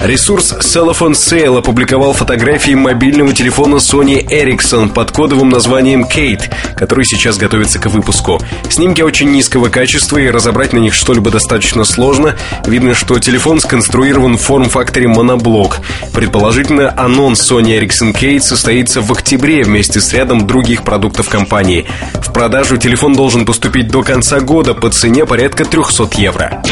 Ресурс 0.00 0.52
Cellophone 0.60 1.14
Sale 1.14 1.58
опубликовал 1.58 2.12
фотографии 2.12 2.74
мобильного 2.74 3.32
телефона 3.32 3.76
Sony 3.76 4.24
Ericsson 4.24 4.92
под 4.92 5.10
кодовым 5.10 5.48
названием 5.48 6.04
Kate, 6.04 6.52
который 6.76 7.04
сейчас 7.04 7.23
готовится 7.32 7.78
к 7.78 7.86
выпуску. 7.86 8.40
Снимки 8.68 9.00
очень 9.00 9.30
низкого 9.30 9.70
качества 9.70 10.18
и 10.18 10.28
разобрать 10.28 10.72
на 10.72 10.78
них 10.78 10.92
что-либо 10.92 11.30
достаточно 11.30 11.84
сложно. 11.84 12.36
Видно, 12.66 12.94
что 12.94 13.18
телефон 13.18 13.60
сконструирован 13.60 14.36
в 14.36 14.42
форм-факторе 14.42 15.08
моноблок. 15.08 15.78
Предположительно, 16.12 16.92
анонс 16.96 17.50
Sony 17.50 17.80
Ericsson 17.80 18.12
Kate 18.12 18.40
состоится 18.40 19.00
в 19.00 19.10
октябре 19.10 19.64
вместе 19.64 20.00
с 20.00 20.12
рядом 20.12 20.46
других 20.46 20.82
продуктов 20.82 21.28
компании. 21.28 21.86
В 22.14 22.32
продажу 22.32 22.76
телефон 22.76 23.14
должен 23.14 23.46
поступить 23.46 23.88
до 23.88 24.02
конца 24.02 24.40
года 24.40 24.74
по 24.74 24.90
цене 24.90 25.24
порядка 25.24 25.64
300 25.64 26.10
евро 26.16 26.34
евро. 26.34 26.62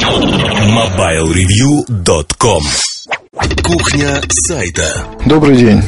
MobileReview.com 0.66 2.62
Кухня 3.62 4.20
сайта 4.30 5.07
Добрый 5.24 5.57
день. 5.57 5.82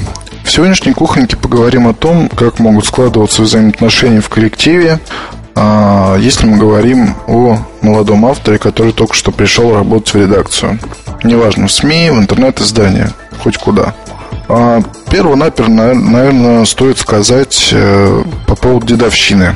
В 0.44 0.50
сегодняшней 0.50 0.92
кухоньке 0.92 1.36
поговорим 1.36 1.88
о 1.88 1.94
том, 1.94 2.28
как 2.28 2.58
могут 2.58 2.86
складываться 2.86 3.42
взаимоотношения 3.42 4.20
в 4.20 4.28
коллективе, 4.28 5.00
а, 5.56 6.16
если 6.18 6.46
мы 6.46 6.58
говорим 6.58 7.14
о 7.26 7.58
молодом 7.80 8.26
авторе, 8.26 8.58
который 8.58 8.92
только 8.92 9.14
что 9.14 9.32
пришел 9.32 9.74
работать 9.74 10.12
в 10.12 10.16
редакцию. 10.16 10.78
Неважно, 11.24 11.66
в 11.66 11.72
СМИ, 11.72 12.10
в 12.10 12.18
интернет-издание, 12.18 13.10
хоть 13.42 13.56
куда. 13.56 13.94
А, 14.48 14.82
Перво-наперво, 15.10 15.70
наверное, 15.70 16.64
стоит 16.66 16.98
сказать 16.98 17.70
э, 17.72 18.22
по 18.46 18.54
поводу 18.54 18.86
дедовщины. 18.86 19.54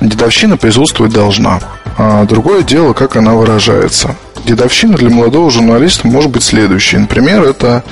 Дедовщина 0.00 0.56
присутствовать 0.56 1.12
должна. 1.12 1.58
А 1.96 2.24
другое 2.24 2.62
дело, 2.62 2.92
как 2.92 3.16
она 3.16 3.34
выражается. 3.34 4.14
Дедовщина 4.48 4.96
для 4.96 5.10
молодого 5.10 5.50
журналиста 5.50 6.08
может 6.08 6.30
быть 6.30 6.42
следующей. 6.42 6.96
Например, 6.96 7.42
это 7.42 7.84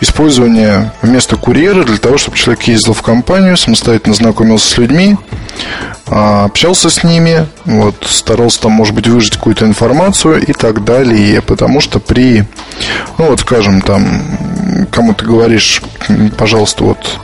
использование 0.00 0.90
вместо 1.02 1.36
курьера 1.36 1.84
для 1.84 1.98
того, 1.98 2.18
чтобы 2.18 2.36
человек 2.36 2.64
ездил 2.64 2.94
в 2.94 3.02
компанию, 3.02 3.56
самостоятельно 3.56 4.12
знакомился 4.16 4.68
с 4.68 4.76
людьми, 4.76 5.16
а, 6.08 6.46
общался 6.46 6.90
с 6.90 7.04
ними, 7.04 7.46
вот, 7.64 7.94
старался 8.08 8.62
там, 8.62 8.72
может 8.72 8.92
быть, 8.92 9.06
выжить 9.06 9.36
какую-то 9.36 9.66
информацию 9.66 10.44
и 10.44 10.52
так 10.52 10.82
далее. 10.82 11.40
Потому 11.40 11.80
что 11.80 12.00
при, 12.00 12.44
ну 13.16 13.28
вот, 13.28 13.38
скажем, 13.38 13.80
там, 13.80 14.20
кому 14.90 15.14
ты 15.14 15.24
говоришь, 15.24 15.80
пожалуйста, 16.36 16.82
вот, 16.82 17.20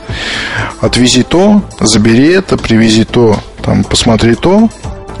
отвези 0.79 1.23
то, 1.23 1.61
забери 1.81 2.29
это, 2.29 2.55
привези 2.55 3.03
то, 3.03 3.37
там, 3.61 3.83
посмотри 3.83 4.35
то, 4.35 4.69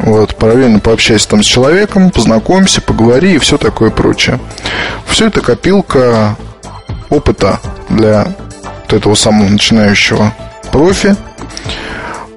вот, 0.03 0.35
параллельно 0.35 0.79
пообщайся 0.79 1.29
там 1.29 1.43
с 1.43 1.45
человеком, 1.45 2.09
познакомься, 2.09 2.81
поговори 2.81 3.35
и 3.35 3.39
все 3.39 3.57
такое 3.57 3.91
прочее. 3.91 4.39
Все 5.05 5.27
это 5.27 5.41
копилка 5.41 6.35
опыта 7.09 7.59
для 7.89 8.27
вот 8.83 8.93
этого 8.93 9.15
самого 9.15 9.47
начинающего 9.47 10.33
профи. 10.71 11.15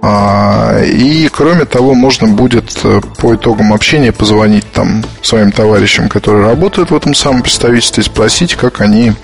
А, 0.03 0.83
и 0.83 1.29
кроме 1.29 1.65
того, 1.65 1.95
можно 1.95 2.29
будет 2.29 2.79
э, 2.85 3.01
по 3.19 3.35
итогам 3.35 3.73
общения 3.73 4.12
позвонить 4.12 4.71
там 4.71 5.03
своим 5.23 5.51
товарищам, 5.51 6.11
которые 6.11 6.45
работают 6.45 6.91
в 6.91 6.97
этом 6.97 7.15
самом 7.15 7.41
представительстве, 7.41 8.03
спросить, 8.03 8.55
как 8.55 8.83
они 8.83 9.15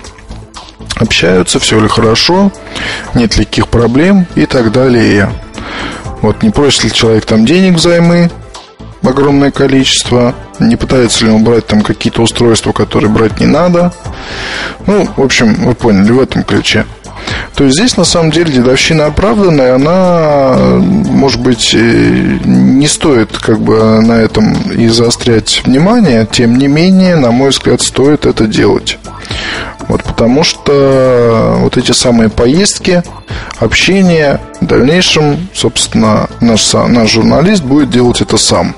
общаются, 0.95 1.59
все 1.59 1.79
ли 1.79 1.87
хорошо, 1.87 2.51
нет 3.13 3.37
ли 3.37 3.45
каких 3.45 3.67
проблем 3.67 4.25
и 4.33 4.47
так 4.47 4.71
далее. 4.71 5.29
Вот 6.21 6.43
не 6.43 6.49
просит 6.49 6.83
ли 6.83 6.91
человек 6.91 7.25
там 7.25 7.45
денег 7.45 7.75
взаймы, 7.75 8.29
огромное 9.03 9.51
количество, 9.51 10.35
не 10.59 10.75
пытается 10.75 11.25
ли 11.25 11.31
он 11.31 11.43
брать 11.43 11.65
там 11.67 11.81
какие-то 11.81 12.21
устройства, 12.21 12.71
которые 12.71 13.09
брать 13.09 13.39
не 13.39 13.47
надо. 13.47 13.91
Ну, 14.85 15.07
в 15.15 15.21
общем, 15.21 15.53
вы 15.65 15.73
поняли, 15.73 16.11
в 16.11 16.19
этом 16.19 16.43
ключе. 16.43 16.85
То 17.55 17.65
есть 17.65 17.77
здесь 17.77 17.97
на 17.97 18.03
самом 18.03 18.31
деле 18.31 18.51
дедовщина 18.51 19.05
оправданная, 19.05 19.75
она, 19.75 20.55
может 20.79 21.41
быть, 21.41 21.73
не 21.73 22.87
стоит 22.87 23.37
как 23.37 23.59
бы 23.59 24.01
на 24.01 24.13
этом 24.13 24.53
и 24.71 24.87
заострять 24.87 25.61
внимание, 25.65 26.27
тем 26.31 26.57
не 26.57 26.67
менее, 26.67 27.15
на 27.15 27.31
мой 27.31 27.49
взгляд, 27.49 27.81
стоит 27.81 28.25
это 28.25 28.47
делать. 28.47 28.97
Вот 29.87 30.03
потому 30.03 30.43
что 30.43 31.57
вот 31.59 31.77
эти 31.77 31.91
самые 31.91 32.29
поездки, 32.29 33.03
общение, 33.59 34.39
в 34.59 34.65
дальнейшем, 34.65 35.49
собственно, 35.53 36.29
наш, 36.39 36.73
наш 36.73 37.11
журналист 37.11 37.63
будет 37.63 37.89
делать 37.89 38.21
это 38.21 38.37
сам. 38.37 38.75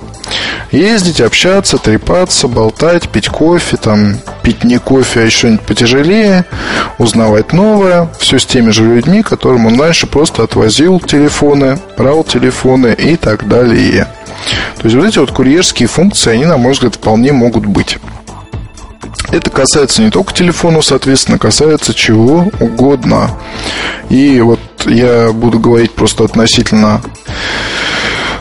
Ездить, 0.72 1.22
общаться, 1.22 1.78
трепаться, 1.78 2.48
болтать, 2.48 3.10
пить 3.10 3.30
кофе, 3.30 3.78
там, 3.78 4.18
пить 4.42 4.64
не 4.64 4.80
кофе, 4.80 5.20
а 5.20 5.24
еще 5.24 5.40
что-нибудь 5.40 5.66
потяжелее, 5.66 6.46
узнавать 6.98 7.54
новое, 7.54 8.10
все 8.20 8.40
с 8.40 8.46
теми 8.46 8.72
же 8.72 8.84
людьми, 8.84 9.22
которым 9.22 9.68
он 9.68 9.80
раньше 9.80 10.08
просто 10.08 10.44
отвозил 10.44 11.00
телефоны, 11.00 11.78
брал 11.98 12.24
телефоны 12.24 12.96
и 12.98 13.16
так 13.18 13.48
далее. 13.48 14.08
То 14.78 14.86
есть 14.86 14.96
вот 14.96 15.06
эти 15.06 15.20
вот 15.20 15.32
курьерские 15.32 15.88
функции, 15.88 16.34
они, 16.34 16.46
на 16.46 16.58
мой 16.58 16.74
взгляд, 16.74 16.96
вполне 16.96 17.32
могут 17.32 17.66
быть. 17.66 17.98
Это 19.32 19.50
касается 19.50 20.02
не 20.02 20.12
только 20.12 20.34
телефона, 20.34 20.82
соответственно, 20.82 21.38
касается 21.38 21.94
чего 21.94 22.52
угодно. 22.60 23.32
И 24.10 24.40
вот 24.42 24.60
я 24.86 25.32
буду 25.32 25.60
говорить 25.60 25.92
просто 25.92 26.24
относительно 26.24 27.02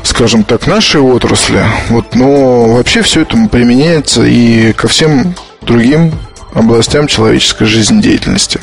скажем 0.02 0.44
так, 0.44 0.66
нашей 0.66 1.00
отрасли. 1.00 1.64
Вот, 1.88 2.14
но 2.14 2.74
вообще 2.74 3.02
все 3.02 3.22
это 3.22 3.36
применяется 3.50 4.24
и 4.24 4.72
ко 4.72 4.88
всем 4.88 5.34
другим 5.62 6.12
областям 6.54 7.06
человеческой 7.06 7.66
жизнедеятельности. 7.66 8.60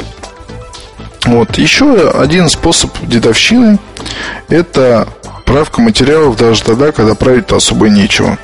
Вот. 1.25 1.57
Еще 1.57 2.09
один 2.09 2.49
способ 2.49 2.91
дедовщины– 3.01 3.79
это 4.49 5.07
правка 5.45 5.81
материалов 5.81 6.37
даже 6.37 6.63
тогда, 6.63 6.91
когда 6.91 7.15
править 7.15 7.51
особо 7.51 7.89
нечего. 7.89 8.37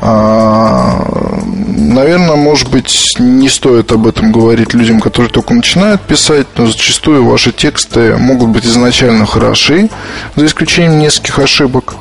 А, 0.00 1.42
наверное, 1.44 2.36
может 2.36 2.70
быть, 2.70 3.16
не 3.18 3.48
стоит 3.48 3.92
об 3.92 4.06
этом 4.06 4.32
говорить 4.32 4.74
людям, 4.74 5.00
которые 5.00 5.30
только 5.30 5.54
начинают 5.54 6.02
писать, 6.02 6.46
но 6.56 6.66
зачастую 6.66 7.24
ваши 7.24 7.52
тексты 7.52 8.16
могут 8.16 8.50
быть 8.50 8.66
изначально 8.66 9.26
хороши, 9.26 9.88
за 10.36 10.46
исключением 10.46 10.98
нескольких 10.98 11.38
ошибок. 11.38 11.94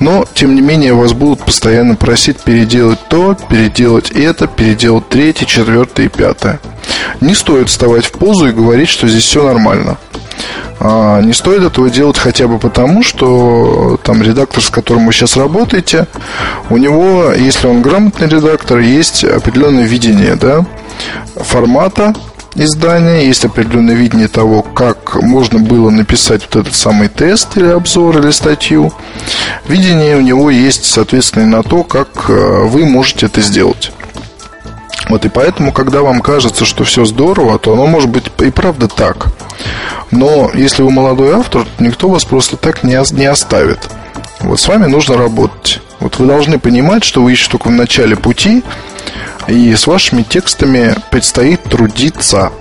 Но, 0.00 0.24
тем 0.34 0.54
не 0.54 0.60
менее, 0.60 0.94
вас 0.94 1.12
будут 1.12 1.44
постоянно 1.44 1.94
просить 1.94 2.38
переделать 2.38 2.98
то, 3.08 3.36
переделать 3.48 4.10
это, 4.10 4.46
переделать 4.46 5.08
третье, 5.08 5.46
четвертое 5.46 6.06
и 6.06 6.08
пятое. 6.08 6.60
Не 7.20 7.34
стоит 7.34 7.68
вставать 7.68 8.06
в 8.06 8.12
позу 8.12 8.48
и 8.48 8.52
говорить, 8.52 8.88
что 8.88 9.08
здесь 9.08 9.24
все 9.24 9.44
нормально. 9.44 9.98
А, 10.80 11.20
не 11.20 11.32
стоит 11.32 11.62
этого 11.62 11.88
делать 11.90 12.18
хотя 12.18 12.46
бы 12.46 12.58
потому, 12.58 13.02
что 13.02 13.98
там 14.02 14.22
редактор, 14.22 14.62
с 14.62 14.70
которым 14.70 15.06
вы 15.06 15.12
сейчас 15.12 15.36
работаете, 15.36 16.06
у 16.70 16.76
него, 16.76 17.32
если 17.32 17.66
он 17.66 17.82
грамотный 17.82 18.28
редактор, 18.28 18.78
есть 18.78 19.24
определенное 19.24 19.84
видение 19.84 20.36
да, 20.36 20.64
формата 21.36 22.14
издания, 22.54 23.26
есть 23.26 23.44
определенное 23.44 23.94
видение 23.94 24.28
того, 24.28 24.62
как 24.62 25.20
можно 25.20 25.58
было 25.58 25.90
написать 25.90 26.42
вот 26.42 26.56
этот 26.56 26.74
самый 26.74 27.08
тест 27.08 27.56
или 27.56 27.66
обзор 27.66 28.18
или 28.18 28.30
статью. 28.30 28.92
Видение 29.66 30.16
у 30.16 30.20
него 30.20 30.50
есть, 30.50 30.84
соответственно, 30.84 31.44
и 31.44 31.46
на 31.46 31.62
то, 31.62 31.82
как 31.82 32.28
э, 32.28 32.64
вы 32.64 32.84
можете 32.84 33.26
это 33.26 33.40
сделать. 33.40 33.92
Вот 35.08 35.24
и 35.24 35.28
поэтому, 35.28 35.72
когда 35.72 36.00
вам 36.00 36.20
кажется, 36.20 36.64
что 36.64 36.84
все 36.84 37.04
здорово, 37.04 37.58
то 37.58 37.72
оно 37.72 37.86
может 37.86 38.08
быть 38.08 38.30
и 38.38 38.50
правда 38.50 38.88
так. 38.88 39.26
Но 40.10 40.50
если 40.54 40.82
вы 40.82 40.90
молодой 40.90 41.34
автор, 41.34 41.66
никто 41.78 42.08
вас 42.08 42.24
просто 42.24 42.56
так 42.56 42.82
не, 42.82 42.98
не 43.14 43.26
оставит. 43.26 43.88
Вот 44.40 44.60
с 44.60 44.68
вами 44.68 44.86
нужно 44.86 45.16
работать. 45.16 45.80
Вот 46.00 46.18
вы 46.18 46.26
должны 46.26 46.58
понимать, 46.58 47.04
что 47.04 47.22
вы 47.22 47.32
еще 47.32 47.50
только 47.50 47.68
в 47.68 47.72
начале 47.72 48.16
пути, 48.16 48.62
и 49.46 49.74
с 49.74 49.86
вашими 49.86 50.22
текстами 50.22 50.94
предстоит 51.10 51.62
трудиться. 51.64 52.52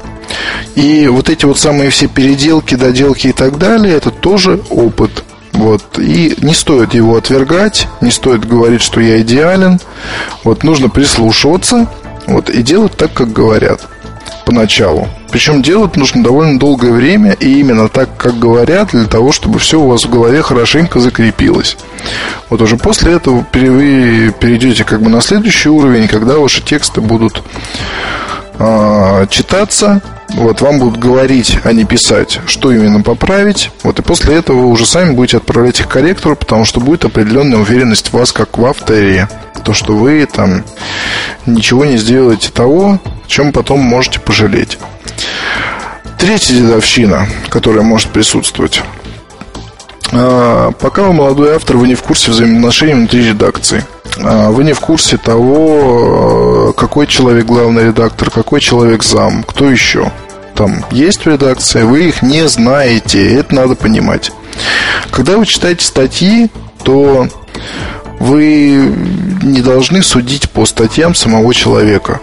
И 0.76 1.08
вот 1.08 1.30
эти 1.30 1.46
вот 1.46 1.60
самые 1.60 1.90
все 1.90 2.08
переделки, 2.08 2.76
доделки 2.76 3.28
и 3.28 3.34
так 3.34 3.58
далее, 3.58 3.96
это 3.96 4.12
тоже 4.12 4.62
опыт. 4.70 5.24
Вот. 5.54 6.00
И 6.00 6.36
не 6.42 6.54
стоит 6.54 6.94
его 6.94 7.16
отвергать, 7.16 7.88
не 8.02 8.12
стоит 8.12 8.46
говорить, 8.46 8.82
что 8.82 9.00
я 9.00 9.22
идеален. 9.22 9.80
Вот 10.44 10.64
нужно 10.64 10.90
прислушиваться 10.90 11.88
вот, 12.28 12.50
и 12.50 12.62
делать 12.62 12.96
так, 12.96 13.14
как 13.14 13.32
говорят 13.32 13.82
поначалу. 14.46 15.08
Причем 15.32 15.62
делать 15.62 15.96
нужно 15.96 16.24
довольно 16.24 16.60
долгое 16.60 16.92
время 16.92 17.32
и 17.32 17.60
именно 17.60 17.90
так, 17.90 18.16
как 18.18 18.38
говорят, 18.38 18.90
для 18.92 19.06
того, 19.06 19.32
чтобы 19.32 19.60
все 19.60 19.80
у 19.80 19.88
вас 19.88 20.06
в 20.06 20.10
голове 20.10 20.42
хорошенько 20.42 21.00
закрепилось. 21.00 21.78
Вот 22.50 22.62
уже 22.62 22.78
после 22.78 23.14
этого 23.14 23.46
вы 23.54 24.34
перейдете 24.40 24.84
как 24.84 25.02
бы 25.02 25.10
на 25.10 25.22
следующий 25.22 25.70
уровень, 25.70 26.08
когда 26.08 26.38
ваши 26.38 26.62
тексты 26.62 27.02
будут 27.02 27.42
э, 28.60 29.28
читаться, 29.30 30.02
вот 30.30 30.62
вам 30.62 30.80
будут 30.80 31.00
говорить, 31.00 31.60
а 31.64 31.74
не 31.74 31.86
писать, 31.86 32.40
что 32.48 32.72
именно 32.72 33.02
поправить. 33.02 33.72
Вот 33.84 34.00
и 34.00 34.02
после 34.02 34.36
этого 34.36 34.62
вы 34.62 34.68
уже 34.68 34.86
сами 34.86 35.12
будете 35.12 35.38
отправлять 35.38 35.80
их 35.80 35.88
корректору, 35.88 36.36
потому 36.36 36.66
что 36.66 36.80
будет 36.80 37.06
определенная 37.06 37.60
уверенность 37.60 38.10
в 38.10 38.14
вас, 38.14 38.32
как 38.32 38.58
в 38.58 38.66
авторе. 38.66 39.30
То, 39.64 39.74
что 39.74 39.96
вы 39.96 40.26
там 40.26 40.64
ничего 41.46 41.86
не 41.86 41.98
сделаете 41.98 42.50
того, 42.50 43.00
чем 43.28 43.52
потом 43.52 43.80
можете 43.80 44.20
пожалеть. 44.20 44.80
Третья 46.18 46.56
дедовщина, 46.56 47.28
которая 47.50 47.84
может 47.84 48.10
присутствовать. 48.10 48.82
А, 50.16 50.72
пока 50.72 51.04
вы 51.04 51.14
молодой 51.14 51.56
автор, 51.56 51.78
вы 51.78 51.88
не 51.88 51.96
в 51.96 52.04
курсе 52.04 52.32
взаимоотношений 52.32 52.94
внутри 52.94 53.28
редакции. 53.28 53.86
А, 54.22 54.52
вы 54.52 54.64
не 54.64 54.74
в 54.74 54.80
курсе 54.80 55.18
того, 55.18 56.74
какой 56.78 57.08
человек 57.08 57.46
главный 57.46 57.86
редактор, 57.86 58.30
какой 58.30 58.62
человек 58.62 59.04
зам, 59.04 59.44
кто 59.44 59.70
еще 59.70 60.12
там 60.56 60.86
есть 60.92 61.26
в 61.26 61.28
редакции, 61.28 61.84
вы 61.84 62.10
их 62.10 62.22
не 62.22 62.48
знаете. 62.48 63.36
Это 63.36 63.56
надо 63.56 63.76
понимать. 63.76 64.32
Когда 65.12 65.38
вы 65.38 65.46
читаете 65.46 65.84
статьи, 65.86 66.50
то 66.84 67.28
вы 68.20 68.94
не 69.42 69.62
должны 69.62 70.04
судить 70.04 70.50
по 70.50 70.66
статьям 70.66 71.16
самого 71.16 71.54
человека. 71.54 72.20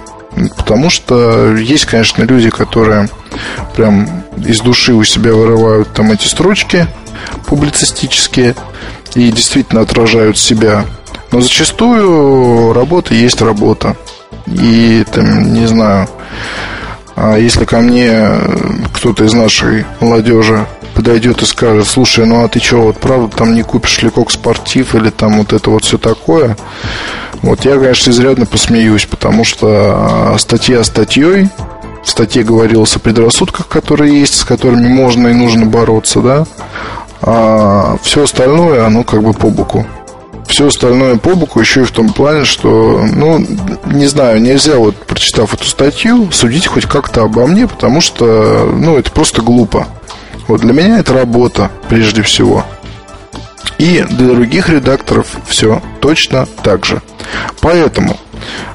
Потому 0.56 0.90
что 0.90 1.56
есть, 1.56 1.86
конечно, 1.86 2.22
люди, 2.22 2.50
которые 2.50 3.08
прям 3.74 4.24
из 4.36 4.60
души 4.60 4.92
у 4.92 5.04
себя 5.04 5.32
вырывают 5.32 5.92
там 5.92 6.12
эти 6.12 6.26
строчки 6.26 6.86
публицистические 7.46 8.54
и 9.14 9.30
действительно 9.30 9.82
отражают 9.82 10.38
себя. 10.38 10.84
Но 11.32 11.40
зачастую 11.40 12.72
работа 12.72 13.14
есть 13.14 13.42
работа. 13.42 13.96
И 14.46 15.04
там, 15.12 15.52
не 15.52 15.66
знаю, 15.66 16.08
а 17.16 17.36
если 17.36 17.64
ко 17.64 17.80
мне 17.80 18.18
кто-то 18.94 19.24
из 19.24 19.34
нашей 19.34 19.84
молодежи 20.00 20.66
подойдет 20.94 21.42
и 21.42 21.46
скажет, 21.46 21.86
слушай, 21.86 22.24
ну 22.24 22.44
а 22.44 22.48
ты 22.48 22.60
что, 22.60 22.82
вот 22.82 22.98
правда 22.98 23.36
там 23.36 23.54
не 23.54 23.62
купишь 23.62 24.02
лекок 24.02 24.30
спортив 24.30 24.94
или 24.94 25.10
там 25.10 25.38
вот 25.38 25.52
это 25.52 25.70
вот 25.70 25.84
все 25.84 25.98
такое, 25.98 26.56
вот 27.42 27.64
я, 27.64 27.78
конечно, 27.78 28.10
изрядно 28.10 28.46
посмеюсь, 28.46 29.06
потому 29.06 29.44
что 29.44 29.66
а, 29.68 30.36
статья 30.38 30.84
статьей, 30.84 31.48
в 32.04 32.08
статье 32.10 32.42
говорилось 32.42 32.96
о 32.96 33.00
предрассудках, 33.00 33.68
которые 33.68 34.20
есть, 34.20 34.34
с 34.34 34.44
которыми 34.44 34.88
можно 34.88 35.28
и 35.28 35.34
нужно 35.34 35.66
бороться, 35.66 36.20
да, 36.20 36.46
а 37.22 37.96
все 38.02 38.24
остальное, 38.24 38.86
оно 38.86 39.04
как 39.04 39.22
бы 39.22 39.32
по 39.32 39.48
боку. 39.48 39.86
Все 40.46 40.66
остальное 40.66 41.16
по 41.16 41.34
боку 41.36 41.60
еще 41.60 41.82
и 41.82 41.84
в 41.84 41.92
том 41.92 42.12
плане, 42.12 42.44
что, 42.44 43.04
ну, 43.14 43.38
не 43.86 44.06
знаю, 44.06 44.42
нельзя 44.42 44.76
вот, 44.76 44.96
прочитав 44.96 45.54
эту 45.54 45.64
статью, 45.64 46.30
судить 46.32 46.66
хоть 46.66 46.86
как-то 46.86 47.22
обо 47.22 47.46
мне, 47.46 47.68
потому 47.68 48.00
что, 48.00 48.68
ну, 48.74 48.98
это 48.98 49.12
просто 49.12 49.42
глупо. 49.42 49.86
Вот 50.48 50.62
для 50.62 50.72
меня 50.72 50.98
это 50.98 51.14
работа, 51.14 51.70
прежде 51.88 52.22
всего. 52.22 52.64
И 53.80 54.04
для 54.10 54.34
других 54.34 54.68
редакторов 54.68 55.26
все 55.48 55.80
точно 56.02 56.44
так 56.62 56.84
же. 56.84 57.00
Поэтому 57.62 58.14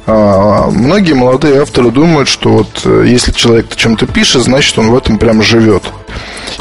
а, 0.08 0.72
многие 0.72 1.14
молодые 1.14 1.62
авторы 1.62 1.92
думают, 1.92 2.28
что 2.28 2.50
вот 2.50 2.82
э, 2.86 3.04
если 3.06 3.32
человек 3.32 3.68
о 3.72 3.76
чем-то 3.76 4.08
пишет, 4.08 4.42
значит 4.42 4.80
он 4.80 4.90
в 4.90 4.98
этом 4.98 5.20
прям 5.20 5.44
живет. 5.44 5.84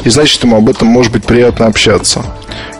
И 0.03 0.11
значит 0.11 0.43
ему 0.43 0.57
об 0.57 0.69
этом 0.69 0.87
может 0.87 1.11
быть 1.11 1.25
приятно 1.25 1.65
общаться. 1.65 2.23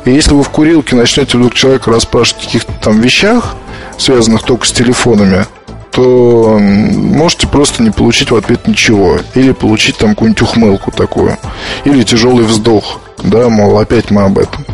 И 0.05 0.11
если 0.11 0.35
вы 0.35 0.43
в 0.43 0.49
курилке 0.49 0.95
начнете 0.95 1.35
вдруг 1.35 1.55
человека 1.55 1.89
расспрашивать 1.89 2.43
о 2.43 2.45
каких-то 2.45 2.73
там 2.73 3.01
вещах, 3.01 3.55
связанных 3.97 4.43
только 4.43 4.67
с 4.67 4.71
телефонами, 4.71 5.47
то 5.95 6.59
можете 6.59 7.47
просто 7.47 7.81
не 7.81 7.89
получить 7.89 8.29
в 8.29 8.35
ответ 8.35 8.67
ничего. 8.67 9.17
Или 9.33 9.53
получить 9.53 9.97
там 9.97 10.09
какую-нибудь 10.09 10.41
ухмылку 10.41 10.91
такую. 10.91 11.37
Или 11.85 12.03
тяжелый 12.03 12.43
вздох. 12.43 12.99
Да, 13.23 13.47
мол, 13.47 13.79
опять 13.79 14.11
мы 14.11 14.23
об 14.23 14.37
этом. 14.37 14.65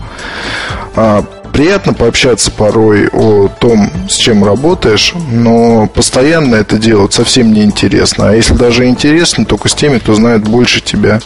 А, 0.96 1.24
приятно 1.54 1.94
пообщаться 1.94 2.50
порой 2.50 3.08
о 3.08 3.50
том, 3.50 3.92
с 4.10 4.16
чем 4.16 4.44
работаешь, 4.44 5.14
но 5.32 5.86
постоянно 5.86 6.56
это 6.56 6.80
делать 6.80 7.14
совсем 7.14 7.54
не 7.54 7.62
интересно. 7.62 8.30
А 8.30 8.34
если 8.34 8.56
даже 8.56 8.88
интересно, 8.88 9.46
только 9.46 9.70
с 9.70 9.76
теми, 9.76 10.00
кто 10.00 10.16
знает 10.16 10.42
больше 10.42 10.82
тебя. 10.82 11.20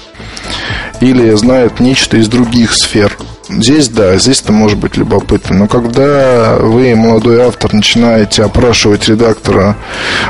Или 1.00 1.32
знает 1.36 1.80
нечто 1.80 2.18
из 2.18 2.28
других 2.28 2.74
сфер. 2.74 3.18
Здесь 3.50 3.90
да, 3.90 4.18
здесь 4.18 4.42
это 4.42 4.52
может 4.52 4.78
быть 4.78 4.98
любопытно. 4.98 5.56
Но 5.56 5.68
когда 5.68 6.56
вы, 6.60 6.96
молодой 6.96 7.44
автор, 7.44 7.74
начинаете 7.74 8.44
опрашивать 8.44 9.08
редактора 9.08 9.76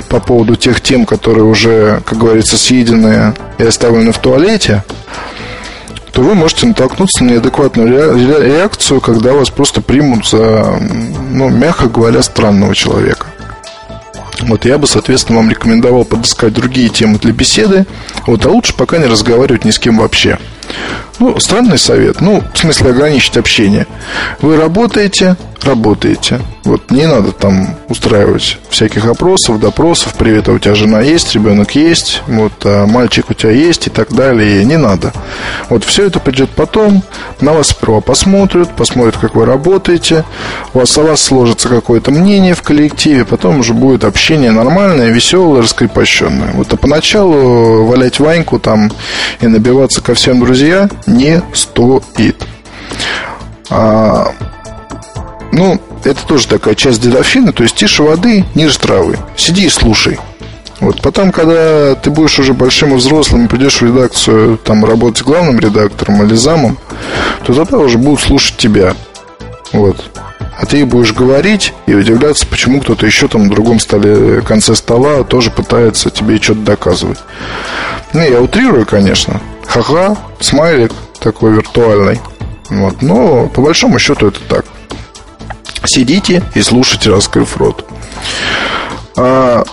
по 0.10 0.20
поводу 0.20 0.56
тех 0.56 0.82
тем, 0.82 1.06
которые 1.06 1.46
уже, 1.46 2.02
как 2.06 2.18
говорится, 2.18 2.58
съедены 2.58 3.34
и 3.58 3.64
оставлены 3.64 4.12
в 4.12 4.18
туалете, 4.18 4.84
то 6.12 6.22
вы 6.22 6.34
можете 6.34 6.68
натолкнуться 6.68 7.24
на 7.24 7.32
неадекватную 7.32 8.18
реакцию, 8.42 9.02
когда 9.02 9.34
вас 9.34 9.50
просто 9.50 9.82
примут 9.82 10.28
за, 10.28 10.80
ну, 11.32 11.50
мягко 11.50 11.88
говоря, 11.88 12.22
странного 12.22 12.74
человека. 12.74 13.28
Вот 14.42 14.66
я 14.66 14.78
бы, 14.78 14.88
соответственно, 14.88 15.40
вам 15.40 15.50
рекомендовал 15.50 16.06
подыскать 16.06 16.54
другие 16.54 16.90
темы 16.90 17.18
для 17.20 17.32
беседы. 17.32 17.86
Вот, 18.28 18.46
а 18.46 18.50
лучше 18.50 18.74
пока 18.76 18.98
не 18.98 19.06
разговаривать 19.06 19.66
ни 19.66 19.72
с 19.72 19.80
кем 19.80 19.98
вообще. 19.98 20.38
Ну, 21.20 21.40
странный 21.40 21.78
совет. 21.78 22.22
Ну, 22.22 22.44
в 22.54 22.58
смысле 22.58 22.90
ограничить 22.90 23.38
общение. 23.38 23.88
Вы 24.42 24.58
работаете, 24.58 25.38
работаете. 25.62 26.42
Вот 26.64 26.92
не 26.92 27.08
надо 27.08 27.32
там 27.32 27.76
устраивать 27.90 28.58
всяких 28.70 29.06
опросов, 29.06 29.60
допросов. 29.60 30.14
Привет, 30.18 30.50
а 30.50 30.52
у 30.52 30.60
тебя 30.60 30.76
жена 30.76 31.02
есть, 31.02 31.34
ребенок 31.34 31.76
есть, 31.76 32.22
вот 32.28 32.54
а 32.64 32.86
мальчик 32.86 33.30
у 33.30 33.34
тебя 33.34 33.52
есть 33.52 33.88
и 33.88 33.90
так 33.90 34.14
далее. 34.14 34.66
Не 34.66 34.78
надо. 34.78 35.14
Вот 35.70 35.84
все 35.84 36.08
это 36.08 36.20
придет 36.20 36.50
потом. 36.50 37.04
На 37.40 37.54
вас 37.54 37.70
сперва 37.70 38.02
посмотрят, 38.02 38.76
посмотрят, 38.76 39.18
как 39.18 39.36
вы 39.36 39.46
работаете. 39.46 40.26
У 40.74 40.80
вас 40.80 40.98
о 40.98 41.04
вас 41.04 41.22
сложится 41.22 41.70
какое-то 41.70 42.12
мнение 42.12 42.56
в 42.56 42.62
коллективе. 42.62 43.26
Потом 43.26 43.60
уже 43.60 43.74
будет 43.74 44.04
общение 44.04 44.25
нормальное, 44.34 45.12
веселое, 45.12 45.62
раскрепощенное. 45.62 46.52
Вот 46.54 46.74
а 46.74 46.78
поначалу 46.78 47.86
валять 47.86 48.20
Ваньку 48.20 48.60
там 48.60 48.92
и 49.42 49.48
набиваться 49.48 50.02
ко 50.02 50.14
всем 50.14 50.40
друзьям 50.40 50.90
не 51.06 51.42
стоит. 51.54 52.44
А, 53.70 54.32
ну, 55.52 55.80
это 56.04 56.26
тоже 56.26 56.48
такая 56.48 56.76
часть 56.76 57.02
дедовщины, 57.02 57.52
то 57.52 57.64
есть 57.64 57.76
тише 57.76 58.04
воды, 58.04 58.46
ниже 58.56 58.78
травы. 58.80 59.18
Сиди 59.38 59.66
и 59.66 59.70
слушай. 59.70 60.20
Вот 60.80 61.02
потом, 61.02 61.32
когда 61.32 61.96
ты 61.96 62.10
будешь 62.10 62.38
уже 62.38 62.54
большим 62.54 62.94
и 62.94 62.98
взрослым 62.98 63.48
придешь 63.48 63.82
в 63.82 63.86
редакцию 63.86 64.58
там 64.58 64.84
работать 64.84 65.24
главным 65.24 65.60
редактором 65.60 66.24
или 66.24 66.36
замом, 66.36 66.78
то 67.46 67.54
тогда 67.54 67.78
уже 67.78 67.98
будут 67.98 68.22
слушать 68.22 68.58
тебя. 68.58 68.94
Вот. 69.76 70.12
А 70.58 70.66
ты 70.66 70.86
будешь 70.86 71.14
говорить 71.14 71.74
и 71.86 71.94
удивляться, 71.94 72.48
почему 72.48 72.80
кто-то 72.80 73.06
еще 73.06 73.28
там 73.28 73.48
на 73.48 73.50
другом 73.50 73.80
столе, 73.80 74.42
конце 74.42 74.74
стола 74.76 75.24
тоже 75.24 75.52
пытается 75.52 76.10
тебе 76.10 76.42
что-то 76.42 76.62
доказывать. 76.62 77.20
Ну, 78.14 78.22
я 78.22 78.40
утрирую, 78.40 78.86
конечно. 78.86 79.42
Ха-ха, 79.68 80.16
смайлик 80.40 80.94
такой 81.20 81.52
виртуальный. 81.52 82.22
Вот. 82.70 83.02
Но 83.02 83.48
по 83.50 83.62
большому 83.62 84.00
счету 84.00 84.28
это 84.28 84.40
так. 84.48 84.66
Сидите 85.84 86.42
и 86.56 86.62
слушайте, 86.62 87.10
раскрыв 87.10 87.58
рот. 87.58 87.86
А, 89.18 89.64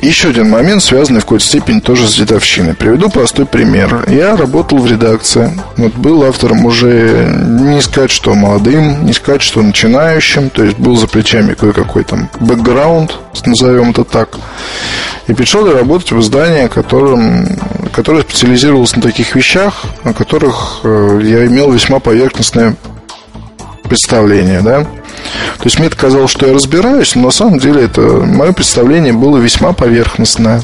еще 0.00 0.28
один 0.28 0.48
момент, 0.48 0.82
связанный 0.82 1.20
в 1.20 1.24
какой-то 1.24 1.44
степени 1.44 1.80
тоже 1.80 2.08
с 2.08 2.14
дедовщиной. 2.14 2.74
Приведу 2.74 3.08
простой 3.10 3.46
пример. 3.46 4.04
Я 4.08 4.36
работал 4.36 4.78
в 4.78 4.90
редакции. 4.90 5.50
Вот 5.76 5.94
был 5.94 6.24
автором 6.24 6.64
уже, 6.64 7.32
не 7.46 7.80
сказать, 7.80 8.10
что 8.10 8.34
молодым, 8.34 9.04
не 9.04 9.12
сказать, 9.12 9.42
что 9.42 9.62
начинающим. 9.62 10.50
То 10.50 10.64
есть 10.64 10.78
был 10.78 10.96
за 10.96 11.08
плечами 11.08 11.54
кое-какой 11.54 12.04
там 12.04 12.30
бэкграунд, 12.40 13.16
назовем 13.44 13.90
это 13.90 14.04
так. 14.04 14.38
И 15.26 15.34
пришел 15.34 15.70
работать 15.70 16.12
в 16.12 16.20
издание, 16.20 16.68
которым, 16.68 17.46
которое 17.92 18.22
специализировалось 18.22 18.94
на 18.96 19.02
таких 19.02 19.34
вещах, 19.34 19.82
о 20.04 20.12
которых 20.12 20.80
э, 20.84 21.20
я 21.22 21.46
имел 21.46 21.70
весьма 21.70 21.98
поверхностное 21.98 22.76
представление, 23.84 24.60
да. 24.60 24.86
То 25.58 25.64
есть 25.64 25.78
мне 25.78 25.90
казалось, 25.90 26.30
что 26.30 26.46
я 26.46 26.54
разбираюсь, 26.54 27.14
но 27.14 27.22
на 27.22 27.30
самом 27.30 27.58
деле 27.58 27.84
это 27.84 28.00
мое 28.00 28.52
представление 28.52 29.12
было 29.12 29.38
весьма 29.38 29.72
поверхностное. 29.72 30.62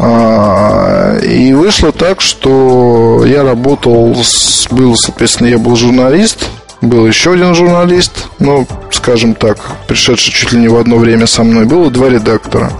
А, 0.00 1.18
и 1.18 1.52
вышло 1.52 1.92
так, 1.92 2.20
что 2.20 3.24
я 3.26 3.42
работал, 3.42 4.14
с, 4.22 4.68
был, 4.70 4.96
соответственно, 4.96 5.48
я 5.48 5.58
был 5.58 5.74
журналист, 5.76 6.48
был 6.80 7.06
еще 7.06 7.32
один 7.32 7.54
журналист, 7.54 8.28
ну, 8.38 8.66
скажем 8.92 9.34
так, 9.34 9.58
пришедший 9.88 10.32
чуть 10.32 10.52
ли 10.52 10.60
не 10.60 10.68
в 10.68 10.76
одно 10.76 10.96
время 10.96 11.26
со 11.26 11.42
мной, 11.42 11.64
было 11.64 11.90
два 11.90 12.08
редактора. 12.08 12.70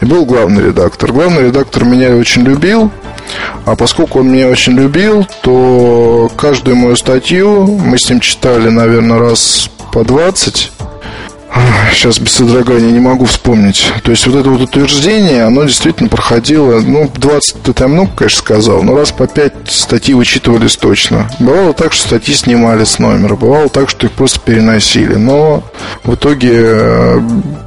И 0.00 0.04
был 0.04 0.24
главный 0.24 0.64
редактор. 0.64 1.12
Главный 1.12 1.46
редактор 1.46 1.84
меня 1.84 2.16
очень 2.16 2.42
любил, 2.42 2.90
а 3.64 3.76
поскольку 3.76 4.20
он 4.20 4.30
меня 4.32 4.48
очень 4.48 4.74
любил, 4.74 5.26
то 5.42 6.30
каждую 6.36 6.76
мою 6.76 6.96
статью 6.96 7.66
мы 7.66 7.98
с 7.98 8.08
ним 8.08 8.20
читали, 8.20 8.68
наверное, 8.68 9.18
раз 9.18 9.70
по 9.92 10.04
20 10.04 10.72
Сейчас 11.92 12.18
без 12.18 12.32
содрогания 12.32 12.90
не 12.90 13.00
могу 13.00 13.24
вспомнить. 13.24 13.90
То 14.04 14.10
есть 14.10 14.26
вот 14.26 14.36
это 14.36 14.50
вот 14.50 14.60
утверждение, 14.60 15.44
оно 15.44 15.64
действительно 15.64 16.08
проходило, 16.08 16.80
ну, 16.80 17.10
20 17.14 17.68
это 17.68 17.84
я 17.84 17.88
много, 17.88 18.10
конечно, 18.14 18.38
сказал, 18.38 18.82
но 18.82 18.94
раз 18.94 19.10
по 19.10 19.26
5 19.26 19.52
статьи 19.68 20.14
вычитывались 20.14 20.76
точно. 20.76 21.28
Бывало 21.38 21.72
так, 21.72 21.92
что 21.92 22.08
статьи 22.08 22.34
снимали 22.34 22.84
с 22.84 22.98
номера, 22.98 23.34
бывало 23.36 23.68
так, 23.68 23.88
что 23.88 24.06
их 24.06 24.12
просто 24.12 24.40
переносили. 24.40 25.14
Но 25.14 25.64
в 26.04 26.14
итоге 26.14 26.50
э, 26.52 27.20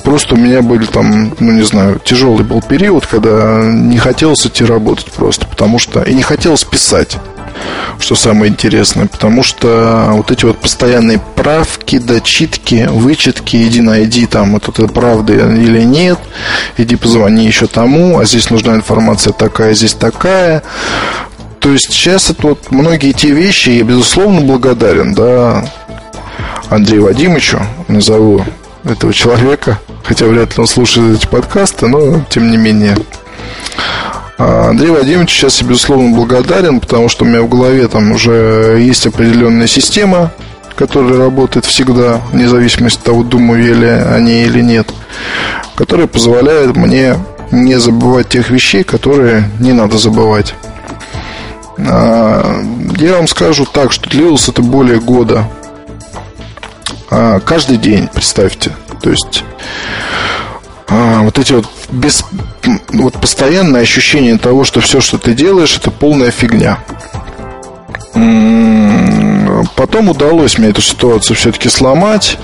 просто 0.03 0.35
у 0.35 0.37
меня 0.37 0.61
были 0.61 0.85
там, 0.85 1.33
ну, 1.39 1.51
не 1.51 1.63
знаю, 1.63 1.99
тяжелый 2.03 2.43
был 2.43 2.61
период, 2.61 3.05
когда 3.05 3.61
не 3.63 3.97
хотелось 3.97 4.45
идти 4.45 4.63
работать 4.63 5.11
просто, 5.11 5.45
потому 5.47 5.79
что 5.79 6.01
и 6.03 6.13
не 6.13 6.23
хотелось 6.23 6.63
писать 6.63 7.17
что 7.99 8.15
самое 8.15 8.51
интересное, 8.51 9.07
потому 9.07 9.43
что 9.43 10.09
вот 10.11 10.31
эти 10.31 10.45
вот 10.45 10.57
постоянные 10.57 11.19
правки, 11.35 11.97
дочитки, 11.97 12.87
вычетки, 12.89 13.57
иди 13.67 13.81
найди 13.81 14.25
там, 14.25 14.53
вот 14.53 14.67
это 14.69 14.87
правда 14.87 15.33
или 15.33 15.83
нет, 15.83 16.19
иди 16.77 16.95
позвони 16.95 17.45
еще 17.45 17.67
тому, 17.67 18.19
а 18.19 18.25
здесь 18.25 18.49
нужна 18.49 18.75
информация 18.75 19.33
такая, 19.33 19.73
здесь 19.73 19.93
такая. 19.93 20.63
То 21.59 21.69
есть 21.69 21.91
сейчас 21.91 22.31
это 22.31 22.47
вот 22.47 22.71
многие 22.71 23.11
те 23.11 23.29
вещи, 23.29 23.69
я 23.69 23.83
безусловно 23.83 24.41
благодарен, 24.41 25.13
да, 25.13 25.63
Андрею 26.69 27.03
Вадимовичу, 27.03 27.59
назову 27.87 28.43
этого 28.83 29.13
человека, 29.13 29.79
хотя 30.03 30.25
вряд 30.25 30.57
ли 30.57 30.61
он 30.61 30.67
слушает 30.67 31.17
эти 31.17 31.27
подкасты, 31.27 31.87
но 31.87 32.25
тем 32.29 32.49
не 32.49 32.57
менее 32.57 32.97
Андрей 34.41 34.91
Вадимович 34.91 35.31
сейчас 35.31 35.61
я, 35.61 35.67
безусловно, 35.67 36.15
благодарен, 36.15 36.79
потому 36.79 37.09
что 37.09 37.25
у 37.25 37.27
меня 37.27 37.41
в 37.41 37.49
голове 37.49 37.87
там 37.87 38.11
уже 38.11 38.77
есть 38.79 39.05
определенная 39.05 39.67
система, 39.67 40.31
которая 40.75 41.17
работает 41.17 41.65
всегда, 41.65 42.21
вне 42.31 42.47
зависимости 42.47 42.97
от 42.97 43.03
того, 43.03 43.23
думаю 43.23 43.63
я 43.63 43.73
ли 43.73 43.87
о 43.87 44.19
ней 44.19 44.45
или 44.45 44.61
нет, 44.61 44.87
которая 45.75 46.07
позволяет 46.07 46.75
мне 46.75 47.17
не 47.51 47.79
забывать 47.79 48.29
тех 48.29 48.49
вещей, 48.49 48.83
которые 48.83 49.49
не 49.59 49.73
надо 49.73 49.97
забывать. 49.97 50.55
А, 51.77 52.63
я 52.97 53.17
вам 53.17 53.27
скажу 53.27 53.65
так, 53.65 53.91
что 53.91 54.09
длилось 54.09 54.47
это 54.49 54.61
более 54.61 54.99
года. 54.99 55.47
А, 57.09 57.39
каждый 57.41 57.77
день, 57.77 58.07
представьте. 58.07 58.71
То 59.01 59.09
есть 59.09 59.43
вот 60.91 61.39
эти 61.39 61.53
вот 61.53 61.65
без, 61.89 62.25
вот 62.89 63.13
постоянное 63.13 63.81
ощущение 63.81 64.37
того, 64.37 64.63
что 64.63 64.81
все, 64.81 64.99
что 64.99 65.17
ты 65.17 65.33
делаешь, 65.33 65.77
это 65.77 65.89
полная 65.89 66.31
фигня. 66.31 66.79
Потом 69.75 70.09
удалось 70.09 70.57
мне 70.57 70.69
эту 70.69 70.81
ситуацию 70.81 71.37
все-таки 71.37 71.69
сломать, 71.69 72.37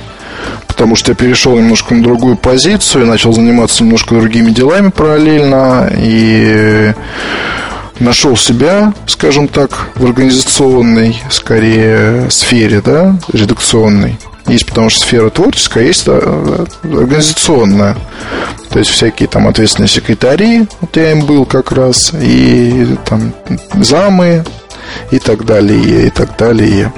потому 0.65 0.95
что 0.95 1.11
я 1.11 1.15
перешел 1.15 1.57
немножко 1.57 1.93
на 1.93 2.03
другую 2.03 2.37
позицию, 2.37 3.05
начал 3.05 3.33
заниматься 3.33 3.83
немножко 3.83 4.15
другими 4.15 4.51
делами 4.51 4.89
параллельно 4.89 5.91
и 5.93 6.93
нашел 7.99 8.37
себя, 8.37 8.93
скажем 9.07 9.47
так, 9.47 9.89
в 9.95 10.05
организационной, 10.05 11.17
скорее, 11.29 12.29
сфере, 12.29 12.81
да, 12.81 13.17
редакционной. 13.33 14.17
Есть 14.47 14.65
потому 14.65 14.89
что 14.89 15.01
сфера 15.01 15.29
творческая, 15.29 15.85
есть 15.85 16.03
э, 16.07 16.65
организационная. 16.83 17.97
То 18.69 18.79
есть 18.79 18.91
всякие 18.91 19.27
там 19.27 19.47
ответственные 19.47 19.89
секретари, 19.89 20.67
вот 20.79 20.95
я 20.95 21.11
им 21.11 21.25
был 21.25 21.45
как 21.45 21.71
раз, 21.71 22.13
и 22.13 22.97
там 23.05 23.33
замы, 23.73 24.45
и 25.11 25.19
так 25.19 25.45
далее, 25.45 26.07
и 26.07 26.09
так 26.09 26.37
далее. 26.37 26.93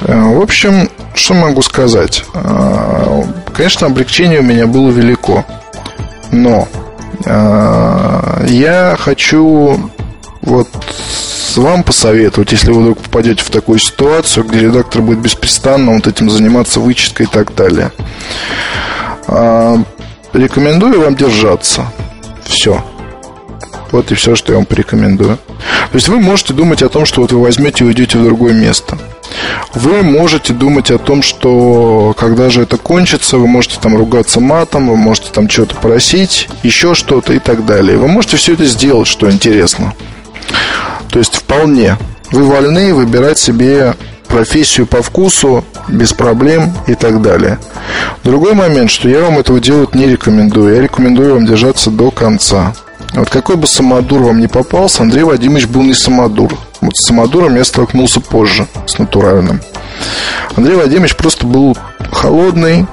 Э, 0.00 0.34
в 0.34 0.42
общем, 0.42 0.90
что 1.14 1.34
могу 1.34 1.62
сказать? 1.62 2.24
Э, 2.34 3.22
конечно, 3.52 3.86
облегчение 3.86 4.40
у 4.40 4.44
меня 4.44 4.66
было 4.66 4.90
велико. 4.90 5.44
Но 6.32 6.68
я 7.26 8.96
хочу 8.98 9.90
вот 10.40 10.68
вам 11.56 11.82
посоветовать, 11.82 12.52
если 12.52 12.70
вы 12.70 12.82
вдруг 12.82 12.98
попадете 12.98 13.42
в 13.44 13.50
такую 13.50 13.78
ситуацию, 13.78 14.44
где 14.44 14.60
редактор 14.60 15.02
будет 15.02 15.18
беспрестанно 15.18 15.94
вот 15.94 16.06
этим 16.06 16.30
заниматься 16.30 16.80
вычеткой 16.80 17.26
и 17.26 17.28
так 17.28 17.54
далее. 17.54 17.92
А, 19.26 19.76
рекомендую 20.32 21.00
вам 21.00 21.16
держаться. 21.16 21.86
Все. 22.44 22.84
Вот 23.92 24.12
и 24.12 24.14
все, 24.14 24.36
что 24.36 24.52
я 24.52 24.58
вам 24.58 24.66
порекомендую. 24.66 25.36
То 25.36 25.94
есть 25.94 26.08
вы 26.08 26.20
можете 26.20 26.54
думать 26.54 26.82
о 26.82 26.88
том, 26.88 27.04
что 27.06 27.22
вот 27.22 27.32
вы 27.32 27.40
возьмете 27.40 27.84
и 27.84 27.86
уйдете 27.88 28.18
в 28.18 28.24
другое 28.24 28.52
место. 28.52 28.98
Вы 29.74 30.02
можете 30.02 30.52
думать 30.52 30.90
о 30.90 30.98
том, 30.98 31.22
что 31.22 32.14
когда 32.18 32.50
же 32.50 32.62
это 32.62 32.76
кончится, 32.76 33.38
вы 33.38 33.46
можете 33.46 33.78
там 33.80 33.96
ругаться 33.96 34.40
матом, 34.40 34.88
вы 34.88 34.96
можете 34.96 35.30
там 35.32 35.48
что-то 35.48 35.76
просить, 35.76 36.48
еще 36.62 36.94
что-то 36.94 37.32
и 37.32 37.38
так 37.38 37.64
далее. 37.66 37.96
Вы 37.96 38.08
можете 38.08 38.36
все 38.36 38.54
это 38.54 38.64
сделать, 38.64 39.08
что 39.08 39.30
интересно. 39.30 39.94
То 41.10 41.18
есть 41.18 41.36
вполне 41.36 41.96
вы 42.30 42.44
вольны 42.44 42.94
выбирать 42.94 43.38
себе 43.38 43.94
профессию 44.28 44.86
по 44.86 45.02
вкусу, 45.02 45.64
без 45.88 46.12
проблем 46.12 46.72
и 46.86 46.94
так 46.94 47.20
далее. 47.20 47.58
Другой 48.22 48.54
момент, 48.54 48.90
что 48.90 49.08
я 49.08 49.22
вам 49.22 49.38
этого 49.38 49.60
делать 49.60 49.94
не 49.94 50.06
рекомендую. 50.06 50.74
Я 50.74 50.82
рекомендую 50.82 51.34
вам 51.34 51.46
держаться 51.46 51.90
до 51.90 52.10
конца. 52.10 52.72
Вот 53.14 53.28
какой 53.28 53.56
бы 53.56 53.66
самодур 53.66 54.22
вам 54.22 54.38
не 54.38 54.46
попался, 54.46 55.02
Андрей 55.02 55.24
Вадимович 55.24 55.66
был 55.66 55.82
не 55.82 55.94
самодур. 55.94 56.56
Вот 56.80 56.96
с 56.96 57.06
самодуром 57.06 57.56
я 57.56 57.64
столкнулся 57.64 58.20
позже, 58.20 58.68
с 58.86 58.98
натуральным. 58.98 59.60
Андрей 60.56 60.76
Вадимович 60.76 61.16
просто 61.16 61.44
был 61.46 61.76
холодный, 62.12 62.86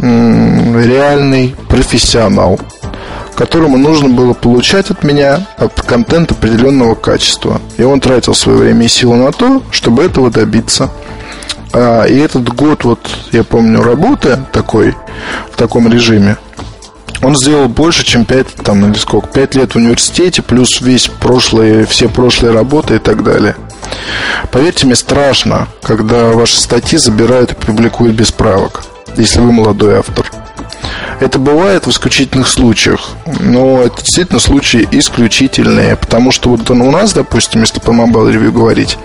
реальный 0.00 1.56
профессионал, 1.68 2.60
которому 3.38 3.78
нужно 3.78 4.08
было 4.08 4.34
получать 4.34 4.90
от 4.90 5.04
меня 5.04 5.46
контент 5.86 6.32
определенного 6.32 6.96
качества. 6.96 7.60
И 7.76 7.84
он 7.84 8.00
тратил 8.00 8.34
свое 8.34 8.58
время 8.58 8.86
и 8.86 8.88
силы 8.88 9.14
на 9.14 9.30
то, 9.30 9.62
чтобы 9.70 10.02
этого 10.02 10.28
добиться. 10.28 10.90
А, 11.72 12.02
и 12.02 12.18
этот 12.18 12.52
год, 12.52 12.82
вот 12.82 12.98
я 13.30 13.44
помню, 13.44 13.80
работы 13.80 14.40
такой, 14.52 14.96
в 15.52 15.56
таком 15.56 15.86
режиме, 15.88 16.36
он 17.22 17.36
сделал 17.36 17.68
больше, 17.68 18.04
чем 18.04 18.24
5, 18.24 18.54
там, 18.64 18.90
или 18.90 18.98
сколько, 18.98 19.28
5 19.28 19.54
лет 19.54 19.72
в 19.72 19.76
университете, 19.76 20.42
плюс 20.42 20.80
весь 20.80 21.06
прошлые, 21.06 21.86
все 21.86 22.08
прошлые 22.08 22.52
работы 22.52 22.96
и 22.96 22.98
так 22.98 23.22
далее. 23.22 23.54
Поверьте 24.50 24.86
мне, 24.86 24.96
страшно, 24.96 25.68
когда 25.82 26.30
ваши 26.32 26.58
статьи 26.58 26.98
забирают 26.98 27.52
и 27.52 27.54
публикуют 27.54 28.16
без 28.16 28.32
правок, 28.32 28.82
если 29.18 29.40
вы 29.40 29.52
молодой 29.52 29.98
автор. 29.98 30.30
Это 31.20 31.40
бывает 31.40 31.86
в 31.86 31.90
исключительных 31.90 32.46
случаях, 32.46 33.10
но 33.40 33.82
это 33.82 34.02
действительно 34.02 34.38
случаи 34.38 34.88
исключительные, 34.92 35.96
потому 35.96 36.30
что 36.30 36.50
вот 36.50 36.70
у 36.70 36.74
нас, 36.74 37.12
допустим, 37.12 37.62
если 37.62 37.80
по 37.80 37.90
Mobile 37.90 38.32
Review 38.32 38.52
говорить, 38.52 38.98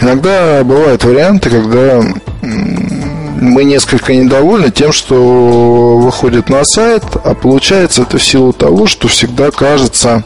иногда 0.00 0.64
бывают 0.64 1.04
варианты, 1.04 1.50
когда 1.50 2.02
мы 2.40 3.64
несколько 3.64 4.14
недовольны 4.14 4.70
тем, 4.70 4.92
что 4.92 5.98
выходит 5.98 6.48
на 6.48 6.64
сайт, 6.64 7.04
а 7.22 7.34
получается 7.34 8.02
это 8.02 8.16
в 8.16 8.24
силу 8.24 8.54
того, 8.54 8.86
что 8.86 9.08
всегда 9.08 9.50
кажется, 9.50 10.24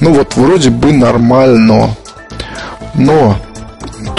ну 0.00 0.14
вот 0.14 0.36
вроде 0.36 0.70
бы 0.70 0.92
нормально. 0.92 1.96
Но 2.94 3.36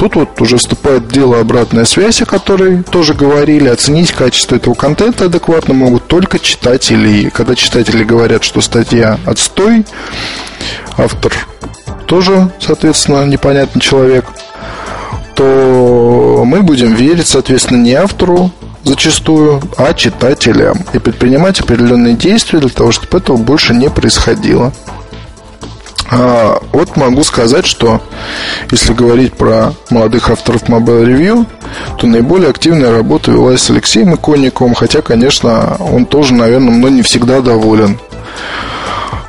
тут 0.02 0.16
вот 0.16 0.42
уже 0.42 0.58
вступает 0.58 1.04
в 1.04 1.12
дело 1.12 1.40
обратная 1.40 1.86
связь, 1.86 2.24
о 2.24 2.26
которой 2.26 2.82
тоже 2.82 3.14
говорили. 3.14 3.68
Оценить 3.68 4.12
качество 4.12 4.56
этого 4.56 4.74
контента 4.74 5.26
адекватно 5.26 5.76
могут 5.76 6.08
только 6.08 6.40
читатели. 6.40 7.30
Когда 7.30 7.54
читатели 7.54 8.04
говорят, 8.04 8.44
что 8.44 8.62
статья 8.62 9.20
отстой, 9.28 9.86
автор 10.98 11.32
тоже, 12.08 12.52
соответственно, 12.60 13.26
непонятный 13.26 13.80
человек– 13.82 14.26
то 15.34 16.44
мы 16.46 16.62
будем 16.62 16.94
верить, 16.94 17.28
соответственно, 17.28 17.78
не 17.78 17.94
автору 17.94 18.52
зачастую, 18.84 19.62
а 19.78 19.94
читателям 19.94 20.78
и 20.94 21.00
предпринимать 21.00 21.62
определенные 21.62 22.16
действия 22.16 22.60
для 22.60 22.70
того, 22.70 22.92
чтобы 22.92 23.18
этого 23.18 23.38
больше 23.38 23.74
не 23.74 23.90
происходило. 23.90 24.74
А, 26.12 26.62
вот 26.74 26.98
могу 26.98 27.24
сказать, 27.24 27.66
что 27.66 28.02
если 28.70 28.94
говорить 28.94 29.34
про 29.34 29.74
молодых 29.90 30.30
авторов 30.30 30.64
Mobile 30.64 31.06
Review, 31.06 31.48
то 31.98 32.06
наиболее 32.06 32.50
активная 32.50 32.92
работа 32.92 33.32
велась 33.32 33.62
с 33.62 33.70
Алексеем 33.70 34.14
Иконниковым, 34.14 34.74
хотя, 34.74 35.02
конечно, 35.02 35.78
он 35.80 36.06
тоже, 36.06 36.34
наверное, 36.34 36.76
но 36.76 36.90
не 36.90 37.02
всегда 37.02 37.40
доволен 37.40 37.98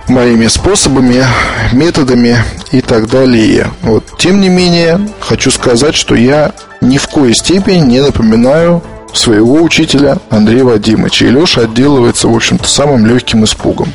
моими 0.09 0.49
способами, 0.49 1.25
методами 1.73 2.37
и 2.73 2.81
так 2.81 3.09
далее. 3.09 3.69
Вот. 3.83 4.05
Тем 4.19 4.41
не 4.41 4.49
менее, 4.49 5.09
хочу 5.21 5.53
сказать, 5.53 5.95
что 5.95 6.17
я 6.17 6.53
ни 6.81 6.99
в 6.99 7.07
коей 7.07 7.35
степени 7.35 7.79
не 7.79 8.01
напоминаю 8.01 8.83
своего 9.13 9.63
учителя 9.63 10.19
Андрея 10.31 10.65
Вадимовича. 10.65 11.27
И 11.27 11.31
Леша 11.31 11.63
отделывается, 11.63 12.27
в 12.27 12.35
общем-то, 12.35 12.69
самым 12.69 13.07
легким 13.07 13.45
испугом. 13.45 13.93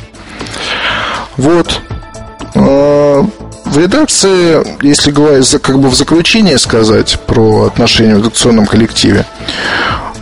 Вот. 1.36 1.82
А, 2.58 3.26
в 3.64 3.78
редакции, 3.78 4.84
если 4.84 5.10
говорить, 5.10 5.50
как 5.62 5.78
бы 5.78 5.88
в 5.88 5.94
заключение 5.94 6.58
сказать 6.58 7.18
про 7.26 7.64
отношения 7.64 8.14
в 8.14 8.18
редакционном 8.18 8.66
коллективе, 8.66 9.24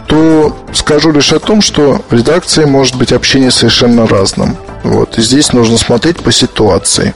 то 0.06 0.56
скажу 0.72 1.12
лишь 1.12 1.32
о 1.32 1.40
том, 1.40 1.60
что 1.60 2.00
в 2.08 2.12
редакции 2.12 2.64
может 2.64 2.96
быть 2.96 3.12
общение 3.12 3.50
совершенно 3.50 4.06
разным. 4.06 4.56
Вот. 4.82 5.18
И 5.18 5.22
здесь 5.22 5.52
нужно 5.52 5.76
смотреть 5.78 6.18
по 6.18 6.32
ситуации. 6.32 7.14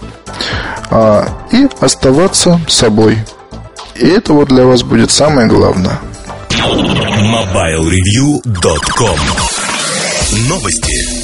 А, 0.90 1.28
и 1.52 1.68
оставаться 1.80 2.60
собой. 2.68 3.18
И 3.94 4.06
это 4.06 4.32
вот 4.32 4.48
для 4.48 4.64
вас 4.64 4.82
будет 4.82 5.10
самое 5.10 5.46
главное. 5.46 6.00
MobileReview.com 6.50 9.18
Новости. 10.48 11.19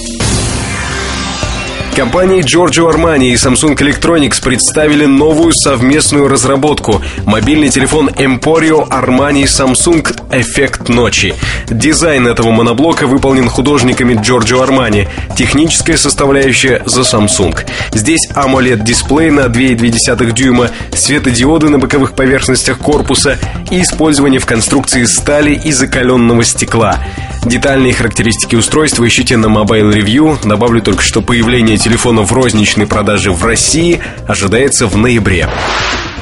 Компании 1.97 2.42
Giorgio 2.42 2.90
Armani 2.90 3.30
и 3.30 3.36
Samsung 3.36 3.74
Electronics 3.74 4.42
представили 4.42 5.07
новую 5.07 5.55
совместную 5.55 6.28
разработку– 6.28 7.01
мобильный 7.24 7.70
телефон 7.70 8.11
Emporio 8.11 8.86
Armani 8.86 9.44
Samsung 9.44 10.07
«Эффект 10.30 10.90
ночи». 10.90 11.34
Дизайн 11.70 12.26
этого 12.26 12.51
моноблока 12.51 13.07
выполнен 13.07 13.49
художниками 13.49 14.12
Giorgio 14.12 14.62
Armani, 14.62 15.09
техническая 15.38 15.97
составляющая 15.97 16.82
за 16.84 17.01
Samsung. 17.01 17.59
Здесь 17.94 18.28
AMOLED-дисплей 18.34 19.30
на 19.30 19.47
2,2 19.47 20.32
дюйма, 20.32 20.70
светодиоды 20.92 21.70
на 21.70 21.78
боковых 21.78 22.12
поверхностях 22.12 22.76
корпуса 22.76 23.38
и 23.70 23.80
использование 23.80 24.38
в 24.38 24.44
конструкции 24.44 25.05
стали 25.05 25.55
и 25.55 25.72
закаленного 25.72 26.44
стекла– 26.44 27.03
Детальные 27.47 27.92
характеристики 27.92 28.57
устройства 28.57 29.07
ищите 29.07 29.36
на 29.36 29.47
Mobile 29.47 29.92
Review. 29.92 30.36
Добавлю 30.44 30.82
только, 30.82 31.05
что 31.05 31.22
появление 31.22 31.78
телефона 31.78 32.22
в 32.22 32.32
розничной 32.32 32.88
продаже 32.88 33.30
в 33.30 33.44
России 33.44 34.01
ожидается 34.26 34.88
в 34.88 34.97
ноябре. 34.97 35.49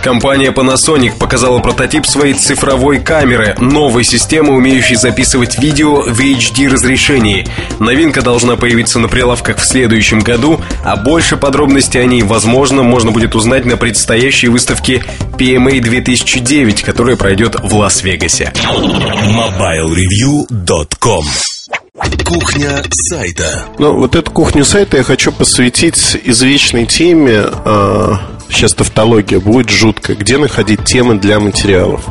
Компания 0.05 0.53
Panasonic 0.53 1.19
показала 1.19 1.59
прототип 1.61 2.05
своей 2.05 2.35
цифровой 2.35 3.01
камеры, 3.01 3.57
новой 3.59 4.05
системы, 4.05 4.53
умеющей 4.53 4.97
записывать 4.97 5.59
видео 5.59 6.03
в 6.03 6.21
HD 6.21 6.69
разрешении. 6.69 7.49
Новинка 7.79 8.21
должна 8.21 8.57
появиться 8.57 8.99
на 8.99 9.09
прилавках 9.09 9.57
в 9.57 9.65
следующем 9.65 10.19
году, 10.19 10.61
а 10.85 10.97
больше 10.97 11.39
подробностей 11.39 12.03
о 12.03 12.05
ней, 12.05 12.23
возможно, 12.23 12.83
можно 12.83 13.13
будет 13.13 13.35
узнать 13.35 13.65
на 13.65 13.79
предстоящей 13.79 14.49
выставке 14.49 15.03
PMA 15.39 15.81
2009, 15.81 16.83
которая 16.83 17.17
пройдет 17.17 17.57
в 17.63 17.75
Лас-Вегасе. 17.75 18.53
MobileReview.com 18.53 21.25
Кухня 22.27 22.83
сайта. 22.91 23.65
Ну, 23.79 23.97
вот 23.97 24.17
эту 24.17 24.31
кухню 24.31 24.67
сайта 24.67 24.99
я 24.99 25.03
хочу 25.03 25.33
посвятить 25.33 26.19
извечной 26.25 26.85
теме 26.87 27.47
э, 27.65 28.13
сейчас 28.49 28.75
тавтология 28.75 29.41
будет 29.41 29.71
жуткая, 29.71 30.17
где 30.17 30.39
находить 30.39 30.85
темы 30.85 31.17
для 31.19 31.41
материалов. 31.41 32.03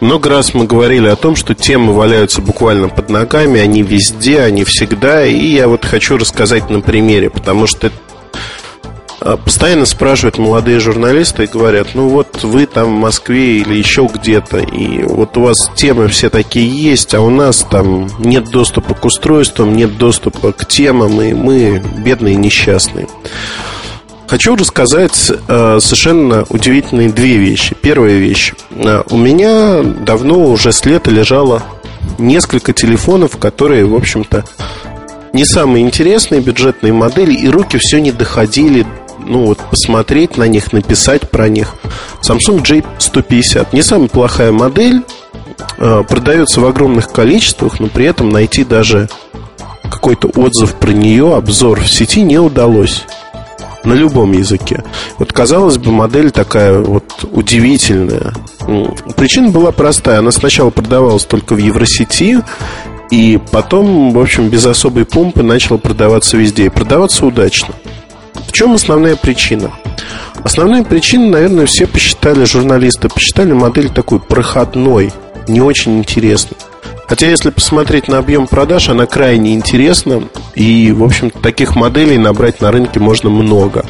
Много 0.00 0.30
раз 0.30 0.54
мы 0.54 0.64
говорили 0.64 1.08
о 1.08 1.16
том, 1.16 1.36
что 1.36 1.54
темы 1.54 1.92
валяются 1.92 2.40
буквально 2.40 2.88
под 2.88 3.10
ногами, 3.10 3.60
они 3.60 3.82
везде, 3.82 4.40
они 4.40 4.64
всегда. 4.64 5.26
И 5.26 5.46
я 5.46 5.68
вот 5.68 5.84
хочу 5.84 6.16
рассказать 6.16 6.70
на 6.70 6.80
примере, 6.80 7.28
потому 7.28 7.66
что 7.66 7.92
а, 9.20 9.36
постоянно 9.36 9.84
спрашивают 9.84 10.38
молодые 10.38 10.80
журналисты 10.80 11.44
и 11.44 11.46
говорят, 11.46 11.88
ну 11.94 12.08
вот 12.08 12.42
вы 12.42 12.64
там 12.64 12.86
в 12.86 12.98
Москве 13.00 13.58
или 13.58 13.74
еще 13.74 14.08
где-то, 14.12 14.58
и 14.58 15.02
вот 15.02 15.36
у 15.36 15.42
вас 15.42 15.70
темы 15.76 16.08
все 16.08 16.30
такие 16.30 16.66
есть, 16.66 17.14
а 17.14 17.20
у 17.20 17.28
нас 17.28 17.66
там 17.70 18.08
нет 18.18 18.48
доступа 18.48 18.94
к 18.94 19.04
устройствам, 19.04 19.76
нет 19.76 19.98
доступа 19.98 20.52
к 20.52 20.66
темам, 20.66 21.20
и 21.20 21.34
мы 21.34 21.82
бедные 21.98 22.34
и 22.34 22.38
несчастные. 22.38 23.06
Хочу 24.30 24.54
рассказать 24.54 25.32
э, 25.48 25.78
совершенно 25.80 26.46
удивительные 26.50 27.08
две 27.08 27.36
вещи. 27.36 27.74
Первая 27.74 28.14
вещь. 28.14 28.52
Э, 28.70 29.02
у 29.10 29.16
меня 29.16 29.82
давно, 29.82 30.52
уже 30.52 30.70
с 30.70 30.84
лета 30.84 31.10
лежало 31.10 31.64
несколько 32.16 32.72
телефонов, 32.72 33.38
которые, 33.38 33.86
в 33.86 33.94
общем-то, 33.96 34.44
не 35.32 35.44
самые 35.44 35.84
интересные 35.84 36.40
бюджетные 36.40 36.92
модели, 36.92 37.34
и 37.34 37.48
руки 37.48 37.78
все 37.78 38.00
не 38.00 38.12
доходили 38.12 38.86
ну 39.18 39.46
вот 39.46 39.58
посмотреть 39.68 40.36
на 40.36 40.44
них, 40.44 40.72
написать 40.72 41.28
про 41.28 41.48
них. 41.48 41.74
Samsung 42.22 42.62
J150 42.62 43.70
не 43.72 43.82
самая 43.82 44.08
плохая 44.08 44.52
модель, 44.52 45.02
э, 45.76 46.04
продается 46.08 46.60
в 46.60 46.66
огромных 46.66 47.10
количествах, 47.10 47.80
но 47.80 47.88
при 47.88 48.04
этом 48.04 48.28
найти 48.28 48.62
даже 48.62 49.08
какой-то 49.90 50.28
отзыв 50.28 50.76
про 50.76 50.92
нее, 50.92 51.34
обзор 51.34 51.80
в 51.80 51.90
сети 51.90 52.22
не 52.22 52.38
удалось 52.38 53.02
на 53.84 53.92
любом 53.94 54.32
языке. 54.32 54.84
Вот, 55.18 55.32
казалось 55.32 55.78
бы, 55.78 55.90
модель 55.92 56.30
такая 56.30 56.78
вот 56.78 57.04
удивительная. 57.32 58.32
Причина 59.16 59.50
была 59.50 59.72
простая. 59.72 60.18
Она 60.18 60.30
сначала 60.30 60.70
продавалась 60.70 61.24
только 61.24 61.54
в 61.54 61.58
Евросети, 61.58 62.42
и 63.10 63.40
потом, 63.50 64.12
в 64.12 64.20
общем, 64.20 64.48
без 64.48 64.66
особой 64.66 65.04
помпы 65.04 65.42
начала 65.42 65.78
продаваться 65.78 66.36
везде. 66.36 66.66
И 66.66 66.68
продаваться 66.68 67.26
удачно. 67.26 67.74
В 68.46 68.52
чем 68.52 68.74
основная 68.74 69.16
причина? 69.16 69.70
Основная 70.42 70.84
причина, 70.84 71.28
наверное, 71.28 71.66
все 71.66 71.86
посчитали, 71.86 72.44
журналисты 72.44 73.08
посчитали 73.08 73.52
модель 73.52 73.90
такой 73.90 74.20
проходной, 74.20 75.12
не 75.48 75.60
очень 75.60 75.98
интересной. 75.98 76.56
Хотя, 77.10 77.26
если 77.26 77.50
посмотреть 77.50 78.06
на 78.06 78.18
объем 78.18 78.46
продаж, 78.46 78.88
она 78.88 79.04
крайне 79.04 79.54
интересна. 79.54 80.22
И, 80.54 80.92
в 80.92 81.02
общем 81.02 81.30
таких 81.30 81.74
моделей 81.74 82.18
набрать 82.18 82.60
на 82.60 82.70
рынке 82.70 83.00
можно 83.00 83.28
много. 83.28 83.84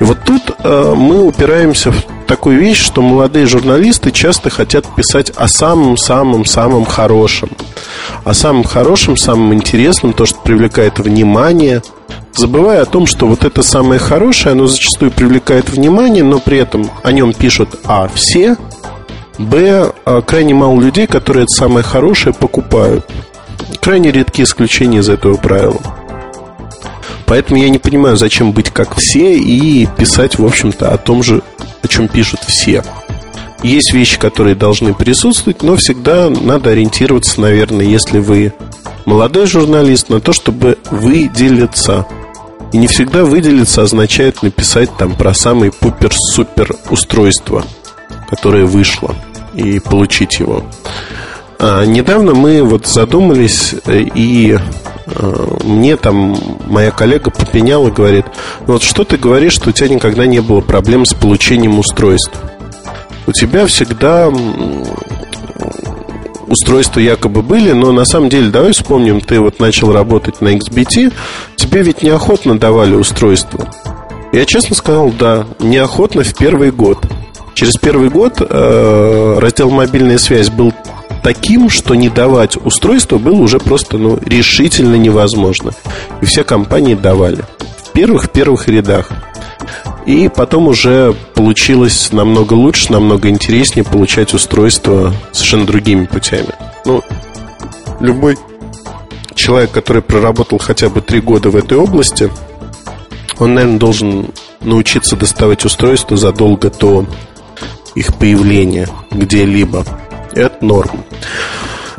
И 0.00 0.04
вот 0.04 0.18
тут 0.26 0.42
э, 0.58 0.94
мы 0.96 1.22
упираемся 1.22 1.92
в 1.92 2.02
такую 2.26 2.58
вещь, 2.58 2.84
что 2.84 3.02
молодые 3.02 3.46
журналисты 3.46 4.10
часто 4.10 4.50
хотят 4.50 4.84
писать 4.96 5.30
о 5.36 5.46
самом-самом-самом 5.46 6.86
хорошем. 6.86 7.50
О 8.24 8.34
самом 8.34 8.64
хорошем, 8.64 9.16
самом 9.16 9.54
интересном, 9.54 10.12
то, 10.12 10.26
что 10.26 10.40
привлекает 10.40 10.98
внимание, 10.98 11.82
забывая 12.34 12.82
о 12.82 12.86
том, 12.86 13.06
что 13.06 13.28
вот 13.28 13.44
это 13.44 13.62
самое 13.62 14.00
хорошее, 14.00 14.54
оно 14.54 14.66
зачастую 14.66 15.12
привлекает 15.12 15.70
внимание, 15.70 16.24
но 16.24 16.40
при 16.40 16.58
этом 16.58 16.90
о 17.04 17.12
нем 17.12 17.32
пишут 17.32 17.76
А 17.84 18.08
все, 18.12 18.56
Б 19.38 19.92
а, 20.04 20.22
крайне 20.22 20.54
мало 20.54 20.80
людей, 20.80 21.06
которые 21.06 21.44
это 21.44 21.52
самое 21.52 21.84
хорошее 21.84 22.34
покупают. 22.34 23.04
Крайне 23.80 24.12
редкие 24.12 24.44
исключения 24.44 24.98
из 24.98 25.08
этого 25.08 25.36
правила. 25.36 25.80
Поэтому 27.26 27.60
я 27.60 27.68
не 27.68 27.78
понимаю, 27.78 28.16
зачем 28.16 28.52
быть 28.52 28.70
как 28.70 28.96
все 28.96 29.36
и 29.36 29.86
писать, 29.86 30.38
в 30.38 30.44
общем-то, 30.44 30.90
о 30.90 30.98
том 30.98 31.22
же, 31.22 31.42
о 31.82 31.88
чем 31.88 32.08
пишут 32.08 32.40
все. 32.46 32.84
Есть 33.62 33.92
вещи, 33.94 34.18
которые 34.18 34.54
должны 34.54 34.92
присутствовать, 34.94 35.62
но 35.62 35.76
всегда 35.76 36.28
надо 36.28 36.70
ориентироваться, 36.70 37.40
наверное, 37.40 37.86
если 37.86 38.18
вы 38.18 38.52
молодой 39.06 39.46
журналист, 39.46 40.10
на 40.10 40.20
то, 40.20 40.32
чтобы 40.32 40.78
выделиться. 40.90 42.06
И 42.72 42.76
не 42.76 42.86
всегда 42.88 43.24
выделиться 43.24 43.82
означает 43.82 44.42
написать 44.42 44.94
там 44.96 45.14
про 45.14 45.32
самый 45.32 45.70
пупер-супер 45.70 46.76
устройство, 46.90 47.64
которое 48.34 48.64
вышло, 48.64 49.14
и 49.54 49.78
получить 49.78 50.38
его. 50.38 50.64
А, 51.58 51.84
недавно 51.84 52.34
мы 52.34 52.62
вот 52.62 52.86
задумались 52.86 53.74
и 53.86 54.56
Э, 55.06 55.46
мне 55.64 55.96
там 55.96 56.36
моя 56.66 56.90
коллега 56.90 57.30
попеняла 57.30 57.90
говорит, 57.90 58.26
«Ну 58.66 58.74
вот 58.74 58.82
что 58.82 59.04
ты 59.04 59.16
говоришь, 59.16 59.52
что 59.52 59.70
у 59.70 59.72
тебя 59.72 59.88
никогда 59.88 60.26
не 60.26 60.40
было 60.40 60.60
проблем 60.60 61.04
с 61.04 61.14
получением 61.14 61.78
устройств? 61.78 62.32
У 63.26 63.32
тебя 63.32 63.66
всегда 63.66 64.30
устройства 66.46 67.00
якобы 67.00 67.42
были, 67.42 67.72
но 67.72 67.90
на 67.92 68.04
самом 68.04 68.28
деле, 68.28 68.50
давай 68.50 68.72
вспомним, 68.72 69.20
ты 69.20 69.40
вот 69.40 69.60
начал 69.60 69.92
работать 69.92 70.40
на 70.40 70.54
XBT, 70.56 71.12
тебе 71.56 71.82
ведь 71.82 72.02
неохотно 72.02 72.58
давали 72.58 72.94
устройство. 72.94 73.66
Я 74.32 74.44
честно 74.44 74.76
сказал, 74.76 75.10
да, 75.10 75.46
неохотно 75.58 76.22
в 76.22 76.34
первый 76.34 76.70
год. 76.70 76.98
Через 77.54 77.74
первый 77.74 78.10
год 78.10 78.38
э, 78.40 79.38
раздел 79.38 79.70
мобильная 79.70 80.18
связь 80.18 80.50
был 80.50 80.72
таким, 81.22 81.70
что 81.70 81.94
не 81.94 82.08
давать 82.08 82.56
устройство 82.56 83.18
было 83.18 83.36
уже 83.36 83.58
просто 83.58 83.96
ну, 83.96 84.18
решительно 84.26 84.96
невозможно. 84.96 85.72
И 86.20 86.26
все 86.26 86.44
компании 86.44 86.94
давали. 86.94 87.44
В 87.84 87.92
первых-первых 87.92 88.68
рядах. 88.68 89.10
И 90.04 90.28
потом 90.28 90.68
уже 90.68 91.14
получилось 91.34 92.12
намного 92.12 92.52
лучше, 92.54 92.92
намного 92.92 93.30
интереснее 93.30 93.84
получать 93.84 94.34
устройство 94.34 95.14
совершенно 95.32 95.64
другими 95.64 96.04
путями. 96.06 96.54
Ну, 96.84 97.02
любой 98.00 98.36
человек, 99.34 99.70
который 99.70 100.02
проработал 100.02 100.58
хотя 100.58 100.88
бы 100.88 101.00
три 101.00 101.20
года 101.20 101.50
в 101.50 101.56
этой 101.56 101.78
области, 101.78 102.30
он, 103.38 103.54
наверное, 103.54 103.78
должен 103.78 104.26
научиться 104.60 105.16
доставать 105.16 105.64
устройства 105.64 106.16
задолго 106.16 106.70
до 106.70 107.06
их 107.94 108.14
появления 108.14 108.88
где-либо. 109.10 109.84
Это 110.32 110.64
норм. 110.64 111.04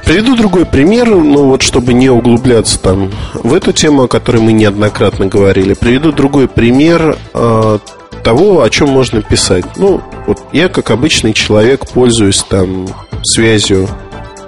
Приведу 0.05 0.35
другой 0.35 0.65
пример, 0.65 1.09
ну 1.09 1.45
вот 1.47 1.63
чтобы 1.63 1.93
не 1.93 2.09
углубляться 2.09 2.79
там 2.79 3.11
в 3.33 3.53
эту 3.53 3.71
тему, 3.71 4.03
о 4.03 4.07
которой 4.07 4.37
мы 4.39 4.53
неоднократно 4.53 5.25
говорили. 5.25 5.73
Приведу 5.73 6.11
другой 6.11 6.47
пример 6.47 7.17
э, 7.33 7.79
того, 8.23 8.61
о 8.61 8.69
чем 8.69 8.89
можно 8.89 9.23
писать. 9.23 9.65
Ну, 9.77 10.01
вот 10.27 10.39
я 10.51 10.69
как 10.69 10.91
обычный 10.91 11.33
человек 11.33 11.87
пользуюсь 11.87 12.43
там 12.43 12.87
связью 13.23 13.89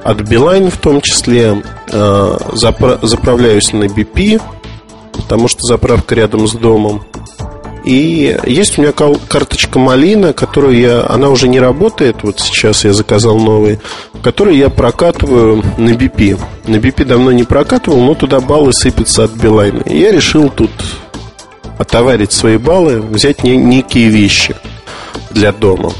от 0.03 0.21
Билайн 0.21 0.69
в 0.69 0.77
том 0.77 1.01
числе, 1.01 1.63
э, 1.91 2.37
запра- 2.53 2.99
заправляюсь 3.01 3.73
на 3.73 3.85
BP, 3.85 4.39
потому 5.11 5.47
что 5.47 5.61
заправка 5.63 6.13
рядом 6.13 6.47
с 6.47 6.53
домом. 6.53 7.03
И 7.87 8.37
есть 8.45 8.77
у 8.77 8.81
меня 8.81 8.91
карточка 8.91 9.79
Малина, 9.79 10.33
которую 10.33 10.77
я, 10.77 11.05
она 11.07 11.29
уже 11.29 11.47
не 11.47 11.61
работает, 11.61 12.17
вот 12.21 12.41
сейчас 12.41 12.83
я 12.83 12.91
заказал 12.91 13.39
новый, 13.39 13.79
которую 14.21 14.57
я 14.57 14.69
прокатываю 14.69 15.63
на 15.77 15.91
BP. 15.91 16.37
На 16.67 16.75
BP 16.75 17.05
давно 17.05 17.31
не 17.31 17.45
прокатывал, 17.45 18.01
но 18.01 18.13
туда 18.13 18.41
баллы 18.41 18.73
сыпятся 18.73 19.23
от 19.23 19.31
Билайна. 19.31 19.83
И 19.83 19.99
я 19.99 20.11
решил 20.11 20.49
тут 20.49 20.69
отоварить 21.79 22.33
свои 22.33 22.57
баллы, 22.57 22.99
взять 22.99 23.45
не, 23.45 23.55
некие 23.55 24.09
вещи 24.09 24.57
для 25.31 25.53
дома. 25.53 25.93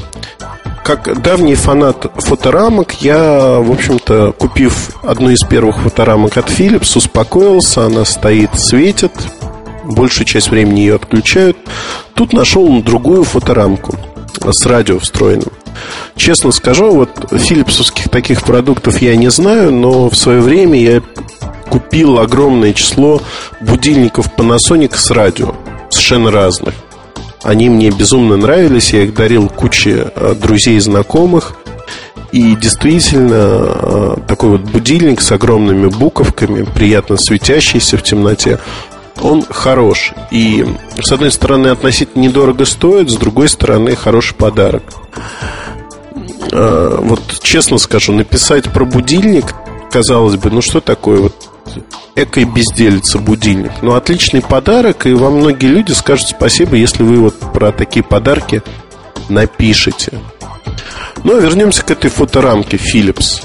Как 0.84 1.22
давний 1.22 1.54
фанат 1.54 2.12
фоторамок, 2.16 3.00
я, 3.00 3.60
в 3.60 3.72
общем-то, 3.72 4.32
купив 4.32 4.90
одну 5.02 5.30
из 5.30 5.40
первых 5.40 5.80
фоторамок 5.80 6.36
от 6.36 6.50
Philips, 6.50 6.98
успокоился, 6.98 7.86
она 7.86 8.04
стоит, 8.04 8.50
светит, 8.56 9.12
большую 9.88 10.26
часть 10.26 10.50
времени 10.50 10.80
ее 10.80 10.96
отключают. 10.96 11.56
Тут 12.14 12.32
нашел 12.32 12.82
другую 12.82 13.24
фоторамку 13.24 13.96
с 14.40 14.66
радио 14.66 14.98
встроенным. 14.98 15.52
Честно 16.16 16.52
скажу, 16.52 16.90
вот 16.90 17.10
филипсовских 17.30 18.08
таких 18.08 18.42
продуктов 18.42 19.00
я 19.00 19.16
не 19.16 19.30
знаю, 19.30 19.72
но 19.72 20.08
в 20.08 20.16
свое 20.16 20.40
время 20.40 20.80
я 20.80 21.02
купил 21.68 22.18
огромное 22.18 22.72
число 22.72 23.20
будильников 23.60 24.30
Panasonic 24.36 24.96
с 24.96 25.10
радио, 25.10 25.54
совершенно 25.90 26.30
разных. 26.30 26.74
Они 27.42 27.70
мне 27.70 27.90
безумно 27.90 28.36
нравились, 28.36 28.92
я 28.92 29.04
их 29.04 29.14
дарил 29.14 29.48
куче 29.48 30.10
э, 30.14 30.34
друзей 30.34 30.76
и 30.76 30.80
знакомых. 30.80 31.54
И 32.32 32.56
действительно, 32.56 33.34
э, 33.34 34.16
такой 34.26 34.50
вот 34.50 34.62
будильник 34.62 35.20
с 35.20 35.32
огромными 35.32 35.88
буковками, 35.88 36.64
приятно 36.64 37.16
светящийся 37.16 37.96
в 37.96 38.02
темноте, 38.02 38.58
он 39.22 39.44
хорош. 39.48 40.12
И, 40.30 40.66
с 41.00 41.12
одной 41.12 41.30
стороны, 41.30 41.68
относительно 41.68 42.22
недорого 42.22 42.64
стоит, 42.64 43.10
с 43.10 43.16
другой 43.16 43.48
стороны, 43.48 43.96
хороший 43.96 44.34
подарок. 44.34 44.82
А, 46.52 47.00
вот 47.00 47.20
честно 47.42 47.78
скажу, 47.78 48.12
написать 48.12 48.70
про 48.72 48.84
будильник, 48.84 49.54
казалось 49.90 50.36
бы, 50.36 50.50
ну 50.50 50.60
что 50.60 50.80
такое 50.80 51.20
вот 51.20 51.34
экой 52.14 52.44
безделица 52.44 53.18
будильник. 53.18 53.72
Ну, 53.82 53.94
отличный 53.94 54.42
подарок, 54.42 55.06
и 55.06 55.12
вам 55.12 55.34
многие 55.34 55.66
люди 55.66 55.92
скажут 55.92 56.28
спасибо, 56.28 56.76
если 56.76 57.02
вы 57.02 57.16
вот 57.16 57.38
про 57.52 57.72
такие 57.72 58.02
подарки 58.02 58.62
напишете. 59.28 60.12
Ну, 61.24 61.36
а 61.36 61.40
вернемся 61.40 61.84
к 61.84 61.90
этой 61.90 62.10
фоторамке 62.10 62.76
Philips. 62.76 63.42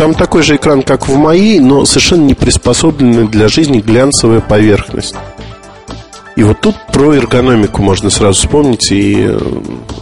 Там 0.00 0.14
такой 0.14 0.42
же 0.42 0.56
экран, 0.56 0.80
как 0.80 1.08
в 1.08 1.16
моей, 1.18 1.60
но 1.60 1.84
совершенно 1.84 2.22
не 2.22 2.32
приспособленный 2.32 3.28
для 3.28 3.48
жизни 3.48 3.80
глянцевая 3.80 4.40
поверхность. 4.40 5.14
И 6.36 6.42
вот 6.42 6.58
тут 6.62 6.74
про 6.90 7.12
эргономику 7.12 7.82
можно 7.82 8.08
сразу 8.08 8.40
вспомнить 8.40 8.90
и 8.92 9.26
э, 9.28 9.38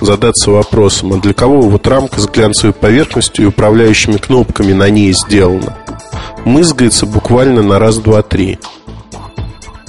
задаться 0.01 0.53
вопросом, 0.53 1.14
а 1.14 1.16
для 1.16 1.34
кого 1.34 1.62
вот 1.62 1.88
рамка 1.88 2.20
с 2.20 2.28
глянцевой 2.28 2.74
поверхностью 2.74 3.46
и 3.46 3.49
управляющими 3.49 4.18
кнопками 4.18 4.72
на 4.72 4.88
ней 4.88 5.12
сделана? 5.12 5.76
Мызгается 6.44 7.05
буквально 7.05 7.64
на 7.64 7.80
раз, 7.80 7.99
два, 7.99 8.22
три. 8.22 8.61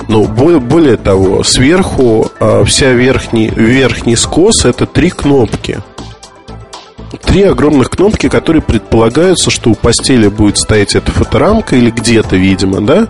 Но 0.07 0.23
более 0.23 0.97
того, 0.97 1.43
сверху 1.43 2.31
а, 2.39 2.63
вся 2.65 2.93
верхний, 2.93 3.51
верхний 3.55 4.15
скос 4.15 4.65
это 4.65 4.87
три 4.87 5.11
кнопки– 5.11 5.77
три 7.17 7.43
огромных 7.43 7.89
кнопки, 7.89 8.29
которые 8.29 8.61
предполагаются, 8.61 9.49
что 9.49 9.71
у 9.71 9.75
постели 9.75 10.27
будет 10.27 10.57
стоять 10.57 10.95
эта 10.95 11.11
фоторамка 11.11 11.75
или 11.75 11.91
где-то, 11.91 12.35
видимо, 12.35 12.81
да? 12.81 13.07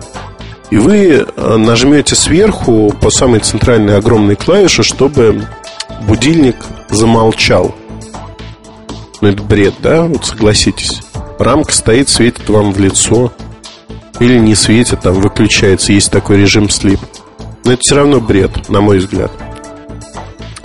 И 0.70 0.76
вы 0.76 1.26
э, 1.26 1.56
нажмете 1.56 2.14
сверху 2.14 2.94
по 3.00 3.10
самой 3.10 3.40
центральной 3.40 3.96
огромной 3.96 4.36
клавише, 4.36 4.82
чтобы 4.82 5.44
будильник 6.06 6.56
замолчал. 6.88 7.74
Ну, 9.20 9.28
это 9.28 9.42
бред, 9.42 9.74
да? 9.82 10.02
Вот 10.02 10.24
согласитесь. 10.24 11.02
Рамка 11.38 11.72
стоит, 11.72 12.08
светит 12.08 12.48
вам 12.48 12.72
в 12.72 12.78
лицо. 12.78 13.32
Или 14.20 14.38
не 14.38 14.54
светит, 14.54 15.00
там 15.00 15.14
выключается, 15.14 15.92
есть 15.92 16.10
такой 16.10 16.38
режим 16.38 16.68
слип. 16.68 17.00
Но 17.64 17.72
это 17.72 17.80
все 17.82 17.96
равно 17.96 18.20
бред, 18.20 18.68
на 18.68 18.80
мой 18.80 18.98
взгляд. 18.98 19.32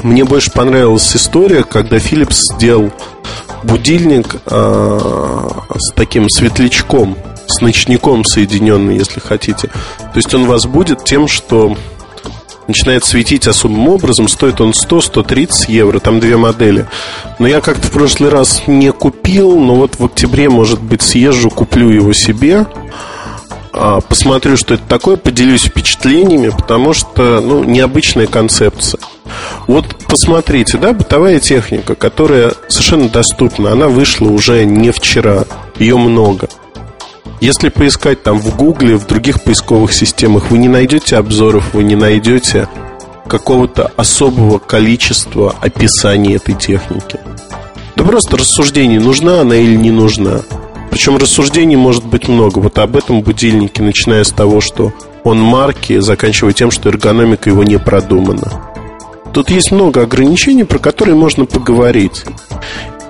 Мне 0.05 0.23
больше 0.23 0.51
понравилась 0.51 1.15
история, 1.15 1.63
когда 1.63 1.97
Philips 1.97 2.37
сделал 2.53 2.91
будильник 3.63 4.35
э, 4.45 5.49
с 5.79 5.91
таким 5.95 6.29
светлячком, 6.29 7.17
с 7.47 7.59
ночником 7.61 8.23
соединенный, 8.23 8.99
если 8.99 9.19
хотите. 9.19 9.67
То 9.67 10.17
есть 10.17 10.31
он 10.35 10.45
вас 10.45 10.67
будет 10.67 11.03
тем, 11.03 11.27
что 11.27 11.75
начинает 12.67 13.03
светить 13.03 13.47
особым 13.47 13.89
образом. 13.89 14.27
Стоит 14.27 14.61
он 14.61 14.73
100-130 14.73 15.71
евро, 15.71 15.97
там 15.97 16.19
две 16.19 16.37
модели. 16.37 16.87
Но 17.39 17.47
я 17.47 17.59
как-то 17.59 17.87
в 17.87 17.91
прошлый 17.91 18.29
раз 18.29 18.61
не 18.67 18.91
купил, 18.91 19.59
но 19.59 19.73
вот 19.73 19.97
в 19.97 20.05
октябре, 20.05 20.49
может 20.49 20.83
быть, 20.83 21.01
съезжу, 21.01 21.49
куплю 21.49 21.89
его 21.89 22.13
себе. 22.13 22.67
А, 23.77 23.99
посмотрю, 23.99 24.55
что 24.55 24.75
это 24.75 24.83
такое, 24.87 25.17
поделюсь 25.17 25.63
впечатлениями, 25.63 26.49
потому 26.49 26.93
что, 26.93 27.41
ну, 27.41 27.65
необычная 27.65 28.25
концепция. 28.25 29.01
Вот 29.67 29.97
посмотрите, 30.07 30.77
да, 30.77 30.93
бытовая 30.93 31.39
техника, 31.41 31.93
которая 31.93 32.53
совершенно 32.69 33.09
доступна, 33.09 33.73
она 33.73 33.89
вышла 33.89 34.29
уже 34.29 34.63
не 34.63 34.91
вчера, 34.91 35.43
ее 35.77 35.97
много. 35.97 36.47
Если 37.41 37.67
поискать 37.67 38.23
там 38.23 38.39
в 38.39 38.55
Гугле, 38.55 38.95
в 38.95 39.07
других 39.07 39.43
поисковых 39.43 39.91
системах, 39.91 40.51
вы 40.51 40.57
не 40.57 40.69
найдете 40.69 41.17
обзоров, 41.17 41.73
вы 41.73 41.83
не 41.83 41.97
найдете 41.97 42.69
какого-то 43.27 43.91
особого 43.97 44.57
количества 44.57 45.53
описаний 45.59 46.37
этой 46.37 46.55
техники. 46.55 47.19
Да 47.97 48.05
просто 48.05 48.37
рассуждение, 48.37 49.01
нужна 49.01 49.41
она 49.41 49.57
или 49.57 49.75
не 49.75 49.91
нужна. 49.91 50.43
Причем 50.91 51.17
рассуждений 51.17 51.75
может 51.75 52.05
быть 52.05 52.27
много. 52.27 52.59
Вот 52.59 52.77
об 52.79 52.95
этом 52.95 53.21
будильнике, 53.21 53.83
начиная 53.83 54.23
с 54.23 54.31
того, 54.31 54.61
что 54.61 54.93
он 55.23 55.39
марки, 55.39 55.99
заканчивая 55.99 56.53
тем, 56.53 56.71
что 56.71 56.89
эргономика 56.89 57.49
его 57.49 57.63
не 57.63 57.77
продумана. 57.77 58.71
Тут 59.33 59.49
есть 59.49 59.71
много 59.71 60.01
ограничений, 60.01 60.63
про 60.63 60.79
которые 60.79 61.15
можно 61.15 61.45
поговорить. 61.45 62.23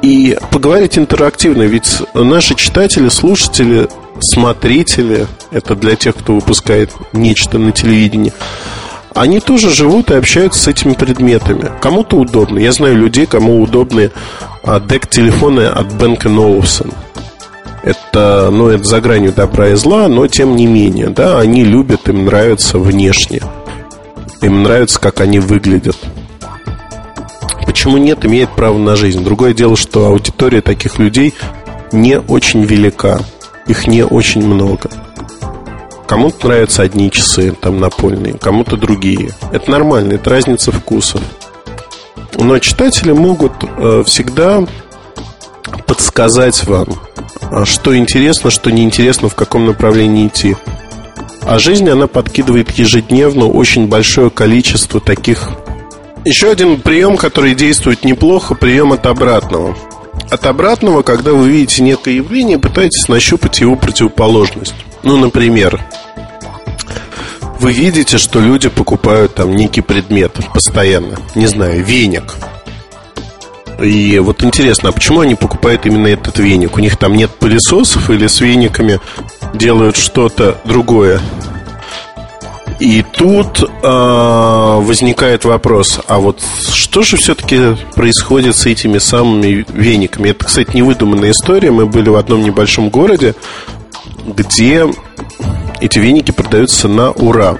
И 0.01 0.37
поговорить 0.51 0.97
интерактивно, 0.97 1.63
ведь 1.63 2.01
наши 2.13 2.55
читатели, 2.55 3.09
слушатели, 3.09 3.87
смотрители, 4.19 5.27
это 5.51 5.75
для 5.75 5.95
тех, 5.95 6.15
кто 6.15 6.35
выпускает 6.35 6.91
нечто 7.13 7.59
на 7.59 7.71
телевидении, 7.71 8.33
они 9.13 9.39
тоже 9.39 9.69
живут 9.69 10.11
и 10.11 10.15
общаются 10.15 10.59
с 10.59 10.67
этими 10.67 10.93
предметами. 10.93 11.71
Кому-то 11.81 12.17
удобно. 12.17 12.59
Я 12.59 12.71
знаю 12.71 12.97
людей, 12.97 13.25
кому 13.25 13.61
удобны 13.61 14.11
а, 14.63 14.79
дек-телефоны 14.79 15.61
от 15.61 15.93
Бенка 15.93 16.27
Ноусон. 16.27 16.91
Это, 17.85 18.49
ну, 18.51 18.69
это 18.69 18.83
за 18.83 18.99
гранью 18.99 19.31
добра 19.31 19.69
и 19.69 19.75
зла, 19.75 20.07
но 20.07 20.25
тем 20.27 20.55
не 20.55 20.65
менее, 20.65 21.09
да, 21.09 21.39
они 21.39 21.63
любят, 21.63 22.09
им 22.09 22.25
нравится 22.25 22.79
внешне. 22.79 23.41
Им 24.41 24.63
нравится, 24.63 24.99
как 24.99 25.21
они 25.21 25.37
выглядят. 25.37 25.95
Почему 27.63 27.97
нет, 27.97 28.25
имеет 28.25 28.49
право 28.49 28.79
на 28.79 28.95
жизнь. 28.95 29.23
Другое 29.23 29.53
дело, 29.53 29.77
что 29.77 30.07
аудитория 30.07 30.61
таких 30.61 30.97
людей 30.97 31.35
не 31.91 32.19
очень 32.19 32.63
велика. 32.63 33.19
Их 33.67 33.85
не 33.85 34.03
очень 34.03 34.43
много. 34.43 34.89
Кому-то 36.07 36.47
нравятся 36.47 36.81
одни 36.81 37.11
часы 37.11 37.51
там 37.51 37.79
напольные, 37.79 38.33
кому-то 38.33 38.77
другие. 38.77 39.29
Это 39.51 39.69
нормально, 39.69 40.13
это 40.13 40.31
разница 40.31 40.71
вкусов. 40.71 41.21
Но 42.33 42.57
читатели 42.57 43.11
могут 43.11 43.53
э, 43.63 44.03
всегда 44.07 44.65
подсказать 45.85 46.63
вам, 46.65 46.87
что 47.65 47.97
интересно, 47.97 48.49
что 48.49 48.71
неинтересно, 48.71 49.29
в 49.29 49.35
каком 49.35 49.65
направлении 49.65 50.27
идти. 50.27 50.55
А 51.41 51.59
жизнь, 51.59 51.89
она 51.89 52.07
подкидывает 52.07 52.71
ежедневно 52.71 53.47
очень 53.47 53.87
большое 53.87 54.29
количество 54.29 54.99
таких... 54.99 55.49
Еще 56.25 56.49
один 56.49 56.81
прием, 56.81 57.17
который 57.17 57.53
действует 57.53 58.03
неплохо, 58.03 58.55
прием 58.55 58.91
от 58.91 59.05
обратного. 59.05 59.77
От 60.31 60.45
обратного, 60.47 61.03
когда 61.03 61.33
вы 61.33 61.49
видите 61.49 61.83
некое 61.83 62.15
явление, 62.15 62.57
пытаетесь 62.57 63.07
нащупать 63.07 63.59
его 63.59 63.75
противоположность. 63.75 64.73
Ну, 65.03 65.17
например, 65.17 65.79
вы 67.59 67.73
видите, 67.73 68.17
что 68.17 68.39
люди 68.39 68.69
покупают 68.69 69.35
там 69.35 69.55
некий 69.55 69.81
предмет 69.81 70.39
постоянно. 70.51 71.17
Не 71.35 71.45
знаю, 71.45 71.85
веник– 71.85 72.33
и 73.81 74.19
вот 74.19 74.43
интересно, 74.43 74.89
а 74.89 74.91
почему 74.91 75.21
они 75.21 75.35
покупают 75.35 75.85
именно 75.85 76.07
этот 76.07 76.39
веник? 76.39 76.77
У 76.77 76.79
них 76.79 76.97
там 76.97 77.15
нет 77.15 77.31
пылесосов 77.31 78.09
или 78.09 78.27
с 78.27 78.39
вениками 78.41 78.99
делают 79.53 79.97
что-то 79.97 80.57
другое? 80.65 81.19
И 82.79 83.03
тут 83.03 83.61
э, 83.61 83.67
возникает 84.81 85.45
вопрос, 85.45 85.99
а 86.07 86.19
вот 86.19 86.41
что 86.73 87.03
же 87.03 87.15
все-таки 87.15 87.77
происходит 87.95 88.55
с 88.55 88.65
этими 88.65 88.97
самыми 88.97 89.65
вениками? 89.69 90.29
Это, 90.29 90.45
кстати, 90.45 90.75
невыдуманная 90.75 91.31
история. 91.31 91.71
Мы 91.71 91.85
были 91.85 92.09
в 92.09 92.15
одном 92.15 92.43
небольшом 92.43 92.89
городе, 92.89 93.33
где 94.25 94.87
эти 95.79 95.99
веники 95.99 96.31
продаются 96.31 96.87
на 96.87 97.11
ура. 97.11 97.57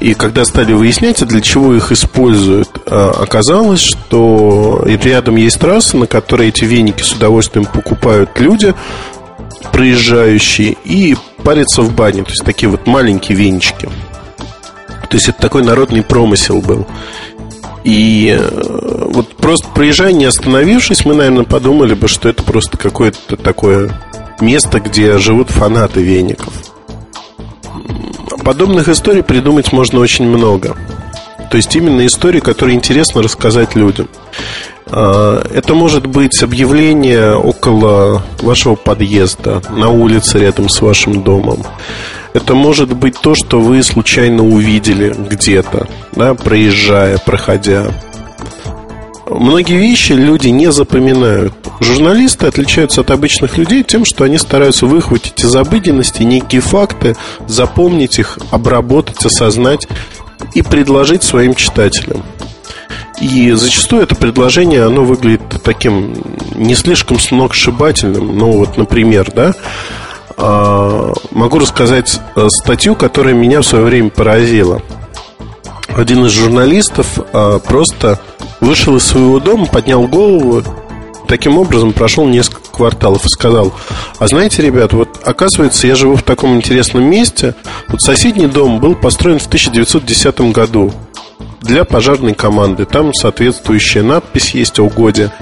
И 0.00 0.14
когда 0.14 0.44
стали 0.44 0.72
выяснять, 0.72 1.26
для 1.26 1.40
чего 1.40 1.74
их 1.74 1.90
используют, 1.92 2.68
а, 2.86 3.10
оказалось, 3.22 3.80
что 3.80 4.82
рядом 4.84 5.36
есть 5.36 5.58
трасса, 5.58 5.96
на 5.96 6.06
которой 6.06 6.48
эти 6.48 6.64
веники 6.64 7.02
с 7.02 7.12
удовольствием 7.12 7.66
покупают 7.66 8.38
люди, 8.38 8.74
проезжающие, 9.72 10.76
и 10.84 11.16
парятся 11.42 11.82
в 11.82 11.94
бане. 11.94 12.24
То 12.24 12.30
есть 12.30 12.44
такие 12.44 12.68
вот 12.68 12.86
маленькие 12.86 13.38
венички. 13.38 13.88
То 15.08 15.16
есть 15.16 15.28
это 15.28 15.40
такой 15.40 15.62
народный 15.62 16.02
промысел 16.02 16.60
был. 16.60 16.86
И 17.84 18.36
э, 18.36 19.06
вот 19.12 19.36
просто 19.36 19.68
проезжая, 19.68 20.12
не 20.12 20.24
остановившись, 20.24 21.04
мы, 21.04 21.14
наверное, 21.14 21.44
подумали 21.44 21.94
бы, 21.94 22.08
что 22.08 22.28
это 22.28 22.42
просто 22.42 22.76
какое-то 22.76 23.36
такое 23.36 23.90
место, 24.40 24.80
где 24.80 25.18
живут 25.18 25.50
фанаты 25.50 26.02
веников. 26.02 26.52
Подобных 28.44 28.88
историй 28.88 29.22
придумать 29.22 29.72
можно 29.72 30.00
очень 30.00 30.26
много. 30.26 30.76
То 31.50 31.56
есть 31.56 31.74
именно 31.76 32.04
истории, 32.06 32.40
которые 32.40 32.76
интересно 32.76 33.22
рассказать 33.22 33.74
людям. 33.74 34.08
А, 34.86 35.44
это 35.52 35.74
может 35.74 36.06
быть 36.06 36.42
объявление 36.42 37.34
около 37.34 38.22
вашего 38.40 38.74
подъезда, 38.74 39.62
на 39.70 39.88
улице 39.88 40.38
рядом 40.38 40.68
с 40.68 40.80
вашим 40.80 41.22
домом. 41.22 41.64
Это 42.34 42.54
может 42.54 42.94
быть 42.94 43.18
то, 43.20 43.34
что 43.34 43.60
вы 43.60 43.82
случайно 43.82 44.44
увидели 44.44 45.14
где-то, 45.16 45.88
да, 46.12 46.34
проезжая, 46.34 47.18
проходя. 47.18 47.86
Многие 49.28 49.76
вещи 49.76 50.12
люди 50.12 50.48
не 50.48 50.70
запоминают. 50.70 51.52
Журналисты 51.80 52.46
отличаются 52.46 53.00
от 53.00 53.10
обычных 53.10 53.58
людей 53.58 53.82
тем, 53.82 54.04
что 54.04 54.22
они 54.24 54.38
стараются 54.38 54.86
выхватить 54.86 55.42
из 55.42 55.54
обыденности 55.56 56.22
некие 56.22 56.60
факты, 56.60 57.16
запомнить 57.48 58.20
их, 58.20 58.38
обработать, 58.52 59.24
осознать 59.26 59.88
и 60.54 60.62
предложить 60.62 61.24
своим 61.24 61.54
читателям. 61.54 62.22
И 63.20 63.50
зачастую 63.52 64.02
это 64.02 64.14
предложение, 64.14 64.84
оно 64.84 65.04
выглядит 65.04 65.42
таким 65.64 66.14
не 66.54 66.74
слишком 66.76 67.18
сногсшибательным. 67.18 68.38
Ну 68.38 68.52
вот, 68.52 68.76
например, 68.76 69.32
да, 69.34 69.54
а, 70.36 71.12
могу 71.32 71.58
рассказать 71.58 72.20
э, 72.36 72.48
статью, 72.50 72.94
которая 72.94 73.34
меня 73.34 73.62
в 73.62 73.66
свое 73.66 73.84
время 73.84 74.10
поразила. 74.10 74.82
Один 75.88 76.26
из 76.26 76.32
журналистов 76.32 77.18
а, 77.32 77.58
просто 77.58 78.20
вышел 78.60 78.96
из 78.96 79.04
своего 79.04 79.40
дома, 79.40 79.66
поднял 79.66 80.06
голову, 80.06 80.62
таким 81.26 81.58
образом 81.58 81.92
прошел 81.92 82.26
несколько 82.26 82.70
кварталов 82.70 83.24
и 83.24 83.28
сказал, 83.28 83.72
а 84.18 84.28
знаете, 84.28 84.62
ребят, 84.62 84.92
вот 84.92 85.08
оказывается, 85.24 85.86
я 85.86 85.94
живу 85.94 86.16
в 86.16 86.22
таком 86.22 86.56
интересном 86.56 87.04
месте, 87.04 87.54
вот 87.88 88.00
соседний 88.02 88.46
дом 88.46 88.80
был 88.80 88.94
построен 88.94 89.38
в 89.38 89.46
1910 89.46 90.40
году 90.52 90.92
для 91.60 91.84
пожарной 91.84 92.34
команды. 92.34 92.84
Там 92.84 93.12
соответствующая 93.12 94.02
надпись 94.02 94.54
есть 94.54 94.78
о 94.78 94.84
угоде 94.84 95.32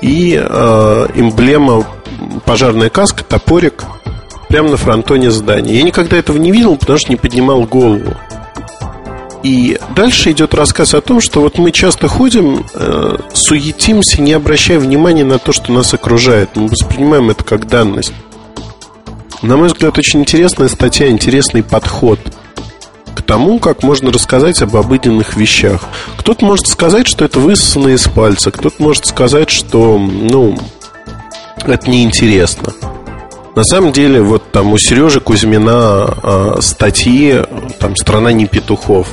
и 0.00 0.40
э, 0.40 1.06
эмблема 1.14 1.86
пожарная 2.44 2.88
каска, 2.88 3.24
топорик 3.24 3.84
прямо 4.48 4.70
на 4.70 4.76
фронтоне 4.76 5.30
здания. 5.30 5.76
Я 5.76 5.82
никогда 5.82 6.16
этого 6.16 6.36
не 6.36 6.52
видел, 6.52 6.76
потому 6.76 6.98
что 6.98 7.10
не 7.10 7.16
поднимал 7.16 7.62
голову. 7.64 8.14
И 9.42 9.78
дальше 9.96 10.30
идет 10.30 10.54
рассказ 10.54 10.94
о 10.94 11.00
том, 11.00 11.20
что 11.20 11.40
вот 11.40 11.58
мы 11.58 11.72
часто 11.72 12.06
ходим, 12.06 12.64
э, 12.74 13.16
суетимся, 13.32 14.22
не 14.22 14.32
обращая 14.34 14.78
внимания 14.78 15.24
на 15.24 15.38
то, 15.38 15.52
что 15.52 15.72
нас 15.72 15.92
окружает. 15.94 16.50
Мы 16.54 16.68
воспринимаем 16.68 17.30
это 17.30 17.42
как 17.42 17.66
данность. 17.66 18.12
На 19.42 19.56
мой 19.56 19.66
взгляд, 19.66 19.98
очень 19.98 20.20
интересная 20.20 20.68
статья, 20.68 21.08
интересный 21.08 21.64
подход 21.64 22.20
к 23.16 23.22
тому, 23.22 23.58
как 23.58 23.82
можно 23.82 24.12
рассказать 24.12 24.62
об 24.62 24.76
обыденных 24.76 25.36
вещах. 25.36 25.82
Кто-то 26.16 26.44
может 26.44 26.68
сказать, 26.68 27.08
что 27.08 27.24
это 27.24 27.40
высосано 27.40 27.88
из 27.88 28.06
пальца, 28.06 28.52
кто-то 28.52 28.80
может 28.80 29.06
сказать, 29.06 29.50
что, 29.50 29.98
ну, 29.98 30.56
это 31.66 31.90
неинтересно. 31.90 32.72
На 33.56 33.64
самом 33.64 33.92
деле, 33.92 34.22
вот 34.22 34.50
там 34.52 34.72
у 34.72 34.78
Сережи 34.78 35.20
Кузьмина 35.20 36.16
э, 36.22 36.54
статьи 36.60 37.42
там 37.80 37.96
«Страна 37.96 38.32
не 38.32 38.46
петухов». 38.46 39.08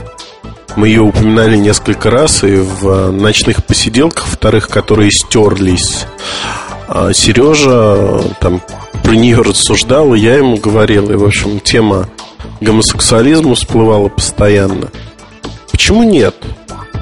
Мы 0.75 0.87
ее 0.87 1.01
упоминали 1.01 1.57
несколько 1.57 2.09
раз 2.09 2.43
и 2.43 2.55
в 2.55 2.87
э, 2.87 3.11
ночных 3.11 3.65
посиделках, 3.65 4.25
вторых, 4.25 4.69
которые 4.69 5.11
стерлись. 5.11 6.05
А 6.87 7.13
Сережа 7.13 8.21
там 8.39 8.61
про 9.03 9.15
нее 9.15 9.41
рассуждал, 9.41 10.13
я 10.13 10.35
ему 10.35 10.57
говорил, 10.57 11.11
и, 11.11 11.15
в 11.15 11.23
общем, 11.23 11.59
тема 11.59 12.07
гомосексуализма 12.61 13.55
всплывала 13.55 14.09
постоянно. 14.09 14.89
Почему 15.71 16.03
нет? 16.03 16.35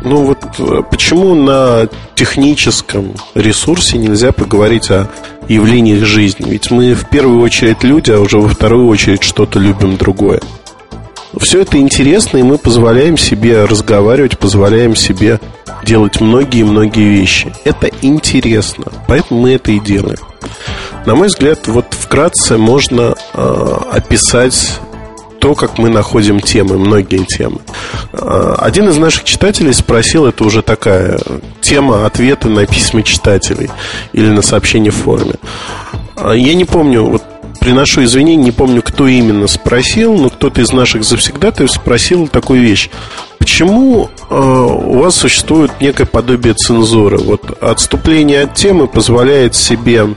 Ну 0.03 0.23
вот 0.23 0.39
э, 0.59 0.83
почему 0.89 1.35
на 1.35 1.87
техническом 2.15 3.13
ресурсе 3.35 3.97
нельзя 3.97 4.31
поговорить 4.31 4.89
о 4.89 5.09
явлениях 5.47 6.05
жизни? 6.05 6.49
Ведь 6.49 6.71
мы 6.71 6.93
в 6.93 7.09
первую 7.09 7.41
очередь 7.41 7.83
люди, 7.83 8.11
а 8.11 8.19
уже 8.19 8.37
во 8.37 8.49
вторую 8.49 8.87
очередь 8.87 9.23
что-то 9.23 9.59
любим 9.59 9.97
другое. 9.97 10.41
Все 11.39 11.61
это 11.61 11.77
интересно, 11.77 12.37
и 12.37 12.43
мы 12.43 12.57
позволяем 12.57 13.17
себе 13.17 13.65
разговаривать, 13.65 14.37
позволяем 14.37 14.95
себе 14.95 15.39
делать 15.83 16.19
многие-многие 16.19 17.09
вещи. 17.09 17.53
Это 17.63 17.89
интересно, 18.01 18.85
поэтому 19.07 19.41
мы 19.41 19.51
это 19.51 19.71
и 19.71 19.79
делаем. 19.79 20.19
На 21.05 21.15
мой 21.15 21.27
взгляд, 21.27 21.67
вот 21.67 21.85
вкратце 21.91 22.57
можно 22.57 23.15
э, 23.33 23.77
описать 23.91 24.79
то, 25.39 25.55
как 25.55 25.77
мы 25.77 25.89
находим 25.89 26.41
темы, 26.41 26.77
многие 26.77 27.23
темы. 27.23 27.59
Э, 28.11 28.55
один 28.57 28.89
из 28.89 28.97
наших 28.97 29.23
читателей 29.23 29.73
спросил, 29.73 30.25
это 30.25 30.43
уже 30.43 30.61
такая 30.61 31.19
тема 31.61 32.05
ответа 32.05 32.49
на 32.49 32.65
письма 32.65 33.03
читателей 33.03 33.69
или 34.11 34.29
на 34.29 34.41
сообщения 34.41 34.91
в 34.91 34.95
форуме. 34.95 35.35
Э, 36.17 36.33
я 36.35 36.53
не 36.55 36.65
помню, 36.65 37.03
вот 37.05 37.23
приношу 37.67 38.05
извинения, 38.05 38.45
не 38.45 38.51
помню, 38.51 38.81
кто 38.81 39.07
именно 39.07 39.45
спросил, 39.45 40.15
но 40.15 40.29
кто-то 40.29 40.61
из 40.61 40.71
наших 40.71 41.03
завсегдатаев 41.03 41.69
спросил 41.69 42.29
такую 42.29 42.61
вещь. 42.61 42.89
Почему 43.39 44.09
э, 44.29 44.35
у 44.39 44.99
вас 44.99 45.17
существует 45.17 45.71
некое 45.81 46.05
подобие 46.05 46.53
цензуры? 46.53 47.17
Вот 47.17 47.61
отступление 47.61 48.43
от 48.43 48.53
темы 48.53 48.87
позволяет 48.87 49.53
себе 49.53 50.15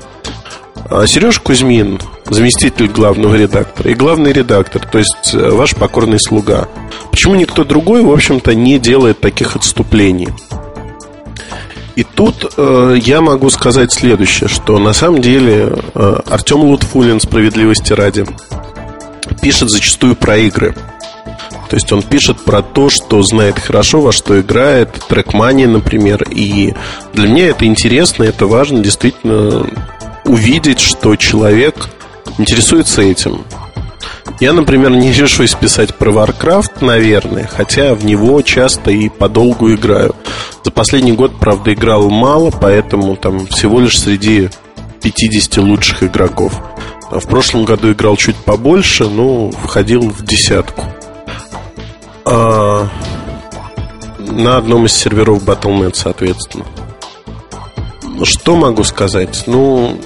э, 0.90 1.06
Сереж 1.08 1.40
Кузьмин, 1.40 1.98
заместитель 2.26 2.86
главного 2.86 3.34
редактора, 3.34 3.90
и 3.90 3.94
главный 3.94 4.32
редактор, 4.32 4.86
то 4.86 4.98
есть 4.98 5.34
э, 5.34 5.50
ваш 5.50 5.74
покорный 5.74 6.20
слуга. 6.20 6.68
Почему 7.10 7.34
никто 7.34 7.64
другой, 7.64 8.02
в 8.02 8.12
общем-то, 8.12 8.54
не 8.54 8.78
делает 8.78 9.18
таких 9.18 9.56
отступлений? 9.56 10.28
И 12.00 12.02
тут 12.02 12.54
э, 12.56 12.96
я 12.98 13.20
могу 13.20 13.50
сказать 13.50 13.92
следующее, 13.92 14.48
что 14.48 14.78
на 14.78 14.94
самом 14.94 15.20
деле 15.20 15.70
э, 15.94 16.20
Артем 16.30 16.60
Лутфулин, 16.60 17.20
справедливости 17.20 17.92
ради, 17.92 18.24
пишет 19.42 19.68
зачастую 19.68 20.16
про 20.16 20.38
игры. 20.38 20.74
То 21.68 21.76
есть 21.76 21.92
он 21.92 22.02
пишет 22.02 22.40
про 22.40 22.62
то, 22.62 22.88
что 22.88 23.22
знает 23.22 23.58
хорошо, 23.58 24.00
во 24.00 24.12
что 24.12 24.40
играет, 24.40 24.88
трекмани, 25.10 25.66
например. 25.66 26.24
И 26.30 26.72
для 27.12 27.28
меня 27.28 27.48
это 27.48 27.66
интересно, 27.66 28.24
это 28.24 28.46
важно 28.46 28.82
действительно 28.82 29.66
увидеть, 30.24 30.80
что 30.80 31.14
человек 31.16 31.90
интересуется 32.38 33.02
этим. 33.02 33.44
Я, 34.38 34.52
например, 34.52 34.90
не 34.90 35.12
решусь 35.12 35.54
писать 35.54 35.94
про 35.94 36.12
Warcraft, 36.12 36.82
наверное, 36.84 37.46
хотя 37.46 37.94
в 37.94 38.04
него 38.04 38.40
часто 38.42 38.90
и 38.90 39.08
подолгу 39.08 39.72
играю. 39.72 40.14
За 40.64 40.70
последний 40.70 41.12
год, 41.12 41.38
правда, 41.38 41.74
играл 41.74 42.08
мало, 42.10 42.50
поэтому 42.50 43.16
там 43.16 43.46
всего 43.46 43.80
лишь 43.80 43.98
среди 43.98 44.48
50 45.02 45.58
лучших 45.58 46.02
игроков. 46.04 46.52
А 47.10 47.18
в 47.18 47.26
прошлом 47.26 47.64
году 47.64 47.92
играл 47.92 48.16
чуть 48.16 48.36
побольше, 48.36 49.08
но 49.08 49.50
входил 49.50 50.02
в 50.08 50.24
десятку. 50.24 50.84
А, 52.24 52.88
на 54.18 54.56
одном 54.56 54.86
из 54.86 54.92
серверов 54.92 55.42
Battle.net, 55.44 55.94
соответственно. 55.94 56.64
Что 58.22 58.54
могу 58.54 58.84
сказать? 58.84 59.44
Ну, 59.46 59.98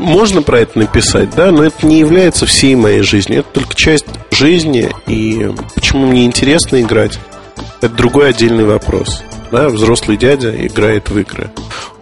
можно 0.00 0.42
про 0.42 0.60
это 0.60 0.78
написать, 0.78 1.30
да, 1.34 1.52
но 1.52 1.62
это 1.64 1.86
не 1.86 1.98
является 1.98 2.46
всей 2.46 2.74
моей 2.74 3.02
жизнью. 3.02 3.40
Это 3.40 3.60
только 3.60 3.74
часть 3.74 4.06
жизни. 4.30 4.90
И 5.06 5.50
почему 5.74 6.06
мне 6.06 6.24
интересно 6.24 6.80
играть, 6.80 7.18
это 7.80 7.94
другой 7.94 8.30
отдельный 8.30 8.64
вопрос. 8.64 9.22
Да, 9.52 9.68
взрослый 9.68 10.16
дядя 10.16 10.54
играет 10.66 11.10
в 11.10 11.18
игры. 11.18 11.50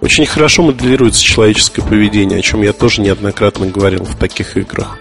Очень 0.01 0.27
хорошо 0.27 0.63
моделируется 0.63 1.23
человеческое 1.23 1.83
поведение, 1.83 2.39
о 2.39 2.43
чем 2.43 2.63
я 2.63 2.73
тоже 2.73 3.01
неоднократно 3.01 3.67
говорил 3.67 4.05
в 4.05 4.17
таких 4.17 4.57
играх. 4.57 4.99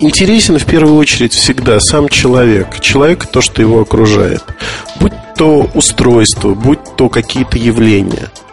Интересен 0.00 0.58
в 0.58 0.66
первую 0.66 0.96
очередь 0.96 1.32
всегда 1.32 1.80
сам 1.80 2.08
человек. 2.08 2.80
Человек 2.80 3.26
то, 3.26 3.40
что 3.40 3.62
его 3.62 3.80
окружает. 3.80 4.42
Будь 5.00 5.14
то 5.36 5.68
устройство, 5.74 6.54
будь 6.54 6.80
то 6.96 7.08
какие-то 7.08 7.58
явления– 7.58 8.30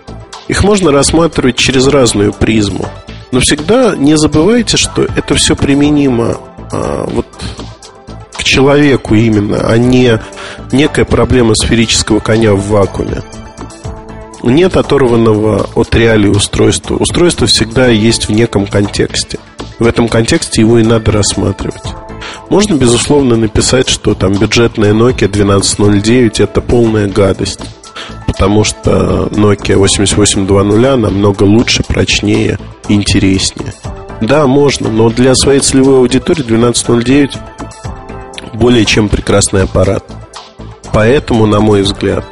их 0.48 0.64
можно 0.64 0.92
рассматривать 0.92 1.56
через 1.56 1.88
разную 1.88 2.34
призму. 2.34 2.88
Но 3.32 3.40
всегда 3.40 3.96
не 3.96 4.18
забывайте, 4.18 4.78
что 4.78 5.04
это 5.16 5.36
все 5.36 5.56
применимо 5.56 6.38
а, 6.72 7.06
вот 7.08 7.26
к 8.34 8.44
человеку 8.44 9.16
именно, 9.16 9.60
а 9.70 9.78
не 9.78 10.22
некая 10.72 11.06
проблема 11.06 11.54
сферического 11.56 12.20
коня 12.20 12.54
в 12.54 12.68
вакууме. 12.68 13.22
Нет 14.44 14.76
оторванного 14.76 15.70
от 15.76 15.94
реалии 15.94 16.28
устройства. 16.28 16.96
Устройство 16.96 17.48
всегда 17.48 17.88
есть 17.88 18.28
в 18.28 18.32
неком 18.32 18.66
контексте. 18.66 19.40
В 19.78 19.86
этом 19.86 20.10
контексте 20.10 20.62
его 20.62 20.80
и 20.80 20.84
надо 20.84 21.12
рассматривать. 21.12 21.84
Можно, 22.50 22.74
безусловно, 22.76 23.36
написать, 23.36 23.88
что 23.88 24.16
там 24.16 24.34
бюджетная 24.34 24.94
Nokia 24.94 25.26
1209 25.26 26.40
это 26.40 26.62
полная 26.62 27.08
гадость 27.08 27.62
потому 28.42 28.64
что 28.64 29.28
Nokia 29.30 29.78
8820 29.78 31.00
намного 31.00 31.44
лучше, 31.44 31.84
прочнее, 31.84 32.58
интереснее. 32.90 33.72
Да, 34.20 34.48
можно, 34.48 34.90
но 34.90 35.12
для 35.12 35.36
своей 35.36 35.60
целевой 35.60 36.00
аудитории 36.00 36.42
1209 36.42 37.38
более 38.56 38.84
чем 38.86 39.10
прекрасный 39.10 39.66
аппарат. 39.66 40.04
Поэтому, 40.92 41.46
на 41.46 41.60
мой 41.60 41.84
взгляд, 41.84 42.26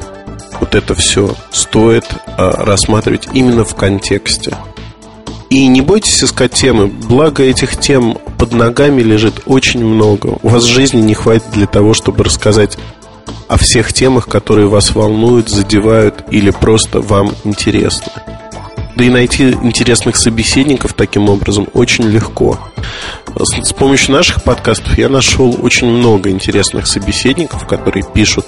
вот 0.59 0.73
это 0.73 0.95
все 0.95 1.35
стоит 1.51 2.05
а, 2.25 2.65
рассматривать 2.65 3.27
именно 3.33 3.63
в 3.63 3.75
контексте. 3.75 4.57
И 5.51 5.67
не 5.67 5.81
бойтесь 5.81 6.23
искать 6.23 6.53
темы, 6.53 6.87
благо 6.87 7.43
этих 7.43 7.77
тем 7.77 8.17
под 8.39 8.53
ногами 8.53 9.03
лежит 9.03 9.43
очень 9.45 9.85
много. 9.85 10.39
У 10.41 10.49
вас 10.49 10.63
жизни 10.63 11.01
не 11.01 11.13
хватит 11.13 11.51
для 11.53 11.67
того, 11.67 11.93
чтобы 11.93 12.23
рассказать 12.23 12.79
о 13.47 13.57
всех 13.57 13.93
темах, 13.93 14.27
которые 14.27 14.67
вас 14.67 14.95
волнуют, 14.95 15.49
задевают 15.49 16.23
или 16.31 16.51
просто 16.51 17.01
вам 17.01 17.31
интересны. 17.43 18.11
Да 18.95 19.03
и 19.05 19.09
найти 19.09 19.51
интересных 19.51 20.17
собеседников 20.17 20.93
таким 20.93 21.29
образом 21.29 21.67
очень 21.73 22.05
легко. 22.05 22.59
С 23.37 23.71
помощью 23.73 24.13
наших 24.13 24.43
подкастов 24.43 24.97
я 24.97 25.07
нашел 25.07 25.57
очень 25.61 25.87
много 25.87 26.29
интересных 26.29 26.87
собеседников, 26.87 27.65
которые 27.65 28.03
пишут 28.13 28.45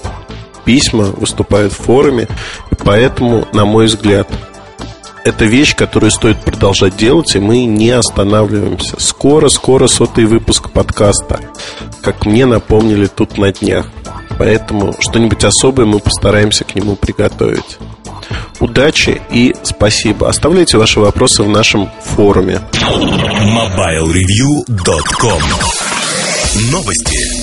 письма, 0.65 1.05
выступают 1.05 1.73
в 1.73 1.77
форуме. 1.77 2.27
И 2.71 2.75
поэтому, 2.75 3.47
на 3.53 3.65
мой 3.65 3.85
взгляд, 3.85 4.27
это 5.23 5.45
вещь, 5.45 5.75
которую 5.75 6.11
стоит 6.11 6.41
продолжать 6.41 6.97
делать, 6.97 7.35
и 7.35 7.39
мы 7.39 7.65
не 7.65 7.91
останавливаемся. 7.91 8.99
Скоро-скоро 8.99 9.87
сотый 9.87 10.25
выпуск 10.25 10.71
подкаста, 10.71 11.39
как 12.01 12.25
мне 12.25 12.45
напомнили 12.45 13.07
тут 13.07 13.37
на 13.37 13.51
днях. 13.51 13.87
Поэтому 14.37 14.95
что-нибудь 14.99 15.43
особое 15.43 15.85
мы 15.85 15.99
постараемся 15.99 16.63
к 16.63 16.75
нему 16.75 16.95
приготовить. 16.95 17.77
Удачи 18.59 19.21
и 19.31 19.55
спасибо. 19.63 20.29
Оставляйте 20.29 20.77
ваши 20.77 20.99
вопросы 20.99 21.41
в 21.43 21.49
нашем 21.49 21.89
форуме. 22.03 22.61
MobileReview.com 22.71 25.41
Новости. 26.71 27.40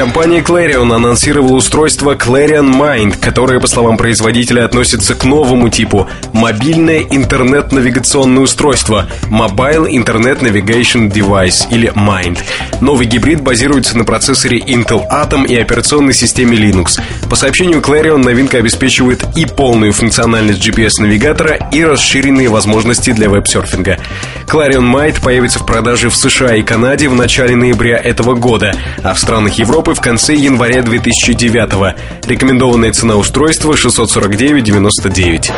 Компания 0.00 0.40
Clarion 0.40 0.94
анонсировала 0.94 1.56
устройство 1.56 2.14
Clarion 2.14 2.72
Mind, 2.72 3.18
которое, 3.20 3.60
по 3.60 3.66
словам 3.66 3.98
производителя, 3.98 4.64
относится 4.64 5.14
к 5.14 5.24
новому 5.24 5.68
типу– 5.68 6.08
мобильное 6.32 7.00
интернет-навигационное 7.00 8.42
устройство– 8.42 9.10
Mobile 9.30 9.90
Internet 9.90 10.40
Navigation 10.40 11.12
Device 11.12 11.66
или 11.70 11.92
Mind. 11.92 12.38
Новый 12.80 13.04
гибрид 13.04 13.42
базируется 13.42 13.98
на 13.98 14.04
процессоре 14.04 14.58
Intel 14.60 15.02
Atom 15.06 15.46
и 15.46 15.54
операционной 15.54 16.14
системе 16.14 16.56
Linux. 16.56 16.98
По 17.28 17.36
сообщению 17.36 17.82
Clarion, 17.82 18.24
новинка 18.24 18.56
обеспечивает 18.56 19.22
и 19.36 19.44
полную 19.44 19.92
функциональность 19.92 20.66
GPS-навигатора, 20.66 21.68
и 21.72 21.84
расширенные 21.84 22.48
возможности 22.48 23.10
для 23.12 23.28
веб-серфинга. 23.28 23.98
Clarion 24.46 24.90
Mind 24.90 25.22
появится 25.22 25.58
в 25.58 25.66
продаже 25.66 26.08
в 26.08 26.16
США 26.16 26.56
и 26.56 26.62
Канаде 26.62 27.08
в 27.10 27.14
начале 27.14 27.54
ноября 27.54 27.98
этого 27.98 28.34
года, 28.34 28.74
а 29.02 29.12
в 29.12 29.18
странах 29.18 29.52
Европы 29.58 29.89
Европы 29.90 29.94
в 29.94 30.00
конце 30.00 30.34
января 30.34 30.82
2009 30.82 31.72
-го. 31.72 31.94
Рекомендованная 32.26 32.92
цена 32.92 33.16
устройства 33.16 33.74
649,99. 33.74 35.50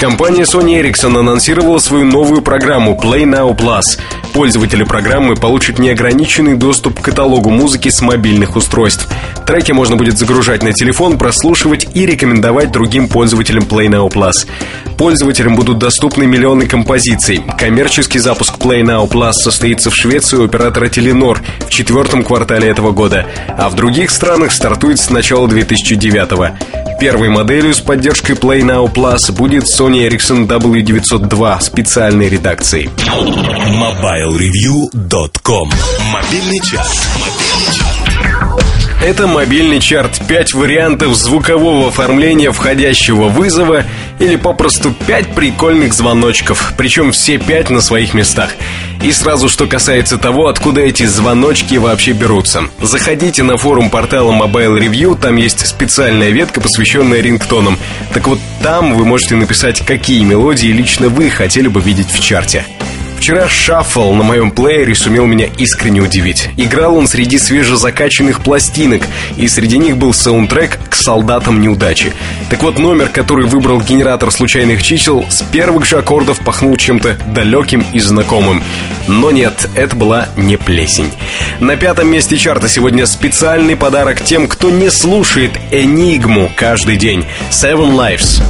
Компания 0.00 0.42
Sony 0.42 0.80
Ericsson 0.82 1.18
анонсировала 1.18 1.78
свою 1.78 2.04
новую 2.04 2.42
программу 2.42 2.98
Play 3.00 3.24
Now 3.24 3.56
Plus. 3.56 3.98
Пользователи 4.32 4.84
программы 4.84 5.36
получат 5.36 5.78
неограниченный 5.78 6.54
доступ 6.54 7.00
к 7.00 7.04
каталогу 7.04 7.50
музыки 7.50 7.88
с 7.88 8.00
мобильных 8.00 8.56
устройств. 8.56 9.08
Треки 9.46 9.72
можно 9.72 9.96
будет 9.96 10.18
загружать 10.18 10.62
на 10.62 10.72
телефон, 10.72 11.18
прослушивать 11.18 11.88
и 11.94 12.06
рекомендовать 12.06 12.70
другим 12.70 13.08
пользователям 13.08 13.64
Play 13.64 13.88
Now 13.88 14.08
Plus. 14.08 14.46
Пользователям 14.98 15.56
будут 15.56 15.78
доступны 15.78 16.26
миллионы 16.26 16.66
композиций. 16.66 17.42
Коммерческий 17.56 18.18
запуск 18.18 18.56
Play 18.58 18.82
Now 18.82 19.08
Plus 19.08 19.32
состоится 19.32 19.90
в 19.90 19.94
Швеции 19.94 20.36
у 20.36 20.44
оператора 20.44 20.88
Telenor 20.88 21.38
в 21.66 21.70
четвертом 21.70 22.24
квартале 22.24 22.68
этого 22.68 22.90
года, 22.90 23.26
а 23.56 23.70
в 23.70 23.76
других 23.76 24.10
странах 24.10 24.52
стартует 24.52 24.98
с 24.98 25.08
начала 25.08 25.48
2009 25.48 26.32
-го. 26.32 26.50
Первой 27.00 27.28
моделью 27.28 27.72
с 27.72 27.80
поддержкой 27.80 28.32
Play 28.32 28.60
Now 28.62 28.92
Plus 28.92 29.30
будет 29.32 29.64
Sony 29.64 30.08
Ericsson 30.08 30.46
W902 30.48 31.60
специальной 31.60 32.28
редакции. 32.28 32.90
MobileReview.com 33.78 35.70
Мобильный 36.12 36.60
час. 36.60 37.06
Это 39.00 39.28
мобильный 39.28 39.78
чарт. 39.78 40.20
Пять 40.26 40.54
вариантов 40.54 41.14
звукового 41.14 41.88
оформления 41.88 42.50
входящего 42.50 43.28
вызова 43.28 43.84
или 44.18 44.34
попросту 44.34 44.92
пять 45.06 45.32
прикольных 45.34 45.94
звоночков. 45.94 46.72
Причем 46.76 47.12
все 47.12 47.38
пять 47.38 47.70
на 47.70 47.80
своих 47.80 48.12
местах. 48.12 48.56
И 49.00 49.12
сразу, 49.12 49.48
что 49.48 49.68
касается 49.68 50.18
того, 50.18 50.48
откуда 50.48 50.80
эти 50.80 51.04
звоночки 51.04 51.76
вообще 51.76 52.10
берутся. 52.10 52.64
Заходите 52.82 53.44
на 53.44 53.56
форум 53.56 53.88
портала 53.90 54.32
Mobile 54.32 54.76
Review, 54.80 55.16
там 55.16 55.36
есть 55.36 55.64
специальная 55.64 56.30
ветка, 56.30 56.60
посвященная 56.60 57.20
рингтонам. 57.20 57.78
Так 58.12 58.26
вот, 58.26 58.40
там 58.60 58.94
вы 58.94 59.04
можете 59.04 59.36
написать, 59.36 59.86
какие 59.86 60.24
мелодии 60.24 60.68
лично 60.68 61.08
вы 61.08 61.30
хотели 61.30 61.68
бы 61.68 61.80
видеть 61.80 62.10
в 62.10 62.18
чарте. 62.20 62.66
Вчера 63.18 63.48
шаффл 63.48 64.12
на 64.12 64.22
моем 64.22 64.52
плеере 64.52 64.94
сумел 64.94 65.26
меня 65.26 65.46
искренне 65.58 66.00
удивить. 66.00 66.50
Играл 66.56 66.96
он 66.96 67.08
среди 67.08 67.36
свежезакачанных 67.36 68.40
пластинок, 68.42 69.02
и 69.36 69.48
среди 69.48 69.76
них 69.76 69.96
был 69.96 70.14
саундтрек 70.14 70.78
к 70.88 70.94
«Солдатам 70.94 71.60
неудачи». 71.60 72.12
Так 72.48 72.62
вот, 72.62 72.78
номер, 72.78 73.08
который 73.08 73.46
выбрал 73.46 73.80
генератор 73.80 74.30
случайных 74.30 74.84
чисел, 74.84 75.26
с 75.28 75.42
первых 75.42 75.84
же 75.84 75.98
аккордов 75.98 76.38
пахнул 76.40 76.76
чем-то 76.76 77.18
далеким 77.34 77.84
и 77.92 77.98
знакомым. 77.98 78.62
Но 79.08 79.32
нет, 79.32 79.68
это 79.74 79.96
была 79.96 80.28
не 80.36 80.56
плесень. 80.56 81.10
На 81.58 81.76
пятом 81.76 82.08
месте 82.08 82.36
чарта 82.38 82.68
сегодня 82.68 83.04
специальный 83.04 83.74
подарок 83.74 84.22
тем, 84.22 84.46
кто 84.46 84.70
не 84.70 84.90
слушает 84.90 85.50
«Энигму» 85.72 86.52
каждый 86.54 86.96
день. 86.96 87.26
Seven 87.50 87.96
Lives. 87.96 88.40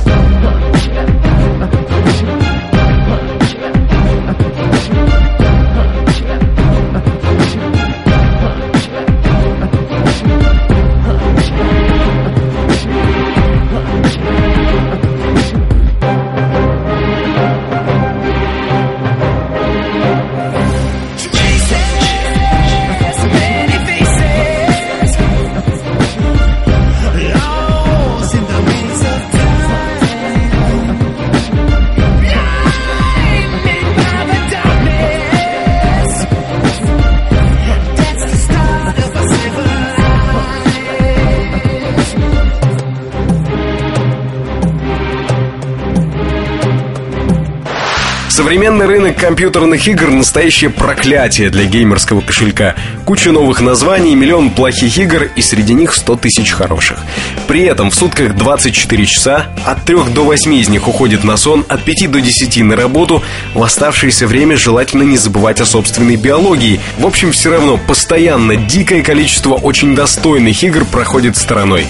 Современный 48.38 48.86
рынок 48.86 49.16
компьютерных 49.16 49.88
игр– 49.88 50.10
настоящее 50.12 50.70
проклятие 50.70 51.50
для 51.50 51.64
геймерского 51.64 52.20
кошелька. 52.20 52.76
Куча 53.04 53.32
новых 53.32 53.60
названий, 53.60 54.14
миллион 54.14 54.50
плохих 54.50 54.96
игр 54.96 55.24
и 55.34 55.42
среди 55.42 55.74
них 55.74 55.92
100 55.92 56.14
тысяч 56.18 56.52
хороших. 56.52 57.00
При 57.48 57.64
этом 57.64 57.90
в 57.90 57.96
сутках 57.96 58.36
24 58.36 59.06
часа, 59.06 59.46
от 59.66 59.82
3 59.82 60.12
до 60.14 60.22
8 60.22 60.54
из 60.54 60.68
них 60.68 60.86
уходит 60.86 61.24
на 61.24 61.36
сон, 61.36 61.66
от 61.68 61.82
5 61.82 62.12
до 62.12 62.20
10 62.20 62.62
на 62.62 62.76
работу. 62.76 63.24
В 63.54 63.62
оставшееся 63.64 64.28
время 64.28 64.56
желательно 64.56 65.02
не 65.02 65.16
забывать 65.16 65.60
о 65.60 65.66
собственной 65.66 66.14
биологии. 66.14 66.78
В 66.96 67.06
общем, 67.06 67.32
все 67.32 67.50
равно 67.50 67.76
постоянно 67.76 68.54
дикое 68.54 69.02
количество 69.02 69.54
очень 69.54 69.96
достойных 69.96 70.62
игр 70.62 70.84
проходит 70.84 71.36
стороной. 71.36 71.88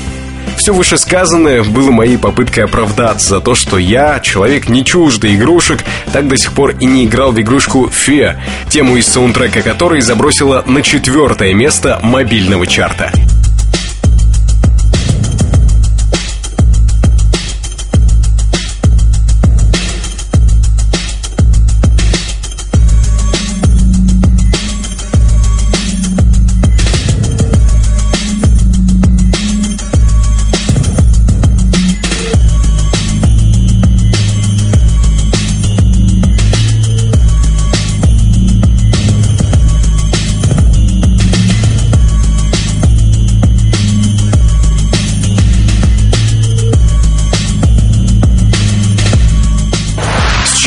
Все 0.56 0.72
вышесказанное 0.72 1.62
было 1.62 1.90
моей 1.90 2.18
попыткой 2.18 2.64
оправдаться 2.64 3.28
за 3.28 3.40
то, 3.40 3.54
что 3.54 3.78
я, 3.78 4.20
человек 4.20 4.68
не 4.68 4.84
чуждый 4.84 5.34
игрушек, 5.34 5.84
так 6.12 6.28
до 6.28 6.36
сих 6.36 6.52
пор 6.52 6.70
и 6.78 6.84
не 6.84 7.04
играл 7.04 7.32
в 7.32 7.40
игрушку 7.40 7.88
Фе, 7.88 8.40
тему 8.68 8.96
из 8.96 9.06
саундтрека 9.06 9.62
которой 9.62 10.00
забросила 10.00 10.64
на 10.66 10.82
четвертое 10.82 11.54
место 11.54 12.00
мобильного 12.02 12.66
чарта. 12.66 13.12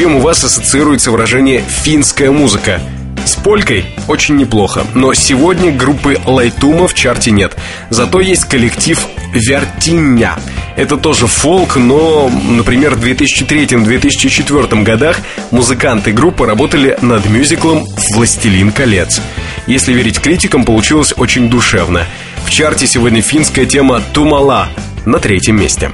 Чем 0.01 0.15
у 0.15 0.19
вас 0.19 0.43
ассоциируется 0.43 1.11
выражение 1.11 1.61
«финская 1.61 2.31
музыка»? 2.31 2.81
С 3.23 3.35
полькой 3.35 3.85
очень 4.07 4.35
неплохо, 4.35 4.83
но 4.95 5.13
сегодня 5.13 5.71
группы 5.71 6.19
Лайтума 6.25 6.87
в 6.87 6.95
чарте 6.95 7.29
нет. 7.29 7.55
Зато 7.91 8.19
есть 8.19 8.45
коллектив 8.45 8.99
Вертиня. 9.31 10.39
Это 10.75 10.97
тоже 10.97 11.27
фолк, 11.27 11.75
но, 11.75 12.31
например, 12.49 12.95
в 12.95 13.05
2003-2004 13.05 14.81
годах 14.81 15.19
музыканты 15.51 16.11
группы 16.11 16.47
работали 16.47 16.97
над 17.03 17.29
мюзиклом 17.29 17.85
«Властелин 18.15 18.71
колец». 18.71 19.21
Если 19.67 19.93
верить 19.93 20.19
критикам, 20.19 20.65
получилось 20.65 21.13
очень 21.15 21.47
душевно. 21.47 22.07
В 22.43 22.49
чарте 22.49 22.87
сегодня 22.87 23.21
финская 23.21 23.67
тема 23.67 24.01
«Тумала» 24.13 24.69
на 25.05 25.19
третьем 25.19 25.59
месте. 25.59 25.91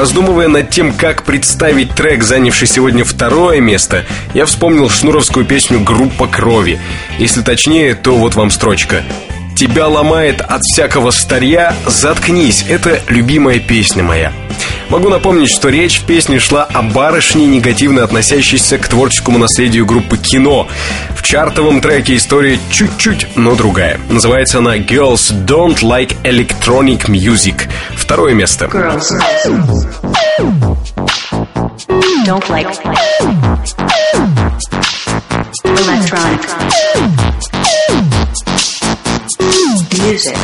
Раздумывая 0.00 0.48
над 0.48 0.70
тем, 0.70 0.94
как 0.94 1.24
представить 1.24 1.94
трек, 1.94 2.22
занявший 2.22 2.66
сегодня 2.66 3.04
второе 3.04 3.60
место, 3.60 4.06
я 4.32 4.46
вспомнил 4.46 4.88
шнуровскую 4.88 5.44
песню 5.44 5.78
«Группа 5.78 6.26
крови». 6.26 6.80
Если 7.18 7.42
точнее, 7.42 7.94
то 7.94 8.16
вот 8.16 8.34
вам 8.34 8.50
строчка. 8.50 9.02
«Тебя 9.54 9.88
ломает 9.88 10.40
от 10.40 10.62
всякого 10.62 11.10
старья, 11.10 11.74
заткнись, 11.84 12.64
это 12.66 13.02
любимая 13.08 13.58
песня 13.58 14.02
моя». 14.02 14.32
Могу 14.90 15.08
напомнить, 15.08 15.50
что 15.50 15.68
речь 15.68 16.00
в 16.00 16.04
песне 16.04 16.40
шла 16.40 16.64
о 16.64 16.82
барышне, 16.82 17.46
негативно 17.46 18.02
относящейся 18.02 18.76
к 18.76 18.88
творческому 18.88 19.38
наследию 19.38 19.86
группы 19.86 20.16
«Кино». 20.16 20.66
В 21.14 21.22
чартовом 21.22 21.80
треке 21.80 22.16
история 22.16 22.58
чуть-чуть, 22.70 23.28
но 23.36 23.54
другая. 23.54 24.00
Называется 24.08 24.58
она 24.58 24.78
«Girls 24.78 25.32
Don't 25.46 25.82
Like 25.82 26.16
Electronic 26.24 27.06
Music». 27.06 27.68
Второе 28.10 28.34
место. 28.34 28.66
Girls. 28.66 29.08
Don't 32.26 32.48
like 32.50 32.66
electronic 35.64 36.40
music, 39.92 40.36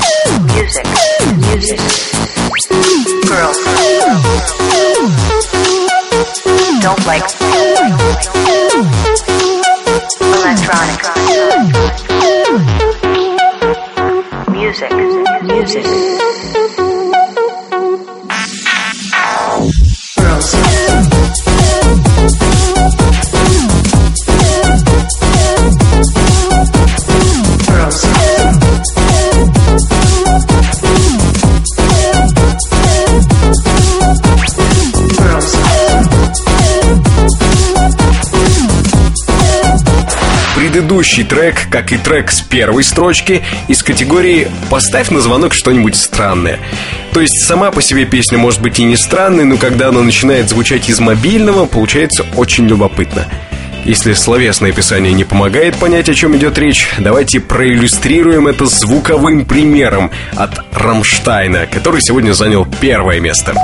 music, 0.54 0.86
music. 1.38 1.80
Girls 3.26 3.58
don't 6.80 7.04
like 7.04 7.24
electronic 10.22 11.02
music, 14.52 14.92
music. 15.42 16.15
Предыдущий 40.86 41.24
трек, 41.24 41.56
как 41.68 41.90
и 41.90 41.98
трек 41.98 42.30
с 42.30 42.40
первой 42.42 42.84
строчки, 42.84 43.42
из 43.66 43.82
категории 43.82 44.46
«Поставь 44.70 45.10
на 45.10 45.20
звонок 45.20 45.52
что-нибудь 45.52 45.96
странное». 45.96 46.60
То 47.12 47.20
есть 47.20 47.44
сама 47.44 47.72
по 47.72 47.82
себе 47.82 48.04
песня 48.04 48.38
может 48.38 48.62
быть 48.62 48.78
и 48.78 48.84
не 48.84 48.96
странной, 48.96 49.42
но 49.42 49.56
когда 49.56 49.88
она 49.88 50.02
начинает 50.02 50.48
звучать 50.48 50.88
из 50.88 51.00
мобильного, 51.00 51.66
получается 51.66 52.24
очень 52.36 52.68
любопытно. 52.68 53.26
Если 53.84 54.12
словесное 54.12 54.70
описание 54.70 55.12
не 55.12 55.24
помогает 55.24 55.74
понять, 55.74 56.08
о 56.08 56.14
чем 56.14 56.36
идет 56.36 56.56
речь, 56.56 56.88
давайте 56.98 57.40
проиллюстрируем 57.40 58.46
это 58.46 58.66
звуковым 58.66 59.44
примером 59.44 60.12
от 60.36 60.52
Рамштайна, 60.72 61.66
который 61.66 62.00
сегодня 62.00 62.30
занял 62.30 62.64
первое 62.80 63.18
место. 63.18 63.56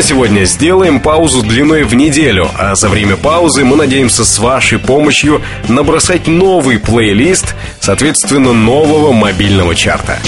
На 0.00 0.06
сегодня. 0.06 0.44
Сделаем 0.46 0.98
паузу 0.98 1.42
длиной 1.42 1.82
в 1.82 1.92
неделю, 1.94 2.48
а 2.56 2.74
за 2.74 2.88
время 2.88 3.16
паузы 3.16 3.66
мы 3.66 3.76
надеемся 3.76 4.24
с 4.24 4.38
вашей 4.38 4.78
помощью 4.78 5.42
набросать 5.68 6.26
новый 6.26 6.78
плейлист, 6.78 7.54
соответственно, 7.80 8.52
нового 8.52 9.12
мобильного 9.12 9.74
чарта. 9.74 10.18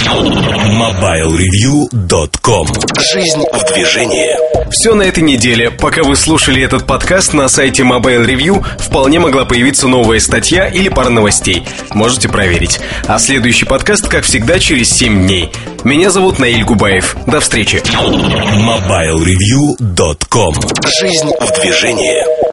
MobileReview.com 0.73 2.67
Жизнь 3.13 3.43
в 3.53 3.73
движении. 3.73 4.31
Все 4.71 4.95
на 4.95 5.03
этой 5.03 5.21
неделе. 5.23 5.69
Пока 5.69 6.03
вы 6.03 6.15
слушали 6.15 6.61
этот 6.61 6.87
подкаст 6.87 7.33
на 7.33 7.47
сайте 7.47 7.83
Mobile 7.83 8.25
Review, 8.25 8.65
вполне 8.79 9.19
могла 9.19 9.45
появиться 9.45 9.87
новая 9.87 10.19
статья 10.19 10.67
или 10.67 10.89
пара 10.89 11.09
новостей. 11.09 11.63
Можете 11.91 12.27
проверить. 12.29 12.79
А 13.07 13.19
следующий 13.19 13.65
подкаст, 13.65 14.07
как 14.07 14.23
всегда, 14.23 14.57
через 14.59 14.89
7 14.91 15.27
дней. 15.27 15.51
Меня 15.83 16.09
зовут 16.09 16.39
Наиль 16.39 16.63
Губаев. 16.63 17.15
До 17.27 17.39
встречи. 17.39 17.83
MobileReview.com 17.93 20.55
Жизнь 20.99 21.29
в 21.39 21.61
движении. 21.61 22.52